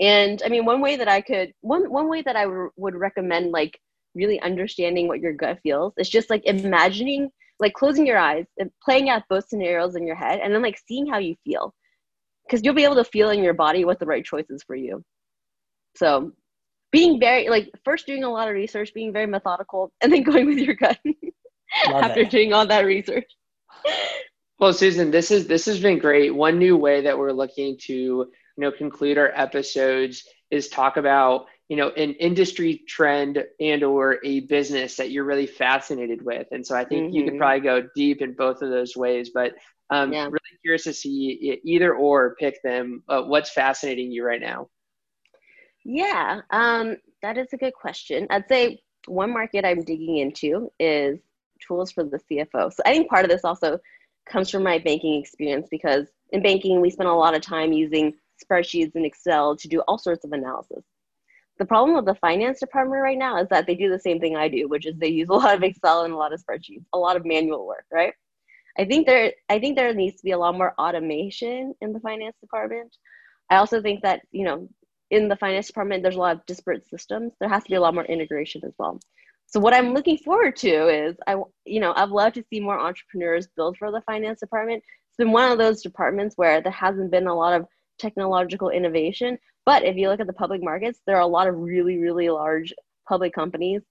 And 0.00 0.42
I 0.44 0.48
mean, 0.48 0.64
one 0.64 0.80
way 0.80 0.96
that 0.96 1.08
I 1.08 1.20
could, 1.20 1.52
one, 1.62 1.90
one 1.90 2.08
way 2.08 2.22
that 2.22 2.36
I 2.36 2.44
w- 2.44 2.70
would 2.76 2.94
recommend 2.94 3.52
like 3.52 3.80
really 4.14 4.40
understanding 4.40 5.08
what 5.08 5.20
your 5.20 5.32
gut 5.32 5.58
feels. 5.62 5.94
It's 5.96 6.08
just 6.10 6.30
like 6.30 6.44
imagining, 6.44 7.30
like 7.58 7.74
closing 7.74 8.06
your 8.06 8.18
eyes 8.18 8.46
and 8.58 8.70
playing 8.82 9.08
out 9.08 9.22
both 9.28 9.48
scenarios 9.48 9.96
in 9.96 10.06
your 10.06 10.16
head 10.16 10.40
and 10.40 10.54
then 10.54 10.62
like 10.62 10.78
seeing 10.86 11.06
how 11.06 11.18
you 11.18 11.36
feel. 11.44 11.74
Because 12.46 12.62
you'll 12.64 12.74
be 12.74 12.84
able 12.84 12.94
to 12.96 13.04
feel 13.04 13.30
in 13.30 13.42
your 13.42 13.54
body 13.54 13.84
what 13.84 13.98
the 13.98 14.06
right 14.06 14.24
choice 14.24 14.48
is 14.50 14.62
for 14.62 14.76
you. 14.76 15.04
So 15.98 16.32
being 16.92 17.20
very 17.20 17.48
like 17.48 17.70
first 17.84 18.06
doing 18.06 18.24
a 18.24 18.30
lot 18.30 18.48
of 18.48 18.54
research, 18.54 18.94
being 18.94 19.12
very 19.12 19.26
methodical, 19.26 19.92
and 20.00 20.12
then 20.12 20.22
going 20.22 20.46
with 20.46 20.58
your 20.58 20.74
gut. 20.74 20.98
after 21.86 22.20
it. 22.20 22.30
doing 22.30 22.52
all 22.52 22.66
that 22.66 22.86
research. 22.86 23.30
Well, 24.58 24.72
Susan, 24.72 25.10
this 25.10 25.30
is 25.30 25.46
this 25.46 25.66
has 25.66 25.80
been 25.80 25.98
great. 25.98 26.34
One 26.34 26.58
new 26.58 26.76
way 26.76 27.02
that 27.02 27.18
we're 27.18 27.32
looking 27.32 27.76
to 27.82 27.94
you 27.94 28.30
know 28.56 28.72
conclude 28.72 29.18
our 29.18 29.32
episodes 29.34 30.24
is 30.50 30.68
talk 30.68 30.96
about 30.96 31.46
you 31.68 31.76
know 31.76 31.90
an 31.90 32.14
industry 32.14 32.82
trend 32.88 33.44
and 33.60 33.82
or 33.82 34.18
a 34.24 34.40
business 34.40 34.96
that 34.96 35.10
you're 35.10 35.24
really 35.24 35.46
fascinated 35.46 36.22
with 36.22 36.46
and 36.50 36.66
so 36.66 36.74
i 36.74 36.84
think 36.84 37.06
mm-hmm. 37.06 37.14
you 37.14 37.24
could 37.24 37.34
mm-hmm. 37.34 37.38
probably 37.38 37.60
go 37.60 37.88
deep 37.94 38.20
in 38.20 38.32
both 38.32 38.62
of 38.62 38.70
those 38.70 38.96
ways 38.96 39.30
but 39.32 39.52
um, 39.90 40.12
yeah. 40.12 40.24
really 40.24 40.58
curious 40.62 40.84
to 40.84 40.92
see 40.92 41.60
either 41.64 41.94
or 41.94 42.34
pick 42.34 42.62
them 42.62 43.02
uh, 43.08 43.22
what's 43.22 43.50
fascinating 43.50 44.10
you 44.10 44.24
right 44.24 44.40
now 44.40 44.68
yeah 45.88 46.42
um, 46.50 46.96
that 47.22 47.38
is 47.38 47.48
a 47.54 47.56
good 47.56 47.72
question 47.72 48.26
i'd 48.30 48.46
say 48.46 48.78
one 49.06 49.32
market 49.32 49.64
i'm 49.64 49.80
digging 49.82 50.18
into 50.18 50.70
is 50.78 51.18
tools 51.66 51.90
for 51.90 52.04
the 52.04 52.20
cfo 52.30 52.70
so 52.70 52.82
i 52.84 52.92
think 52.92 53.08
part 53.08 53.24
of 53.24 53.30
this 53.30 53.44
also 53.44 53.78
comes 54.28 54.50
from 54.50 54.62
my 54.62 54.78
banking 54.78 55.18
experience 55.18 55.66
because 55.70 56.06
in 56.32 56.42
banking 56.42 56.82
we 56.82 56.90
spend 56.90 57.08
a 57.08 57.12
lot 57.12 57.34
of 57.34 57.40
time 57.40 57.72
using 57.72 58.12
spreadsheets 58.44 58.94
and 58.96 59.06
excel 59.06 59.56
to 59.56 59.66
do 59.66 59.80
all 59.88 59.96
sorts 59.96 60.26
of 60.26 60.32
analysis 60.32 60.84
the 61.58 61.64
problem 61.64 61.96
with 61.96 62.04
the 62.04 62.14
finance 62.14 62.60
department 62.60 63.02
right 63.02 63.18
now 63.18 63.40
is 63.40 63.48
that 63.48 63.66
they 63.66 63.74
do 63.74 63.90
the 63.90 63.98
same 63.98 64.20
thing 64.20 64.36
I 64.36 64.46
do, 64.46 64.68
which 64.68 64.86
is 64.86 64.96
they 64.96 65.08
use 65.08 65.28
a 65.28 65.34
lot 65.34 65.56
of 65.56 65.62
Excel 65.64 66.04
and 66.04 66.14
a 66.14 66.16
lot 66.16 66.32
of 66.32 66.40
spreadsheets, 66.40 66.84
a 66.92 66.98
lot 66.98 67.16
of 67.16 67.26
manual 67.26 67.66
work, 67.66 67.84
right? 67.92 68.12
I 68.78 68.84
think 68.84 69.06
there 69.06 69.32
I 69.48 69.58
think 69.58 69.74
there 69.74 69.92
needs 69.92 70.18
to 70.18 70.24
be 70.24 70.30
a 70.30 70.38
lot 70.38 70.56
more 70.56 70.72
automation 70.78 71.74
in 71.80 71.92
the 71.92 71.98
finance 71.98 72.36
department. 72.40 72.96
I 73.50 73.56
also 73.56 73.82
think 73.82 74.02
that, 74.02 74.20
you 74.30 74.44
know, 74.44 74.68
in 75.10 75.28
the 75.28 75.36
finance 75.36 75.66
department 75.66 76.02
there's 76.02 76.16
a 76.16 76.20
lot 76.20 76.36
of 76.36 76.46
disparate 76.46 76.88
systems. 76.88 77.32
There 77.40 77.48
has 77.48 77.64
to 77.64 77.70
be 77.70 77.76
a 77.76 77.80
lot 77.80 77.94
more 77.94 78.04
integration 78.04 78.62
as 78.64 78.74
well. 78.78 79.00
So 79.46 79.60
what 79.60 79.74
I'm 79.74 79.94
looking 79.94 80.18
forward 80.18 80.56
to 80.56 80.88
is 80.88 81.16
I 81.26 81.36
you 81.64 81.80
know, 81.80 81.92
I'd 81.96 82.10
love 82.10 82.34
to 82.34 82.44
see 82.50 82.60
more 82.60 82.78
entrepreneurs 82.78 83.48
build 83.56 83.76
for 83.78 83.90
the 83.90 84.02
finance 84.02 84.40
department. 84.40 84.82
It's 85.08 85.16
been 85.16 85.32
one 85.32 85.50
of 85.50 85.58
those 85.58 85.82
departments 85.82 86.36
where 86.36 86.60
there 86.60 86.72
hasn't 86.72 87.10
been 87.10 87.26
a 87.26 87.34
lot 87.34 87.58
of 87.58 87.66
technological 87.98 88.70
innovation, 88.70 89.38
but 89.64 89.84
if 89.84 89.96
you 89.96 90.08
look 90.08 90.20
at 90.20 90.26
the 90.26 90.32
public 90.32 90.62
markets, 90.62 91.00
there 91.06 91.16
are 91.16 91.22
a 91.22 91.26
lot 91.26 91.48
of 91.48 91.58
really, 91.58 91.98
really 91.98 92.28
large 92.28 92.72
public 93.08 93.32
companies 93.32 93.82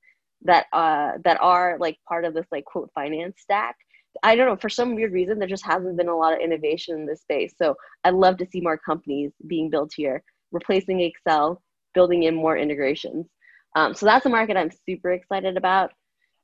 that 0.43 0.67
uh, 0.73 1.13
that 1.23 1.37
are 1.41 1.77
like 1.79 1.97
part 2.07 2.25
of 2.25 2.33
this 2.33 2.45
like 2.51 2.65
quote 2.65 2.91
finance 2.93 3.41
stack. 3.41 3.75
I 4.23 4.35
don't 4.35 4.47
know 4.47 4.55
for 4.55 4.69
some 4.69 4.95
weird 4.95 5.11
reason 5.11 5.37
there 5.37 5.47
just 5.47 5.65
hasn't 5.65 5.97
been 5.97 6.07
a 6.07 6.15
lot 6.15 6.33
of 6.33 6.39
innovation 6.39 6.95
in 6.95 7.05
this 7.05 7.21
space. 7.21 7.53
So 7.57 7.75
I'd 8.03 8.13
love 8.13 8.37
to 8.37 8.47
see 8.47 8.61
more 8.61 8.77
companies 8.77 9.31
being 9.47 9.69
built 9.69 9.91
here, 9.95 10.23
replacing 10.51 11.01
Excel, 11.01 11.61
building 11.93 12.23
in 12.23 12.35
more 12.35 12.57
integrations. 12.57 13.27
Um, 13.75 13.93
so 13.93 14.05
that's 14.05 14.25
a 14.25 14.29
market 14.29 14.57
I'm 14.57 14.71
super 14.87 15.11
excited 15.11 15.57
about. 15.57 15.91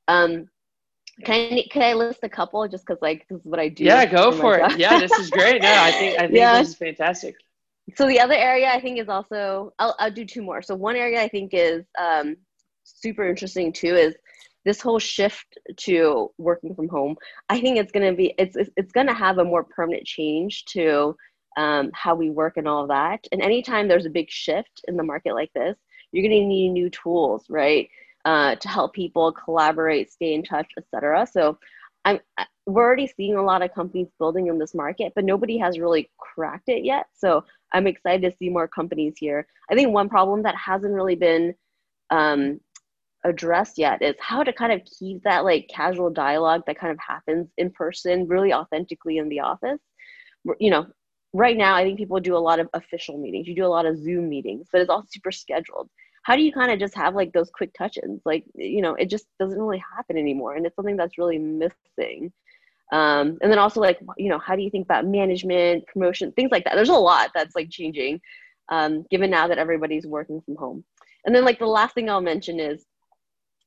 Um, 0.07 0.47
can 1.23 1.53
I, 1.53 1.67
can 1.69 1.81
I 1.83 1.93
list 1.93 2.19
a 2.23 2.29
couple 2.29 2.67
just 2.67 2.85
because 2.85 3.01
like 3.01 3.25
this 3.29 3.39
is 3.39 3.45
what 3.45 3.59
I 3.59 3.69
do? 3.69 3.83
Yeah, 3.83 4.05
go 4.05 4.31
for 4.31 4.57
it. 4.57 4.77
Yeah, 4.77 4.99
this 4.99 5.11
is 5.11 5.29
great. 5.29 5.61
No, 5.61 5.71
I 5.71 5.91
think 5.91 6.19
I 6.19 6.23
think 6.23 6.37
yeah. 6.37 6.59
this 6.59 6.69
is 6.69 6.75
fantastic 6.75 7.35
so 7.95 8.07
the 8.07 8.19
other 8.19 8.33
area 8.33 8.69
I 8.71 8.79
think 8.79 8.99
is 8.99 9.09
also 9.09 9.73
I'll, 9.79 9.95
I'll 9.99 10.11
do 10.11 10.25
two 10.25 10.41
more. 10.41 10.61
So 10.61 10.75
one 10.75 10.95
area 10.95 11.21
I 11.21 11.27
think 11.27 11.51
is 11.53 11.85
um, 11.99 12.37
super 12.83 13.27
interesting 13.27 13.73
too 13.73 13.95
is 13.95 14.15
this 14.65 14.81
whole 14.81 14.99
shift 14.99 15.57
to 15.77 16.31
working 16.37 16.73
from 16.73 16.87
home. 16.87 17.17
I 17.49 17.59
think 17.59 17.77
it's 17.77 17.91
gonna 17.91 18.13
be 18.13 18.33
it's 18.37 18.55
it's 18.77 18.91
gonna 18.93 19.13
have 19.13 19.37
a 19.37 19.43
more 19.43 19.65
permanent 19.65 20.05
change 20.05 20.63
to 20.65 21.15
um, 21.57 21.91
how 21.93 22.15
we 22.15 22.29
work 22.29 22.57
and 22.57 22.67
all 22.67 22.87
that. 22.87 23.25
And 23.31 23.41
anytime 23.41 23.87
there's 23.87 24.05
a 24.05 24.11
big 24.11 24.29
shift 24.29 24.81
in 24.87 24.97
the 24.97 25.03
market 25.03 25.33
like 25.33 25.51
this, 25.53 25.77
you're 26.11 26.23
gonna 26.23 26.45
need 26.45 26.69
new 26.69 26.89
tools, 26.89 27.45
right, 27.49 27.89
uh, 28.25 28.55
to 28.55 28.67
help 28.67 28.93
people 28.93 29.31
collaborate, 29.31 30.11
stay 30.11 30.33
in 30.33 30.43
touch, 30.43 30.71
etc. 30.77 31.27
So 31.31 31.57
I'm 32.05 32.19
we're 32.65 32.83
already 32.83 33.07
seeing 33.07 33.35
a 33.35 33.43
lot 33.43 33.61
of 33.61 33.73
companies 33.73 34.07
building 34.19 34.47
in 34.47 34.57
this 34.57 34.73
market, 34.73 35.11
but 35.15 35.25
nobody 35.25 35.57
has 35.57 35.79
really 35.79 36.09
cracked 36.17 36.69
it 36.69 36.85
yet. 36.85 37.07
So 37.13 37.43
I'm 37.73 37.87
excited 37.87 38.29
to 38.29 38.37
see 38.37 38.49
more 38.49 38.67
companies 38.67 39.15
here. 39.17 39.47
I 39.69 39.75
think 39.75 39.89
one 39.89 40.07
problem 40.07 40.43
that 40.43 40.55
hasn't 40.55 40.93
really 40.93 41.15
been 41.15 41.55
um, 42.09 42.59
addressed 43.23 43.77
yet 43.77 44.01
is 44.01 44.15
how 44.19 44.43
to 44.43 44.53
kind 44.53 44.71
of 44.71 44.81
keep 44.85 45.23
that 45.23 45.43
like 45.43 45.69
casual 45.73 46.09
dialogue 46.09 46.63
that 46.67 46.79
kind 46.79 46.91
of 46.91 46.99
happens 47.05 47.49
in 47.57 47.69
person 47.71 48.27
really 48.27 48.53
authentically 48.53 49.17
in 49.17 49.29
the 49.29 49.39
office. 49.39 49.79
You 50.59 50.71
know, 50.71 50.87
right 51.33 51.57
now 51.57 51.75
I 51.75 51.83
think 51.83 51.97
people 51.97 52.19
do 52.19 52.35
a 52.35 52.39
lot 52.39 52.59
of 52.59 52.69
official 52.73 53.17
meetings. 53.17 53.47
You 53.47 53.55
do 53.55 53.65
a 53.65 53.67
lot 53.67 53.85
of 53.85 53.97
Zoom 53.97 54.29
meetings, 54.29 54.67
but 54.71 54.81
it's 54.81 54.89
all 54.89 55.05
super 55.09 55.31
scheduled. 55.31 55.89
How 56.23 56.35
do 56.35 56.41
you 56.41 56.53
kind 56.53 56.71
of 56.71 56.79
just 56.79 56.95
have 56.95 57.15
like 57.15 57.33
those 57.33 57.49
quick 57.49 57.71
touch-ins? 57.77 58.21
Like, 58.25 58.45
you 58.55 58.81
know, 58.81 58.95
it 58.95 59.09
just 59.09 59.25
doesn't 59.39 59.59
really 59.59 59.83
happen 59.95 60.17
anymore, 60.17 60.55
and 60.55 60.65
it's 60.65 60.75
something 60.75 60.95
that's 60.95 61.17
really 61.17 61.39
missing. 61.39 62.31
Um, 62.91 63.39
and 63.41 63.51
then 63.51 63.57
also 63.57 63.79
like 63.79 63.99
you 64.17 64.29
know 64.29 64.37
how 64.37 64.55
do 64.55 64.61
you 64.61 64.69
think 64.69 64.85
about 64.85 65.07
management 65.07 65.87
promotion 65.87 66.31
things 66.33 66.51
like 66.51 66.63
that 66.65 66.75
there's 66.75 66.89
a 66.89 66.93
lot 66.93 67.31
that's 67.33 67.55
like 67.55 67.71
changing 67.71 68.21
um, 68.69 69.03
given 69.09 69.31
now 69.31 69.47
that 69.47 69.57
everybody's 69.57 70.05
working 70.05 70.41
from 70.41 70.55
home 70.57 70.83
and 71.25 71.33
then 71.33 71.43
like 71.43 71.57
the 71.57 71.65
last 71.65 71.95
thing 71.95 72.07
i'll 72.07 72.21
mention 72.21 72.59
is 72.59 72.85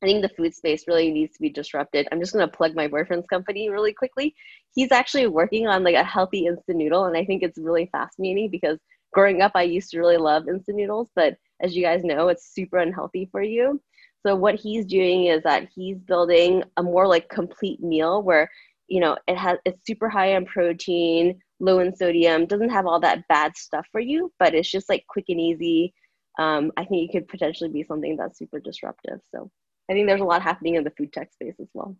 i 0.02 0.06
think 0.06 0.22
the 0.22 0.28
food 0.36 0.54
space 0.54 0.84
really 0.86 1.10
needs 1.10 1.34
to 1.34 1.42
be 1.42 1.50
disrupted. 1.50 2.06
I'm 2.10 2.20
just 2.20 2.32
going 2.32 2.48
to 2.48 2.56
plug 2.56 2.74
my 2.74 2.88
boyfriend's 2.88 3.26
company 3.26 3.70
really 3.70 3.92
quickly. 3.92 4.34
He's 4.74 4.92
actually 4.92 5.26
working 5.26 5.66
on 5.66 5.84
like 5.84 5.94
a 5.94 6.04
healthy 6.04 6.46
instant 6.46 6.78
noodle 6.78 7.06
and 7.06 7.16
i 7.16 7.24
think 7.24 7.42
it's 7.42 7.58
really 7.58 7.88
fascinating 7.92 8.50
because 8.50 8.78
growing 9.12 9.40
up 9.42 9.52
i 9.54 9.62
used 9.62 9.90
to 9.90 9.98
really 9.98 10.16
love 10.16 10.48
instant 10.48 10.76
noodles 10.76 11.08
but 11.14 11.36
as 11.60 11.76
you 11.76 11.82
guys 11.82 12.04
know 12.04 12.28
it's 12.28 12.54
super 12.54 12.78
unhealthy 12.78 13.28
for 13.30 13.42
you. 13.42 13.80
So 14.26 14.34
what 14.34 14.56
he's 14.56 14.86
doing 14.86 15.26
is 15.26 15.42
that 15.44 15.68
he's 15.74 15.98
building 15.98 16.64
a 16.76 16.82
more 16.82 17.06
like 17.06 17.28
complete 17.28 17.80
meal 17.80 18.22
where 18.22 18.50
you 18.88 19.00
know 19.00 19.16
it 19.26 19.36
has 19.36 19.58
it's 19.64 19.86
super 19.86 20.08
high 20.08 20.36
in 20.36 20.44
protein 20.46 21.38
low 21.60 21.78
in 21.80 21.94
sodium 21.94 22.46
doesn't 22.46 22.70
have 22.70 22.86
all 22.86 23.00
that 23.00 23.26
bad 23.28 23.56
stuff 23.56 23.86
for 23.90 24.00
you 24.00 24.32
but 24.38 24.54
it's 24.54 24.70
just 24.70 24.88
like 24.88 25.04
quick 25.08 25.26
and 25.28 25.40
easy. 25.40 25.94
Um, 26.38 26.70
i 26.76 26.84
think 26.84 27.08
it 27.08 27.12
could 27.12 27.28
potentially 27.28 27.70
be 27.70 27.82
something 27.82 28.16
that's 28.16 28.38
super 28.38 28.60
disruptive 28.60 29.20
so 29.32 29.50
i 29.90 29.92
think 29.92 30.06
there's 30.06 30.20
a 30.20 30.24
lot 30.24 30.42
happening 30.42 30.74
in 30.74 30.84
the 30.84 30.90
food 30.90 31.12
tech 31.12 31.32
space 31.32 31.54
as 31.60 31.68
well 31.74 31.96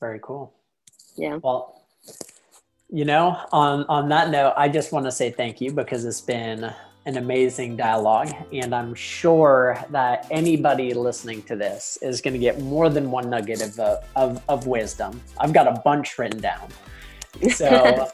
very 0.00 0.20
cool 0.22 0.54
yeah 1.16 1.38
well 1.42 1.82
you 2.88 3.04
know 3.04 3.38
on 3.52 3.84
on 3.88 4.08
that 4.08 4.30
note 4.30 4.54
i 4.56 4.68
just 4.68 4.92
want 4.92 5.04
to 5.04 5.12
say 5.12 5.30
thank 5.30 5.60
you 5.60 5.72
because 5.72 6.04
it's 6.04 6.20
been 6.20 6.72
an 7.06 7.16
amazing 7.16 7.76
dialogue. 7.76 8.32
And 8.52 8.74
I'm 8.74 8.94
sure 8.94 9.82
that 9.90 10.26
anybody 10.30 10.92
listening 10.92 11.42
to 11.44 11.56
this 11.56 11.98
is 12.02 12.20
going 12.20 12.34
to 12.34 12.38
get 12.38 12.60
more 12.60 12.90
than 12.90 13.10
one 13.10 13.30
nugget 13.30 13.62
of, 13.62 13.78
uh, 13.78 14.00
of, 14.16 14.42
of 14.48 14.66
wisdom. 14.66 15.22
I've 15.38 15.52
got 15.52 15.68
a 15.68 15.80
bunch 15.84 16.18
written 16.18 16.40
down. 16.40 16.68
So 17.50 18.08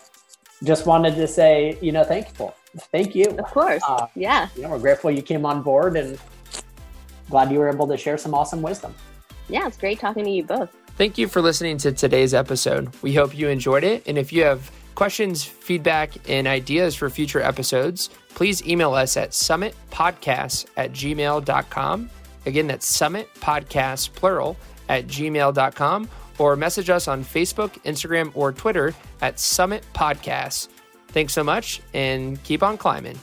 just 0.64 0.84
wanted 0.84 1.14
to 1.14 1.28
say, 1.28 1.78
you 1.80 1.92
know, 1.92 2.02
thankful. 2.02 2.56
Thank 2.90 3.14
you. 3.14 3.26
Of 3.26 3.44
course. 3.44 3.80
Uh, 3.88 4.08
yeah. 4.16 4.48
You 4.56 4.62
know, 4.62 4.70
we're 4.70 4.80
grateful 4.80 5.12
you 5.12 5.22
came 5.22 5.46
on 5.46 5.62
board 5.62 5.96
and 5.96 6.18
glad 7.30 7.50
you 7.50 7.58
were 7.58 7.68
able 7.68 7.86
to 7.88 7.96
share 7.96 8.18
some 8.18 8.34
awesome 8.34 8.62
wisdom. 8.62 8.94
Yeah, 9.48 9.66
it's 9.66 9.76
great 9.76 9.98
talking 9.98 10.24
to 10.24 10.30
you 10.30 10.44
both. 10.44 10.74
Thank 10.96 11.18
you 11.18 11.26
for 11.26 11.40
listening 11.40 11.78
to 11.78 11.92
today's 11.92 12.34
episode. 12.34 12.94
We 13.02 13.14
hope 13.14 13.36
you 13.36 13.48
enjoyed 13.48 13.84
it. 13.84 14.02
And 14.06 14.18
if 14.18 14.32
you 14.32 14.44
have 14.44 14.70
questions, 14.94 15.42
feedback, 15.42 16.12
and 16.28 16.46
ideas 16.46 16.94
for 16.94 17.08
future 17.08 17.40
episodes, 17.40 18.10
please 18.34 18.66
email 18.66 18.92
us 18.92 19.16
at 19.16 19.30
summitpodcasts 19.30 20.66
at 20.76 20.92
gmail.com. 20.92 22.10
Again, 22.44 22.66
that's 22.66 22.98
summitpodcasts, 22.98 24.12
plural, 24.12 24.56
at 24.88 25.06
gmail.com, 25.06 26.08
or 26.38 26.56
message 26.56 26.90
us 26.90 27.08
on 27.08 27.24
Facebook, 27.24 27.70
Instagram, 27.84 28.30
or 28.34 28.52
Twitter 28.52 28.94
at 29.20 29.38
Summit 29.38 29.84
Podcasts. 29.94 30.68
Thanks 31.08 31.32
so 31.32 31.44
much 31.44 31.80
and 31.94 32.42
keep 32.42 32.62
on 32.62 32.76
climbing. 32.76 33.18